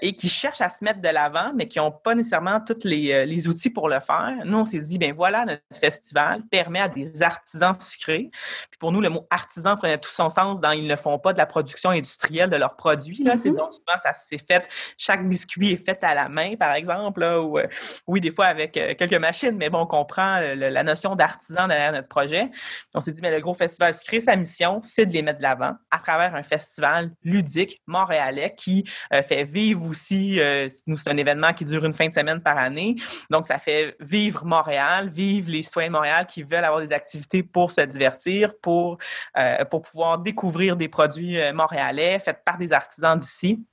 et 0.01 0.15
qui 0.15 0.29
cherchent 0.29 0.61
à 0.61 0.71
se 0.71 0.85
mettre 0.85 1.01
de 1.01 1.09
l'avant, 1.09 1.53
mais 1.55 1.69
qui 1.69 1.79
n'ont 1.79 1.91
pas 1.91 2.15
nécessairement 2.15 2.61
tous 2.61 2.85
les, 2.85 3.27
les, 3.27 3.49
outils 3.49 3.71
pour 3.71 3.89
le 3.89 4.01
faire. 4.01 4.35
Nous, 4.45 4.59
on 4.59 4.65
s'est 4.65 4.79
dit, 4.79 4.99
ben 4.99 5.13
voilà, 5.13 5.45
notre 5.45 5.63
festival 5.79 6.43
permet 6.51 6.81
à 6.81 6.89
des 6.89 7.23
artisans 7.23 7.79
sucrés. 7.79 8.31
Puis 8.71 8.79
pour 8.79 8.93
nous, 8.93 9.01
le 9.01 9.11
mot 9.11 9.27
artisan 9.31 9.77
prenait 9.77 9.99
tout 9.99 10.11
son 10.11 10.31
sens 10.31 10.61
dans 10.61 10.71
ils 10.71 10.87
ne 10.87 10.97
font 10.97 11.19
pas 11.19 11.33
de 11.33 11.39
la 11.39 11.47
production 11.47 11.91
industrielle 11.91 12.51
de 12.51 12.57
leurs 12.57 12.77
produits. 12.77 13.23
Là, 13.23 13.37
mm-hmm. 13.37 13.57
Donc, 13.57 13.75
souvent, 13.75 13.99
ça 14.03 14.15
s'est 14.15 14.39
fait, 14.39 14.67
chaque 14.97 15.29
biscuit 15.29 15.73
est 15.73 15.85
fait 15.85 16.03
à 16.05 16.15
la 16.15 16.29
main, 16.29 16.57
par 16.57 16.73
exemple, 16.73 17.21
là, 17.21 17.41
euh, 17.59 17.69
oui, 18.07 18.21
des 18.21 18.33
fois 18.33 18.47
avec 18.47 18.77
euh, 18.77 18.95
quelques 18.95 19.15
machines, 19.15 19.57
mais 19.57 19.71
bon, 19.71 19.81
on 19.81 19.87
comprend 19.87 20.41
la 20.41 20.83
notion 20.83 21.17
d'artisan 21.17 21.69
derrière 21.69 21.93
notre 21.93 22.09
projet. 22.09 22.51
On 22.95 23.01
s'est 23.01 23.13
dit, 23.13 23.21
mais 23.23 23.31
le 23.31 23.41
gros 23.41 23.55
festival 23.55 23.95
sucré, 23.95 24.21
sa 24.21 24.37
mission, 24.37 24.81
c'est 24.83 25.07
de 25.07 25.13
les 25.13 25.23
mettre 25.23 25.39
de 25.39 25.43
l'avant 25.43 25.75
à 25.91 25.99
travers 25.99 26.35
un 26.35 26.43
festival 26.43 27.11
ludique 27.23 27.81
montréalais 27.87 28.55
qui 28.57 28.85
euh, 29.13 29.23
fait 29.23 29.45
vivre 29.45 29.85
aussi, 29.89 30.41
nous, 30.87 30.97
c'est 30.97 31.11
un 31.11 31.17
événement 31.17 31.53
qui 31.53 31.65
dure 31.65 31.85
une 31.85 31.93
fin 31.93 32.09
de 32.09 32.13
semaine 32.13 32.41
par 32.41 32.59
année. 32.59 32.97
Donc, 33.31 33.47
ça 33.47 33.59
fait 33.59 33.97
vivre 34.01 34.45
Montréal, 34.45 35.09
vivre 35.09 35.51
les 35.51 35.63
citoyens 35.63 35.89
de 35.89 35.93
Montréal 35.93 36.27
qui 36.27 36.43
veulent 36.43 36.65
avoir 36.65 36.81
des 36.81 36.93
activités 36.93 37.43
pour 37.43 37.71
se 37.71 37.81
divertir, 37.83 38.53
pour, 38.61 38.99
euh, 39.37 39.65
pour 39.65 39.83
pouvoir 39.83 40.19
découvrir 40.19 40.77
des 40.77 40.89
produits 40.89 41.39
euh, 41.39 41.53
montréalais 41.53 42.21
faits 42.21 42.43
par 42.45 42.59
des 42.59 42.73
artisans 42.73 43.19
d'ici. 43.19 43.67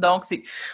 Donc, 0.00 0.24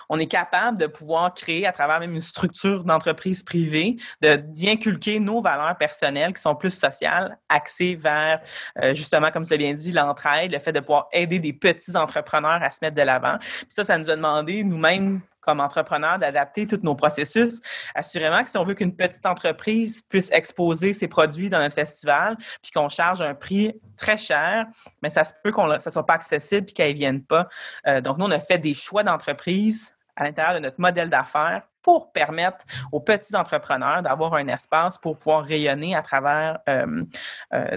on 0.09 0.19
est 0.19 0.27
capable 0.27 0.79
de 0.79 0.87
pouvoir 0.87 1.35
créer 1.35 1.67
à 1.67 1.73
travers 1.73 2.01
même 2.01 2.15
une 2.15 2.21
structure 2.21 2.85
d'entreprise 2.85 3.43
privée, 3.43 3.97
de, 4.23 4.37
d'y 4.37 4.71
inculquer 4.71 5.21
nos 5.21 5.43
valeurs 5.43 5.77
personnelles 5.77 6.33
qui 6.33 6.43
sont 6.43 6.55
plus 6.55 6.71
sociales, 6.71 7.39
axées 7.49 7.95
vers, 7.95 8.41
euh, 8.83 8.95
justement, 8.95 9.31
comme 9.31 9.45
tu 9.45 9.51
l'as 9.51 9.59
bien 9.59 9.75
dit, 9.75 9.93
l'entraide, 9.93 10.53
le 10.53 10.59
fait 10.59 10.73
de 10.73 10.81
pouvoir 10.81 11.09
aider 11.13 11.39
des 11.39 11.53
petits 11.53 11.97
entrepreneurs 11.97 12.63
à 12.63 12.71
se 12.71 12.79
mettre 12.83 12.97
de 12.97 13.03
l'avant. 13.03 13.39
Puis 13.39 13.67
ça, 13.71 13.85
ça 13.85 13.99
nous 13.99 14.11
a 14.11 14.17
demandé 14.17 14.65
nous-mêmes 14.65 15.21
comme 15.47 15.61
entrepreneur 15.61 16.19
d'adapter 16.19 16.67
tous 16.67 16.81
nos 16.83 16.95
processus. 16.95 17.61
Assurément 17.95 18.43
que 18.43 18.51
si 18.51 18.59
on 18.59 18.65
veut 18.65 18.75
qu'une 18.75 18.95
petite 18.95 19.25
entreprise 19.25 20.03
puisse 20.03 20.31
exposer 20.33 20.93
ses 20.93 21.09
produits 21.09 21.49
dans 21.49 21.61
notre 21.61 21.75
festival, 21.75 22.37
puis 22.63 22.73
qu'on 22.73 22.89
charge 22.89 23.23
un 23.23 23.35
prix 23.35 23.81
très 23.97 24.19
cher, 24.19 24.67
mais 25.03 25.11
ça 25.11 25.25
se 25.25 25.33
peut 25.43 25.53
qu'on 25.53 25.69
ne 25.69 25.79
soit 25.79 26.07
pas 26.07 26.15
accessible 26.15 26.67
puis 26.67 26.75
qu'elle 26.75 26.93
ne 26.93 26.97
vienne 26.97 27.23
pas. 27.25 27.49
Euh, 27.87 28.01
donc, 28.01 28.19
nous, 28.19 28.27
on 28.27 28.31
a 28.31 28.41
fait 28.41 28.59
des 28.59 28.75
choix 28.75 29.03
d'entreprise 29.03 29.97
à 30.17 30.25
l'intérieur 30.25 30.55
de 30.55 30.61
notre 30.61 30.81
modèle 30.81 31.11
d'affaires 31.11 31.63
pour 31.87 32.11
permettre 32.11 32.65
aux 32.91 32.99
petits 32.99 33.37
entrepreneurs 33.37 34.03
d'avoir 34.03 34.35
un 34.35 34.49
espace 34.49 34.99
pour 34.99 35.17
pouvoir 35.17 35.45
rayonner 35.45 35.95
à 35.95 36.03
travers 36.03 36.59
euh, 36.69 37.05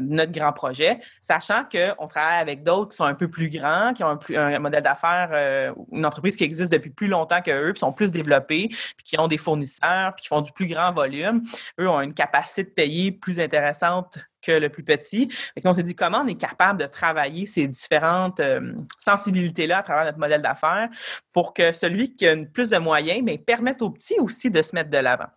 notre 0.01 0.31
grand 0.31 0.51
projet, 0.51 0.99
sachant 1.21 1.63
qu'on 1.63 2.07
travaille 2.07 2.39
avec 2.39 2.63
d'autres 2.63 2.89
qui 2.89 2.97
sont 2.97 3.03
un 3.03 3.13
peu 3.13 3.27
plus 3.27 3.49
grands, 3.49 3.93
qui 3.93 4.03
ont 4.03 4.17
un, 4.35 4.57
modèle 4.57 4.81
d'affaires, 4.81 5.29
euh, 5.31 5.71
une 5.91 6.07
entreprise 6.07 6.35
qui 6.37 6.43
existe 6.43 6.71
depuis 6.71 6.89
plus 6.89 7.05
longtemps 7.05 7.43
qu'eux, 7.43 7.71
puis 7.71 7.79
sont 7.81 7.93
plus 7.93 8.11
développés, 8.11 8.69
puis 8.69 9.03
qui 9.05 9.19
ont 9.19 9.27
des 9.27 9.37
fournisseurs, 9.37 10.15
puis 10.15 10.23
qui 10.23 10.29
font 10.29 10.41
du 10.41 10.51
plus 10.53 10.65
grand 10.65 10.91
volume. 10.91 11.43
Eux 11.79 11.87
ont 11.87 12.01
une 12.01 12.15
capacité 12.15 12.63
de 12.63 12.69
payer 12.69 13.11
plus 13.11 13.39
intéressante 13.39 14.17
que 14.41 14.52
le 14.52 14.69
plus 14.69 14.84
petit. 14.84 15.32
Et 15.56 15.62
on 15.65 15.73
s'est 15.73 15.84
dit 15.84 15.95
comment 15.95 16.19
on 16.19 16.28
est 16.28 16.39
capable 16.39 16.80
de 16.80 16.86
travailler 16.86 17.45
ces 17.45 17.67
différentes 17.67 18.39
euh, 18.39 18.73
sensibilités-là 18.97 19.80
à 19.80 19.84
travers 19.84 20.06
notre 20.06 20.19
modèle 20.19 20.41
d'affaires 20.41 20.89
pour 21.34 21.54
que 21.54 21.71
celui 21.71 22.15
qui 22.15 22.28
a 22.28 22.36
plus 22.38 22.69
de 22.69 22.78
moyens 22.78 23.21
mais 23.23 23.38
permette 23.38 23.82
aux 23.82 23.89
petits 23.89 24.19
aussi 24.19 24.49
de 24.52 24.62
se 24.62 24.75
mettre 24.75 24.89
de 24.89 24.97
l'avant? 24.97 25.30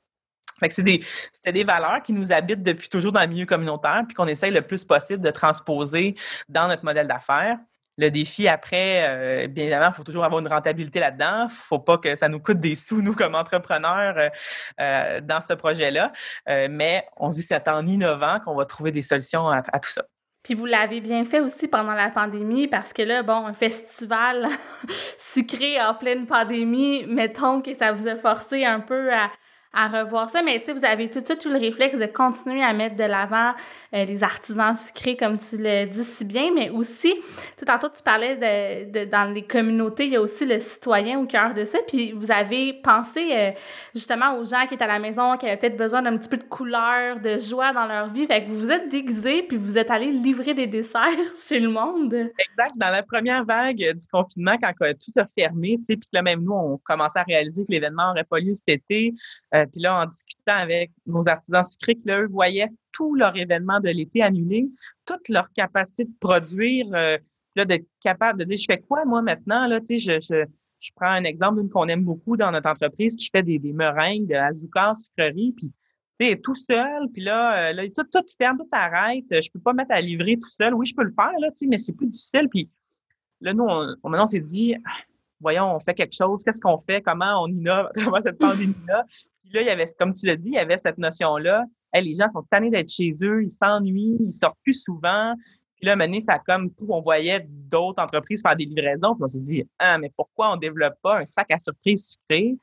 C'était 0.71 0.99
des, 1.45 1.53
des 1.53 1.65
valeurs 1.65 2.03
qui 2.03 2.13
nous 2.13 2.33
habitent 2.33 2.63
depuis 2.63 2.89
toujours 2.89 3.13
dans 3.13 3.21
le 3.21 3.27
milieu 3.27 3.47
communautaire, 3.47 4.05
puis 4.07 4.15
qu'on 4.15 4.29
essaye 4.29 4.53
le 4.53 4.63
plus 4.63 4.85
possible 4.85 5.21
de 5.21 5.31
transposer 5.31 6.15
dans 6.49 6.69
notre 6.69 6.85
modèle 6.85 7.09
d'affaires. 7.09 7.59
Le 7.99 8.11
défi 8.11 8.49
après, 8.49 9.03
euh, 9.03 9.49
bien 9.49 9.65
évidemment, 9.65 9.89
il 9.89 9.95
faut 9.95 10.05
toujours 10.05 10.25
avoir 10.25 10.41
une 10.41 10.49
rentabilité 10.49 10.99
là-dedans. 10.99 11.43
Il 11.43 11.45
ne 11.45 11.51
faut 11.51 11.79
pas 11.79 11.99
que 11.99 12.17
ça 12.17 12.29
nous 12.29 12.41
coûte 12.41 12.59
des 12.59 12.75
sous, 12.75 13.03
nous, 13.03 13.15
comme 13.15 13.35
entrepreneurs, 13.35 14.17
euh, 14.17 14.29
euh, 14.81 15.21
dans 15.21 15.41
ce 15.41 15.53
projet-là. 15.53 16.13
mais 16.47 17.07
on 17.17 17.31
se 17.31 17.37
dit 17.37 17.43
c'est 17.43 17.69
en 17.69 17.87
innovant 17.87 18.41
qu'on 18.41 18.55
va 18.55 18.65
trouver 18.65 18.93
des 18.93 19.03
solutions 19.03 19.49
à, 19.49 19.63
tout 19.79 19.91
ça. 19.91 20.05
Puis 20.43 20.55
vous 20.55 20.67
l'avez 20.67 21.01
bien 21.01 21.25
fait 21.25 21.41
aussi 21.41 21.69
pendant 21.69 21.93
la 21.93 22.11
pandémie 22.11 22.67
parce 22.67 22.93
que 22.93 23.03
là, 23.03 23.23
bon, 23.23 23.47
un 23.47 23.53
festival 23.53 24.49
sucré 25.19 25.81
en 25.81 25.95
pleine 25.95 26.27
pandémie, 26.27 27.05
mettons 27.07 27.63
que 27.63 27.75
ça 27.75 27.93
vous 27.93 28.09
a 28.09 28.17
forcé 28.17 28.65
un 28.65 28.81
peu 28.81 29.13
à, 29.13 29.31
à 29.75 29.89
revoir 29.89 30.31
ça. 30.31 30.43
Mais 30.43 30.59
tu 30.61 30.67
sais, 30.67 30.73
vous 30.73 30.85
avez 30.85 31.09
tout 31.09 31.21
de 31.21 31.27
suite 31.27 31.45
eu 31.45 31.51
le 31.51 31.59
réflexe 31.59 31.99
de 31.99 32.07
continuer 32.07 32.63
à 32.63 32.73
mettre 32.73 32.97
de 32.97 33.05
l'avant 33.05 33.53
euh, 33.95 34.05
les 34.05 34.23
artisans 34.23 34.75
sucrés, 34.75 35.17
comme 35.17 35.39
tu 35.39 35.57
le 35.59 35.87
dis 35.87 36.05
si 36.05 36.25
bien, 36.25 36.51
mais 36.55 36.71
aussi, 36.71 37.15
tu 37.15 37.43
sais, 37.57 37.67
tantôt 37.67 37.89
tu 37.89 38.03
parlais 38.03 38.37
de, 38.37 38.91
de, 38.91 39.11
dans 39.11 39.33
les 39.33 39.43
communautés, 39.43 40.07
il 40.07 40.13
y 40.13 40.17
a 40.17 40.21
aussi 40.21 40.47
le 40.47 40.61
citoyen 40.61 41.19
au 41.19 41.27
cœur 41.27 41.55
de 41.55 41.65
ça. 41.65 41.79
Puis 41.87 42.13
vous 42.13 42.31
avez 42.31 42.73
pensé 42.73 43.29
euh, 43.33 43.51
justement 43.95 44.37
aux 44.39 44.45
gens 44.45 44.67
qui 44.67 44.75
étaient 44.75 44.85
à 44.85 44.89
la 44.89 44.99
maison, 44.99 45.37
qui 45.37 45.47
avaient 45.47 45.57
peut-être 45.57 45.77
besoin 45.77 46.03
d'un 46.03 46.17
petit 46.17 46.29
peu 46.29 46.37
de 46.37 46.43
couleur, 46.45 47.21
de 47.21 47.39
joie 47.39 47.73
dans 47.73 47.87
leur 47.87 48.09
vie. 48.11 48.27
Fait 48.27 48.45
que 48.45 48.51
vous 48.51 48.63
vous 48.63 48.71
êtes 48.71 48.89
déguisés, 48.89 49.43
puis 49.43 49.57
vous 49.57 49.77
êtes 49.77 49.91
allés 49.91 50.13
livrer 50.13 50.55
des 50.55 50.67
desserts 50.67 51.03
chez 51.49 51.61
le 51.61 51.69
monde. 51.69 52.15
Exact. 52.15 52.73
Dans 52.77 52.91
la 52.91 53.03
première 53.03 53.45
vague 53.45 53.77
du 53.77 54.07
confinement, 54.11 54.57
quand 54.63 54.73
tout 54.79 55.21
a 55.21 55.27
fermé, 55.27 55.77
tu 55.79 55.85
sais, 55.85 55.97
puis 55.97 56.09
que 56.09 56.17
là, 56.17 56.23
même 56.23 56.43
nous, 56.43 56.53
on 56.53 56.79
commençait 56.85 57.19
à 57.19 57.25
réaliser 57.25 57.65
que 57.65 57.73
l'événement 57.73 58.09
n'aurait 58.09 58.25
pas 58.25 58.39
lieu 58.39 58.53
cet 58.55 58.69
été. 58.69 59.15
Euh, 59.55 59.62
euh, 59.63 59.67
puis 59.67 59.81
là, 59.81 60.03
en 60.03 60.07
discutant 60.07 60.57
avec 60.57 60.91
nos 61.07 61.29
artisans 61.29 61.65
sucrés, 61.65 61.97
que 61.97 62.11
eux 62.11 62.29
voyaient 62.29 62.69
tout 62.93 63.15
leur 63.15 63.37
événement 63.37 63.81
de 63.81 63.89
l'été 63.89 64.23
annulé, 64.23 64.69
toute 65.05 65.29
leur 65.29 65.51
capacité 65.53 66.05
de 66.05 66.13
produire, 66.21 66.87
euh, 66.95 67.19
là, 67.57 67.65
d'être 67.65 67.87
capable 68.01 68.41
de 68.41 68.45
dire, 68.45 68.59
je 68.59 68.65
fais 68.67 68.79
quoi 68.79 69.05
moi 69.05 69.23
maintenant? 69.23 69.67
Là, 69.67 69.81
tu 69.81 69.99
sais, 69.99 70.21
je, 70.21 70.45
je, 70.79 70.91
prends 70.95 71.11
un 71.11 71.25
exemple 71.25 71.61
d'une 71.61 71.71
qu'on 71.71 71.89
aime 71.89 72.05
beaucoup 72.05 72.37
dans 72.37 72.51
notre 72.51 72.69
entreprise 72.69 73.17
qui 73.17 73.29
fait 73.31 73.43
des, 73.43 73.59
des 73.59 73.73
meringues 73.73 74.27
de 74.27 74.35
azúcar, 74.35 74.97
sucrerie, 74.97 75.53
puis 75.57 75.73
tu 76.19 76.27
sais, 76.27 76.37
tout 76.37 76.55
seul, 76.55 77.09
puis 77.13 77.23
là, 77.23 77.71
euh, 77.71 77.73
là 77.73 77.85
tout, 77.89 78.05
tout 78.13 78.25
ferme, 78.37 78.59
tout 78.59 78.69
arrête. 78.73 79.25
Je 79.31 79.51
peux 79.51 79.61
pas 79.61 79.73
mettre 79.73 79.93
à 79.93 80.01
livrer 80.01 80.37
tout 80.37 80.51
seul. 80.51 80.75
Oui, 80.75 80.87
je 80.87 80.95
peux 80.95 81.05
le 81.05 81.13
faire, 81.13 81.33
là, 81.41 81.51
tu 81.51 81.59
sais, 81.59 81.67
mais 81.67 81.79
c'est 81.79 81.95
plus 81.95 82.07
difficile. 82.07 82.49
Puis 82.51 82.69
là, 83.41 83.55
nous, 83.55 83.65
on, 83.65 83.87
maintenant, 84.09 84.25
on 84.25 84.27
s'est 84.27 84.41
dit, 84.41 84.75
voyons, 85.43 85.75
on 85.75 85.79
fait 85.79 85.95
quelque 85.95 86.15
chose, 86.15 86.43
qu'est-ce 86.45 86.61
qu'on 86.61 86.79
fait, 86.79 87.03
comment 87.03 87.43
on 87.43 87.49
innove 87.49 87.87
à 87.95 88.01
travers 88.01 88.23
cette 88.23 88.39
pandémie-là? 88.39 89.05
Là, 89.55 89.63
il 89.63 89.67
y 89.67 89.71
avait, 89.71 89.87
comme 89.99 90.13
tu 90.13 90.27
l'as 90.27 90.37
dit, 90.37 90.49
il 90.49 90.55
y 90.55 90.59
avait 90.59 90.79
cette 90.79 90.99
notion-là. 90.99 91.65
les 91.95 92.15
gens 92.15 92.29
sont 92.29 92.43
tannés 92.51 92.71
d'être 92.71 92.91
chez 92.91 93.15
eux, 93.23 93.43
ils 93.43 93.51
s'ennuient, 93.51 94.17
ils 94.21 94.33
sortent 94.33 94.59
plus 94.63 94.83
souvent. 94.83 95.35
Puis 95.77 95.87
là, 95.87 95.97
maintenant, 95.97 96.21
ça 96.21 96.39
comme 96.39 96.71
on 96.89 97.01
voyait 97.01 97.47
d'autres 97.49 98.03
entreprises 98.03 98.43
faire 98.43 98.57
des 98.57 98.65
livraisons. 98.65 99.15
Puis 99.15 99.25
on 99.25 99.29
s'est 99.29 99.41
dit, 99.41 99.65
ah, 99.79 99.99
mais 99.99 100.13
pourquoi 100.17 100.53
on 100.53 100.57
développe 100.57 100.95
pas 101.03 101.19
un 101.19 101.25
sac 101.25 101.51
à 101.51 101.59
surprise 101.59 102.13
sucré? 102.13 102.57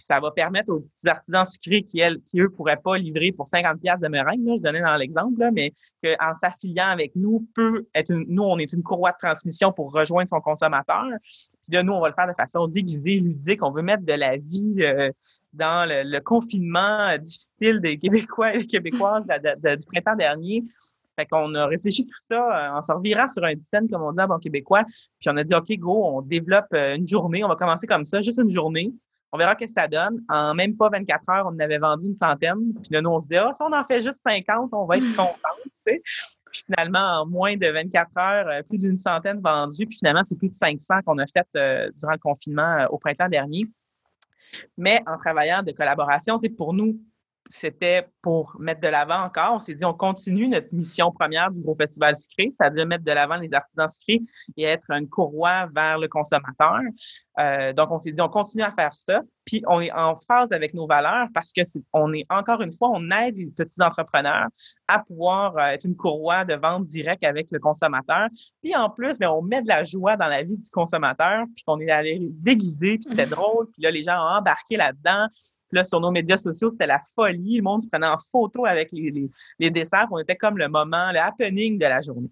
Puis 0.00 0.06
ça 0.06 0.18
va 0.18 0.30
permettre 0.30 0.72
aux 0.72 0.80
petits 0.80 1.08
artisans 1.10 1.44
sucrés 1.44 1.82
qui, 1.82 2.00
elles, 2.00 2.22
qui 2.22 2.40
eux, 2.40 2.48
pourraient 2.48 2.80
pas 2.82 2.96
livrer 2.96 3.32
pour 3.32 3.46
50 3.46 3.78
pièces 3.78 4.00
de 4.00 4.08
meringue, 4.08 4.56
je 4.56 4.62
donnais 4.62 4.80
dans 4.80 4.96
l'exemple, 4.96 5.50
mais 5.52 5.74
qu'en 6.02 6.34
s'affiliant 6.34 6.88
avec 6.88 7.14
nous, 7.16 7.46
peut 7.54 7.86
être 7.94 8.10
nous, 8.10 8.42
on 8.42 8.56
est 8.56 8.72
une 8.72 8.82
courroie 8.82 9.12
de 9.12 9.18
transmission 9.20 9.72
pour 9.72 9.92
rejoindre 9.92 10.30
son 10.30 10.40
consommateur. 10.40 11.04
Puis 11.64 11.74
là, 11.74 11.82
nous, 11.82 11.92
on 11.92 12.00
va 12.00 12.08
le 12.08 12.14
faire 12.14 12.28
de 12.28 12.32
façon 12.32 12.66
déguisée, 12.66 13.16
ludique. 13.16 13.62
On 13.62 13.72
veut 13.72 13.82
mettre 13.82 14.06
de 14.06 14.14
la 14.14 14.38
vie 14.38 14.76
euh, 14.78 15.10
dans 15.52 15.86
le, 15.86 16.18
confinement 16.20 17.14
difficile 17.18 17.82
des 17.82 17.98
Québécois 17.98 18.54
et 18.54 18.60
des 18.60 18.66
Québécoises 18.66 19.26
du 19.26 19.86
printemps 19.86 20.16
dernier. 20.16 20.64
Fait 21.18 21.26
qu'on 21.26 21.54
a 21.54 21.66
réfléchi 21.66 22.06
tout 22.06 22.24
ça 22.30 22.36
euh, 22.36 22.78
en 22.78 22.80
se 22.80 22.90
revirant 22.90 23.28
sur 23.28 23.44
un 23.44 23.52
scène, 23.62 23.86
comme 23.86 24.00
on 24.00 24.12
dit 24.12 24.22
en 24.22 24.28
bon 24.28 24.38
québécois. 24.38 24.84
Puis 25.20 25.28
on 25.28 25.36
a 25.36 25.44
dit, 25.44 25.54
OK, 25.54 25.70
go, 25.76 26.02
on 26.02 26.22
développe 26.22 26.72
euh, 26.72 26.96
une 26.96 27.06
journée. 27.06 27.44
On 27.44 27.48
va 27.48 27.56
commencer 27.56 27.86
comme 27.86 28.06
ça, 28.06 28.22
juste 28.22 28.38
une 28.38 28.50
journée. 28.50 28.90
On 29.32 29.38
verra 29.38 29.54
ce 29.58 29.64
que 29.64 29.70
ça 29.70 29.86
donne. 29.86 30.24
En 30.28 30.54
même 30.54 30.76
pas 30.76 30.88
24 30.88 31.28
heures, 31.30 31.46
on 31.46 31.54
en 31.54 31.58
avait 31.60 31.78
vendu 31.78 32.06
une 32.06 32.14
centaine. 32.14 32.74
Puis 32.74 32.90
là, 32.90 33.00
nous, 33.00 33.10
on 33.10 33.20
se 33.20 33.28
dit, 33.28 33.36
ah, 33.36 33.50
si 33.52 33.62
on 33.62 33.72
en 33.72 33.84
fait 33.84 34.02
juste 34.02 34.20
50, 34.26 34.70
on 34.72 34.86
va 34.86 34.96
être 34.96 35.04
content, 35.16 35.56
tu 35.64 35.70
sais. 35.76 36.02
Puis 36.50 36.64
finalement, 36.66 37.22
en 37.22 37.26
moins 37.26 37.56
de 37.56 37.68
24 37.68 38.10
heures, 38.18 38.48
euh, 38.48 38.62
plus 38.62 38.78
d'une 38.78 38.96
centaine 38.96 39.40
vendues. 39.40 39.86
Puis 39.86 39.98
finalement, 39.98 40.24
c'est 40.24 40.36
plus 40.36 40.48
de 40.48 40.54
500 40.54 41.02
qu'on 41.06 41.18
a 41.18 41.26
fait 41.26 41.46
durant 41.96 42.12
le 42.12 42.18
confinement 42.18 42.86
au 42.90 42.98
printemps 42.98 43.28
dernier. 43.28 43.66
Mais 44.76 45.00
en 45.06 45.16
travaillant 45.16 45.62
de 45.62 45.70
collaboration, 45.70 46.40
pour 46.56 46.74
nous, 46.74 47.00
c'était 47.50 48.06
pour 48.22 48.56
mettre 48.58 48.80
de 48.80 48.88
l'avant 48.88 49.24
encore. 49.24 49.54
On 49.54 49.58
s'est 49.58 49.74
dit, 49.74 49.84
on 49.84 49.92
continue 49.92 50.48
notre 50.48 50.72
mission 50.72 51.10
première 51.10 51.50
du 51.50 51.60
gros 51.60 51.74
festival 51.74 52.16
sucré, 52.16 52.48
c'est-à-dire 52.50 52.86
mettre 52.86 53.04
de 53.04 53.12
l'avant 53.12 53.36
les 53.36 53.52
artisans 53.52 53.88
sucrés 53.88 54.22
et 54.56 54.62
être 54.62 54.90
une 54.90 55.08
courroie 55.08 55.66
vers 55.74 55.98
le 55.98 56.08
consommateur. 56.08 56.80
Euh, 57.38 57.72
donc, 57.72 57.90
on 57.90 57.98
s'est 57.98 58.12
dit, 58.12 58.20
on 58.20 58.28
continue 58.28 58.62
à 58.62 58.70
faire 58.70 58.94
ça. 58.94 59.20
Puis, 59.44 59.62
on 59.66 59.80
est 59.80 59.90
en 59.92 60.16
phase 60.16 60.52
avec 60.52 60.74
nos 60.74 60.86
valeurs 60.86 61.26
parce 61.34 61.52
que 61.52 61.60
est, 61.60 61.84
on 61.92 62.12
est 62.12 62.24
encore 62.30 62.62
une 62.62 62.72
fois, 62.72 62.90
on 62.92 63.10
aide 63.10 63.36
les 63.36 63.46
petits 63.46 63.82
entrepreneurs 63.82 64.46
à 64.86 65.00
pouvoir 65.00 65.56
euh, 65.56 65.66
être 65.70 65.84
une 65.84 65.96
courroie 65.96 66.44
de 66.44 66.54
vente 66.54 66.84
directe 66.84 67.24
avec 67.24 67.50
le 67.50 67.58
consommateur. 67.58 68.28
Puis, 68.62 68.76
en 68.76 68.90
plus, 68.90 69.18
bien, 69.18 69.30
on 69.30 69.42
met 69.42 69.62
de 69.62 69.68
la 69.68 69.82
joie 69.82 70.16
dans 70.16 70.28
la 70.28 70.44
vie 70.44 70.56
du 70.56 70.70
consommateur. 70.70 71.44
Puis, 71.54 71.64
on 71.66 71.80
est 71.80 71.90
allé 71.90 72.18
déguiser, 72.20 72.98
puis 72.98 73.04
c'était 73.08 73.26
drôle. 73.26 73.66
Puis 73.72 73.82
là, 73.82 73.90
les 73.90 74.04
gens 74.04 74.14
ont 74.14 74.38
embarqué 74.38 74.76
là-dedans 74.76 75.26
là, 75.72 75.84
sur 75.84 76.00
nos 76.00 76.10
médias 76.10 76.36
sociaux, 76.36 76.70
c'était 76.70 76.86
la 76.86 77.00
folie. 77.14 77.56
Le 77.56 77.62
monde 77.62 77.82
se 77.82 77.88
prenait 77.88 78.06
en 78.06 78.18
photo 78.30 78.66
avec 78.66 78.90
les, 78.92 79.28
les, 79.58 79.70
desserts. 79.70 80.08
On 80.10 80.18
était 80.18 80.36
comme 80.36 80.58
le 80.58 80.68
moment, 80.68 81.12
le 81.12 81.18
happening 81.18 81.78
de 81.78 81.86
la 81.86 82.00
journée. 82.00 82.30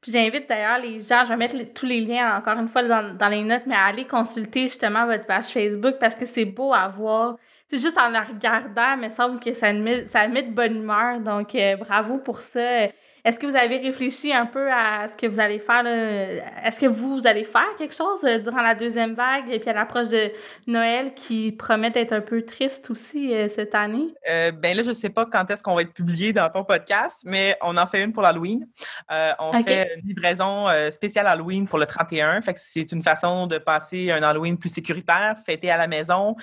Puis 0.00 0.10
j'invite 0.10 0.48
d'ailleurs 0.48 0.80
les 0.80 0.98
gens, 0.98 1.22
je 1.24 1.28
vais 1.28 1.36
mettre 1.36 1.56
tous 1.74 1.86
les 1.86 2.00
liens 2.00 2.36
encore 2.36 2.58
une 2.58 2.66
fois 2.66 2.82
dans, 2.82 3.16
dans, 3.16 3.28
les 3.28 3.42
notes, 3.44 3.66
mais 3.66 3.76
à 3.76 3.84
aller 3.84 4.04
consulter 4.04 4.62
justement 4.62 5.06
votre 5.06 5.26
page 5.26 5.46
Facebook 5.46 5.94
parce 6.00 6.16
que 6.16 6.26
c'est 6.26 6.44
beau 6.44 6.72
à 6.72 6.88
voir. 6.88 7.36
C'est 7.68 7.78
juste 7.78 7.96
en 7.96 8.08
la 8.08 8.22
regardant, 8.22 8.96
mais 8.98 9.06
il 9.06 9.12
semble 9.12 9.38
que 9.38 9.52
ça 9.52 9.72
met, 9.72 10.04
ça 10.06 10.26
met 10.26 10.42
de 10.42 10.52
bonne 10.52 10.76
humeur. 10.76 11.20
Donc, 11.20 11.54
euh, 11.54 11.76
bravo 11.76 12.18
pour 12.18 12.38
ça. 12.38 12.88
Est-ce 13.24 13.38
que 13.38 13.46
vous 13.46 13.54
avez 13.54 13.76
réfléchi 13.76 14.32
un 14.32 14.46
peu 14.46 14.68
à 14.72 15.06
ce 15.06 15.16
que 15.16 15.28
vous 15.28 15.38
allez 15.38 15.60
faire? 15.60 15.86
Est-ce 15.86 16.80
que 16.80 16.86
vous 16.86 17.24
allez 17.24 17.44
faire 17.44 17.70
quelque 17.78 17.94
chose 17.94 18.24
euh, 18.24 18.38
durant 18.40 18.62
la 18.62 18.74
deuxième 18.74 19.14
vague 19.14 19.48
et 19.48 19.60
puis 19.60 19.70
à 19.70 19.74
l'approche 19.74 20.08
de 20.08 20.32
Noël 20.66 21.14
qui 21.14 21.52
promet 21.52 21.90
d'être 21.90 22.12
un 22.12 22.20
peu 22.20 22.42
triste 22.42 22.90
aussi 22.90 23.32
euh, 23.32 23.48
cette 23.48 23.76
année? 23.76 24.12
Euh, 24.28 24.50
ben 24.50 24.76
là, 24.76 24.82
je 24.82 24.88
ne 24.88 24.94
sais 24.94 25.08
pas 25.08 25.24
quand 25.26 25.48
est-ce 25.52 25.62
qu'on 25.62 25.76
va 25.76 25.82
être 25.82 25.92
publié 25.92 26.32
dans 26.32 26.50
ton 26.50 26.64
podcast, 26.64 27.22
mais 27.24 27.56
on 27.62 27.76
en 27.76 27.86
fait 27.86 28.02
une 28.02 28.12
pour 28.12 28.24
l'Halloween. 28.24 28.66
on 29.08 29.52
fait 29.62 29.94
une 29.96 30.08
livraison 30.08 30.66
spéciale 30.90 31.28
Halloween 31.28 31.68
pour 31.68 31.78
le 31.78 31.86
31. 31.86 32.42
Fait 32.42 32.54
que 32.54 32.60
c'est 32.60 32.90
une 32.90 33.04
façon 33.04 33.46
de 33.46 33.58
passer 33.58 34.10
un 34.10 34.22
Halloween 34.24 34.58
plus 34.58 34.70
sécuritaire, 34.70 35.36
fêter 35.46 35.70
à 35.70 35.76
la 35.76 35.86
maison. 35.86 36.34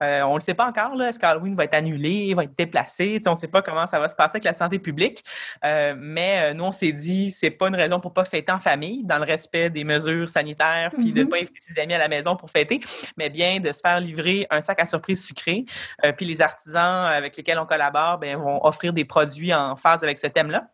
on 0.00 0.04
ne 0.04 0.34
le 0.34 0.40
sait 0.40 0.54
pas 0.54 0.66
encore. 0.66 0.94
Là, 0.94 1.08
est-ce 1.08 1.18
qu'Halloween 1.18 1.56
va 1.56 1.64
être 1.64 1.74
annulé, 1.74 2.32
va 2.34 2.44
être 2.44 2.56
déplacé? 2.56 3.20
on 3.26 3.32
ne 3.32 3.36
sait 3.36 3.48
pas 3.48 3.62
comment 3.62 3.86
ça 3.88 3.98
va 3.98 4.08
se 4.08 4.14
passer 4.14 4.36
avec 4.36 4.44
la 4.44 4.54
santé 4.54 4.78
publique. 4.78 5.24
mais 5.64 6.27
euh, 6.36 6.54
nous, 6.54 6.64
on 6.64 6.72
s'est 6.72 6.92
dit, 6.92 7.30
c'est 7.30 7.50
pas 7.50 7.68
une 7.68 7.74
raison 7.74 8.00
pour 8.00 8.12
pas 8.12 8.24
fêter 8.24 8.52
en 8.52 8.58
famille, 8.58 9.04
dans 9.04 9.18
le 9.18 9.24
respect 9.24 9.70
des 9.70 9.84
mesures 9.84 10.28
sanitaires, 10.28 10.90
puis 10.92 11.12
de 11.12 11.20
ne 11.20 11.24
mm-hmm. 11.24 11.28
pas 11.28 11.36
inviter 11.36 11.60
ses 11.60 11.80
amis 11.80 11.94
à 11.94 11.98
la 11.98 12.08
maison 12.08 12.36
pour 12.36 12.50
fêter, 12.50 12.80
mais 13.16 13.30
bien 13.30 13.60
de 13.60 13.72
se 13.72 13.80
faire 13.80 14.00
livrer 14.00 14.46
un 14.50 14.60
sac 14.60 14.80
à 14.80 14.86
surprise 14.86 15.24
sucré. 15.24 15.64
Euh, 16.04 16.12
puis 16.12 16.26
les 16.26 16.42
artisans 16.42 17.06
avec 17.06 17.36
lesquels 17.36 17.58
on 17.58 17.66
collabore 17.66 18.18
ben, 18.18 18.36
vont 18.36 18.64
offrir 18.64 18.92
des 18.92 19.04
produits 19.04 19.52
en 19.54 19.76
phase 19.76 20.02
avec 20.02 20.18
ce 20.18 20.26
thème-là. 20.26 20.68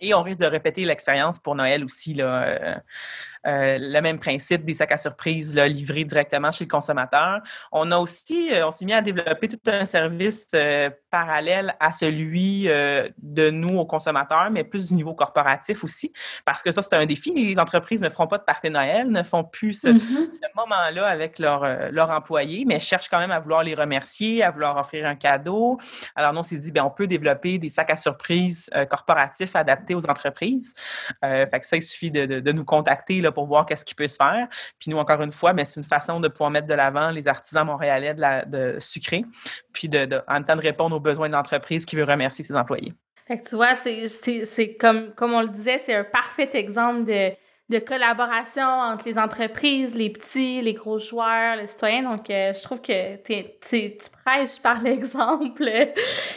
Et 0.00 0.14
on 0.14 0.22
risque 0.22 0.40
de 0.40 0.46
répéter 0.46 0.84
l'expérience 0.84 1.38
pour 1.38 1.54
Noël 1.54 1.84
aussi. 1.84 2.14
Là, 2.14 2.42
euh, 2.44 2.74
le 3.44 4.00
même 4.00 4.18
principe 4.18 4.64
des 4.64 4.74
sacs 4.74 4.92
à 4.92 4.98
surprise 4.98 5.54
là, 5.54 5.66
livrés 5.66 6.04
directement 6.04 6.50
chez 6.50 6.64
le 6.64 6.68
consommateur. 6.68 7.40
On 7.72 7.90
a 7.92 7.98
aussi, 7.98 8.52
euh, 8.52 8.66
on 8.66 8.72
s'est 8.72 8.84
mis 8.84 8.92
à 8.92 9.00
développer 9.00 9.48
tout 9.48 9.58
un 9.66 9.86
service 9.86 10.46
euh, 10.54 10.90
parallèle 11.10 11.74
à 11.80 11.92
celui 11.92 12.64
de 12.64 13.50
nous 13.50 13.78
aux 13.78 13.86
consommateurs, 13.86 14.50
mais 14.50 14.64
plus 14.64 14.88
du 14.88 14.94
niveau 14.94 15.14
corporatif 15.14 15.84
aussi, 15.84 16.12
parce 16.44 16.62
que 16.62 16.70
ça, 16.72 16.82
c'est 16.82 16.94
un 16.94 17.06
défi. 17.06 17.32
Les 17.32 17.58
entreprises 17.58 18.00
ne 18.00 18.08
feront 18.08 18.26
pas 18.26 18.38
de 18.38 18.44
party 18.44 18.70
Noël, 18.70 19.10
ne 19.10 19.22
font 19.22 19.44
plus 19.44 19.80
ce, 19.80 19.88
mm-hmm. 19.88 20.32
ce 20.32 20.56
moment-là 20.56 21.06
avec 21.06 21.38
leurs 21.38 21.90
leur 21.90 22.10
employés, 22.10 22.64
mais 22.66 22.80
cherchent 22.80 23.08
quand 23.08 23.18
même 23.18 23.30
à 23.30 23.40
vouloir 23.40 23.62
les 23.62 23.74
remercier, 23.74 24.42
à 24.42 24.50
vouloir 24.50 24.76
offrir 24.76 25.06
un 25.06 25.14
cadeau. 25.14 25.78
Alors, 26.14 26.32
nous, 26.32 26.40
on 26.40 26.42
s'est 26.42 26.56
dit, 26.56 26.72
bien, 26.72 26.84
on 26.84 26.90
peut 26.90 27.06
développer 27.06 27.58
des 27.58 27.70
sacs 27.70 27.90
à 27.90 27.96
surprise 27.96 28.70
corporatifs 28.90 29.56
adaptés 29.56 29.94
aux 29.94 30.08
entreprises. 30.08 30.74
fait 31.22 31.60
que 31.60 31.66
ça, 31.66 31.76
il 31.76 31.82
suffit 31.82 32.10
de, 32.10 32.26
de, 32.26 32.40
de 32.40 32.52
nous 32.52 32.64
contacter 32.64 33.20
là, 33.20 33.27
pour 33.30 33.46
voir 33.46 33.66
qu'est-ce 33.66 33.84
qui 33.84 33.94
peut 33.94 34.08
se 34.08 34.16
faire. 34.16 34.48
Puis 34.78 34.90
nous, 34.90 34.98
encore 34.98 35.22
une 35.22 35.32
fois, 35.32 35.52
mais 35.52 35.64
c'est 35.64 35.80
une 35.80 35.86
façon 35.86 36.20
de 36.20 36.28
pouvoir 36.28 36.50
mettre 36.50 36.66
de 36.66 36.74
l'avant 36.74 37.10
les 37.10 37.28
artisans 37.28 37.66
montréalais 37.66 38.14
de, 38.14 38.20
la, 38.20 38.44
de 38.44 38.76
sucré, 38.80 39.24
puis 39.72 39.88
de, 39.88 40.22
en 40.28 40.34
même 40.34 40.44
temps 40.44 40.56
de 40.56 40.62
répondre 40.62 40.96
aux 40.96 41.00
besoins 41.00 41.28
de 41.28 41.34
l'entreprise 41.34 41.86
qui 41.86 41.96
veut 41.96 42.04
remercier 42.04 42.44
ses 42.44 42.56
employés. 42.56 42.92
Fait 43.26 43.38
que 43.38 43.46
tu 43.46 43.56
vois, 43.56 43.74
c'est 43.74 44.76
comme, 44.76 45.12
comme 45.14 45.34
on 45.34 45.42
le 45.42 45.48
disait, 45.48 45.78
c'est 45.78 45.94
un 45.94 46.04
parfait 46.04 46.48
exemple 46.54 47.04
de, 47.04 47.32
de 47.68 47.78
collaboration 47.78 48.64
entre 48.64 49.04
les 49.06 49.18
entreprises, 49.18 49.94
les 49.94 50.08
petits, 50.08 50.62
les 50.62 50.72
gros 50.72 50.98
joueurs, 50.98 51.56
les 51.56 51.66
citoyens. 51.66 52.02
Donc, 52.02 52.30
euh, 52.30 52.54
je 52.54 52.62
trouve 52.62 52.80
que 52.80 53.16
tu, 53.16 53.44
tu 53.60 54.10
prêches 54.24 54.60
par 54.62 54.82
l'exemple. 54.82 55.70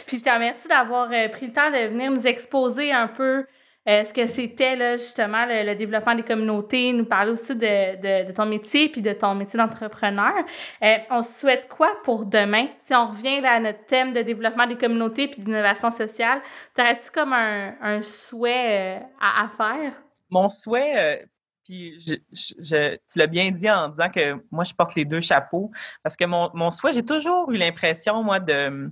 Puis 0.06 0.18
je 0.18 0.24
te 0.24 0.30
remercie 0.30 0.68
d'avoir 0.68 1.10
euh, 1.10 1.28
pris 1.28 1.46
le 1.46 1.52
temps 1.52 1.70
de 1.70 1.88
venir 1.88 2.10
nous 2.10 2.26
exposer 2.26 2.92
un 2.92 3.08
peu 3.08 3.46
est 3.84 4.04
ce 4.04 4.14
que 4.14 4.26
c'était 4.26 4.96
justement 4.96 5.44
le, 5.46 5.74
développement 5.74 6.14
des 6.14 6.22
communautés, 6.22 6.92
nous 6.92 7.04
parler 7.04 7.32
aussi 7.32 7.56
de, 7.56 8.32
ton 8.32 8.46
métier 8.46 8.88
puis 8.88 9.00
de 9.00 9.12
ton 9.12 9.34
métier 9.34 9.58
d'entrepreneur. 9.58 10.34
Euh, 10.82 10.96
on 11.10 11.22
souhaite 11.22 11.68
quoi 11.68 11.90
pour 12.04 12.26
demain? 12.26 12.68
Si 12.78 12.94
on 12.94 13.08
revient 13.08 13.44
à 13.44 13.58
notre 13.58 13.84
thème 13.86 14.12
de 14.12 14.22
développement 14.22 14.66
des 14.66 14.76
communautés 14.76 15.28
puis 15.28 15.42
d'innovation 15.42 15.90
sociale, 15.90 16.40
t'aurais-tu 16.74 17.10
comme 17.10 17.32
un, 17.32 18.02
souhait 18.02 18.98
euh, 18.98 19.04
à, 19.20 19.48
faire? 19.48 19.94
Mon 20.30 20.48
souhait, 20.48 21.20
euh, 21.22 21.26
puis 21.64 21.98
tu 22.04 23.18
l'as 23.18 23.26
bien 23.26 23.50
dit 23.50 23.70
en 23.70 23.88
disant 23.88 24.10
que 24.10 24.34
moi, 24.50 24.64
je 24.64 24.74
porte 24.74 24.94
les 24.94 25.04
deux 25.04 25.20
chapeaux 25.20 25.70
parce 26.02 26.16
que 26.16 26.24
mon, 26.24 26.50
mon 26.54 26.70
souhait, 26.70 26.92
j'ai 26.92 27.04
toujours 27.04 27.50
eu 27.50 27.56
l'impression, 27.56 28.22
moi, 28.22 28.40
de 28.40 28.90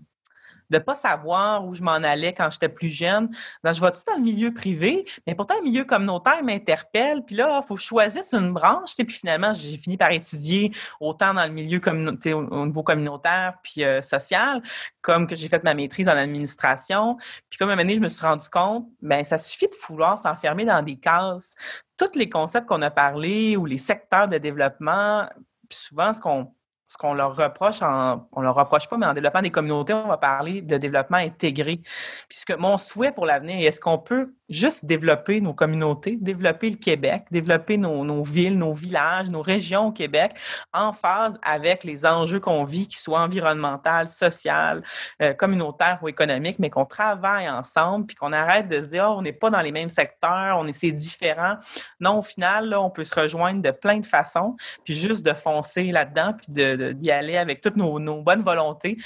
de 0.71 0.77
ne 0.77 0.83
pas 0.83 0.95
savoir 0.95 1.65
où 1.67 1.75
je 1.75 1.83
m'en 1.83 1.93
allais 1.93 2.33
quand 2.33 2.51
j'étais 2.51 2.69
plus 2.69 2.89
jeune. 2.89 3.29
Donc, 3.65 3.75
je 3.75 3.81
vais 3.81 3.91
tout 3.93 4.01
dans 4.07 4.17
le 4.17 4.23
milieu 4.23 4.53
privé, 4.53 5.05
mais 5.27 5.35
pourtant, 5.35 5.55
le 5.57 5.65
milieu 5.65 5.85
communautaire 5.85 6.43
m'interpelle. 6.43 7.23
Puis 7.25 7.37
là, 7.37 7.61
il 7.63 7.67
faut 7.67 7.77
choisir 7.77 8.23
une 8.33 8.53
branche. 8.53 8.95
Puis 8.97 9.07
finalement, 9.09 9.53
j'ai 9.53 9.77
fini 9.77 9.97
par 9.97 10.11
étudier 10.13 10.73
autant 11.01 11.35
dans 11.35 11.45
le 11.45 11.53
milieu 11.53 11.81
communautaire, 11.81 12.39
au 12.39 12.67
niveau 12.67 12.83
communautaire 12.83 13.55
puis 13.63 13.85
euh, 13.85 14.03
social, 14.03 14.63
comme 15.03 15.27
que 15.27 15.37
j'ai 15.37 15.49
fait 15.49 15.63
ma 15.65 15.75
maîtrise 15.75 16.09
en 16.09 16.17
administration. 16.17 17.17
Puis 17.49 17.59
comme 17.59 17.71
un 17.71 17.73
moment 17.73 17.83
donné, 17.83 17.97
je 17.97 18.01
me 18.01 18.09
suis 18.09 18.25
rendu 18.25 18.49
compte, 18.49 18.87
ben 19.03 19.25
ça 19.25 19.39
suffit 19.39 19.67
de 19.67 19.77
vouloir 19.89 20.19
s'enfermer 20.19 20.65
dans 20.65 20.83
des 20.83 20.97
cases. 20.97 21.55
Tous 21.97 22.17
les 22.17 22.29
concepts 22.29 22.67
qu'on 22.67 22.83
a 22.83 22.91
parlé 22.91 23.57
ou 23.57 23.67
les 23.67 23.79
secteurs 23.79 24.29
de 24.29 24.39
développement, 24.39 25.29
puis 25.69 25.79
souvent, 25.79 26.13
ce 26.13 26.21
qu'on 26.21 26.53
ce 26.91 26.99
qu'on 26.99 27.15
leur 27.15 27.37
reproche 27.37 27.83
en, 27.83 28.27
on 28.33 28.41
leur 28.41 28.57
reproche 28.57 28.89
pas, 28.89 28.97
mais 28.97 29.07
en 29.07 29.15
développement 29.15 29.43
des 29.43 29.53
communautés, 29.53 29.95
on 29.95 30.09
va 30.09 30.17
parler 30.17 30.61
de 30.61 30.77
développement 30.77 31.19
intégré. 31.19 31.83
Puisque 32.29 32.51
mon 32.51 32.79
souhait 32.79 33.13
pour 33.13 33.27
l'avenir, 33.27 33.65
est-ce 33.65 33.81
qu'on 33.81 33.99
peut 33.99 34.35
juste 34.49 34.85
développer 34.85 35.41
nos 35.41 35.55
communautés, 35.55 36.19
développer 36.21 36.69
le 36.69 36.77
Québec, 36.77 37.27
développer 37.31 37.77
nos, 37.77 38.25
villes, 38.25 38.59
nos 38.59 38.75
villages, 38.75 39.31
nos 39.31 39.41
régions 39.41 39.87
au 39.87 39.93
Québec 39.93 40.33
en 40.73 40.93
phase 40.93 41.39
avec 41.43 41.85
les 41.85 42.05
enjeux 42.05 42.41
qu'on 42.41 42.65
vit, 42.65 42.89
qu'ils 42.89 42.99
soient 42.99 43.21
environnemental, 43.21 44.09
social, 44.09 44.83
euh, 45.23 45.33
communautaire 45.33 46.01
ou 46.03 46.09
économique, 46.09 46.59
mais 46.59 46.71
qu'on 46.71 46.87
travaille 46.87 47.49
ensemble, 47.49 48.07
puis 48.07 48.17
qu'on 48.17 48.33
arrête 48.33 48.67
de 48.67 48.83
se 48.83 48.89
dire, 48.89 49.07
oh, 49.09 49.15
on 49.19 49.23
n'est 49.23 49.33
pas 49.33 49.51
dans 49.51 49.61
les 49.61 49.71
mêmes 49.71 49.89
secteurs, 49.89 50.59
on 50.59 50.67
est 50.67 50.73
c'est 50.73 50.91
différent. 50.91 51.55
Non, 52.01 52.19
au 52.19 52.23
final, 52.23 52.69
là, 52.69 52.81
on 52.81 52.91
peut 52.91 53.05
se 53.05 53.15
rejoindre 53.15 53.63
de 53.63 53.71
plein 53.71 54.01
de 54.01 54.07
façons, 54.07 54.57
puis 54.85 54.95
juste 54.95 55.25
de 55.25 55.35
foncer 55.35 55.93
là-dedans, 55.93 56.33
puis 56.33 56.53
d'y 56.81 57.11
aller 57.11 57.37
avec 57.37 57.61
toutes 57.61 57.77
nos, 57.77 57.99
bonnes 58.23 58.43
volontés, 58.43 58.97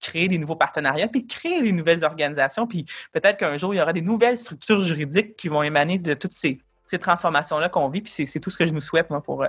créer 0.00 0.28
des 0.28 0.38
nouveaux 0.38 0.56
partenariats, 0.56 1.08
puis 1.08 1.26
créer 1.26 1.62
des 1.62 1.72
nouvelles 1.72 2.04
organisations, 2.04 2.66
puis 2.66 2.86
peut-être 3.12 3.38
qu'un 3.38 3.56
jour, 3.56 3.74
il 3.74 3.78
y 3.78 3.80
aura 3.80 3.92
des 3.92 4.02
nouvelles 4.02 4.38
structures 4.38 4.80
juridiques 4.80 5.36
qui 5.36 5.48
vont 5.48 5.62
émaner 5.62 5.98
de 5.98 6.14
toutes 6.14 6.32
ces, 6.32 6.60
transformations-là 7.00 7.68
qu'on 7.68 7.88
vit, 7.88 8.02
puis 8.02 8.12
c'est 8.12 8.38
tout 8.38 8.50
ce 8.50 8.56
que 8.56 8.66
je 8.66 8.72
nous 8.72 8.80
souhaite, 8.80 9.10
moi, 9.10 9.20
pour, 9.20 9.42
euh, 9.42 9.48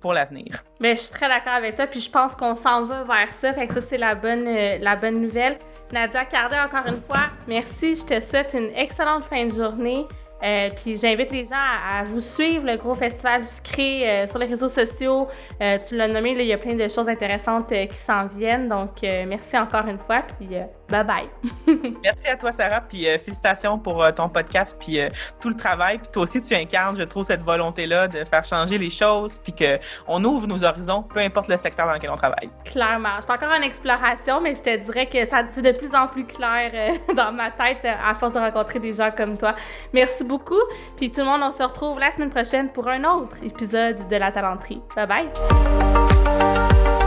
pour 0.00 0.12
l'avenir. 0.12 0.62
Mais 0.78 0.94
je 0.94 1.00
suis 1.02 1.10
très 1.10 1.28
d'accord 1.28 1.54
avec 1.54 1.74
toi, 1.74 1.88
puis 1.88 1.98
je 2.00 2.10
pense 2.10 2.36
qu'on 2.36 2.54
s'en 2.54 2.84
va 2.84 3.02
vers 3.02 3.28
ça, 3.28 3.52
fait 3.52 3.66
que 3.66 3.74
ça, 3.74 3.80
c'est 3.80 3.98
la 3.98 4.14
bonne, 4.14 4.46
euh, 4.46 4.78
la 4.78 4.94
bonne 4.94 5.20
nouvelle. 5.20 5.58
Nadia 5.92 6.24
Cardet, 6.24 6.60
encore 6.60 6.86
une 6.86 7.00
fois, 7.00 7.30
merci, 7.48 7.96
je 7.96 8.04
te 8.04 8.20
souhaite 8.20 8.54
une 8.54 8.70
excellente 8.76 9.24
fin 9.24 9.46
de 9.46 9.52
journée. 9.52 10.06
Euh, 10.42 10.70
puis 10.74 10.96
j'invite 10.96 11.30
les 11.30 11.46
gens 11.46 11.56
à, 11.56 12.02
vous 12.04 12.20
suivre, 12.20 12.64
le 12.64 12.76
gros 12.76 12.94
festival 12.94 13.42
du 13.42 13.46
sucré 13.46 14.08
euh, 14.08 14.26
sur 14.26 14.38
les 14.38 14.46
réseaux 14.46 14.68
sociaux. 14.68 15.28
Euh, 15.60 15.78
tu 15.78 15.96
l'as 15.96 16.08
nommé, 16.08 16.30
il 16.30 16.46
y 16.46 16.52
a 16.52 16.58
plein 16.58 16.74
de 16.74 16.88
choses 16.88 17.08
intéressantes 17.08 17.68
qui 17.68 17.96
s'en 17.96 18.26
viennent. 18.26 18.68
Donc, 18.68 19.02
merci 19.02 19.58
encore 19.58 19.86
une 19.86 19.98
fois, 19.98 20.22
puis 20.38 20.48
bye 20.90 21.04
bye. 21.04 21.28
merci 22.02 22.28
à 22.28 22.36
toi, 22.36 22.52
Sarah, 22.52 22.80
puis 22.80 23.06
félicitations 23.18 23.78
pour 23.78 24.04
ton 24.14 24.28
podcast, 24.28 24.76
puis 24.78 25.00
tout 25.40 25.48
le 25.48 25.56
travail. 25.56 25.98
Puis 25.98 26.08
toi 26.12 26.22
aussi, 26.22 26.40
tu 26.40 26.54
incarnes, 26.54 26.96
je 26.96 27.02
trouve, 27.02 27.24
cette 27.24 27.42
volonté-là 27.42 28.08
de 28.08 28.24
faire 28.24 28.44
changer 28.44 28.78
les 28.78 28.90
choses, 28.90 29.38
puis 29.38 29.54
qu'on 29.54 30.24
ouvre 30.24 30.46
nos 30.46 30.64
horizons, 30.64 31.02
peu 31.02 31.20
importe 31.20 31.48
le 31.48 31.56
secteur 31.56 31.86
dans 31.86 31.94
lequel 31.94 32.10
on 32.10 32.16
travaille. 32.16 32.50
Clairement. 32.64 33.16
Je 33.16 33.22
suis 33.22 33.32
encore 33.32 33.50
en 33.50 33.62
exploration, 33.62 34.40
mais 34.40 34.54
je 34.54 34.62
te 34.62 34.76
dirais 34.76 35.06
que 35.06 35.24
ça 35.24 35.42
c'est 35.48 35.62
de 35.62 35.72
plus 35.72 35.94
en 35.94 36.06
plus 36.06 36.24
clair 36.24 36.94
dans 37.16 37.32
ma 37.32 37.50
tête 37.50 37.84
à 37.84 38.14
force 38.14 38.32
de 38.32 38.38
rencontrer 38.38 38.78
des 38.78 38.92
gens 38.92 39.10
comme 39.10 39.36
toi. 39.36 39.54
Merci 39.92 40.24
beaucoup. 40.24 40.60
Puis 40.96 41.10
tout 41.10 41.20
le 41.20 41.26
monde, 41.26 41.40
on 41.42 41.52
se 41.52 41.62
retrouve 41.62 41.98
la 41.98 42.10
semaine 42.12 42.30
prochaine 42.30 42.70
pour 42.70 42.88
un 42.88 43.04
autre 43.04 43.36
épisode 43.42 44.08
de 44.08 44.16
La 44.16 44.32
Talenterie. 44.32 44.82
Bye 44.94 45.06
bye! 45.06 46.99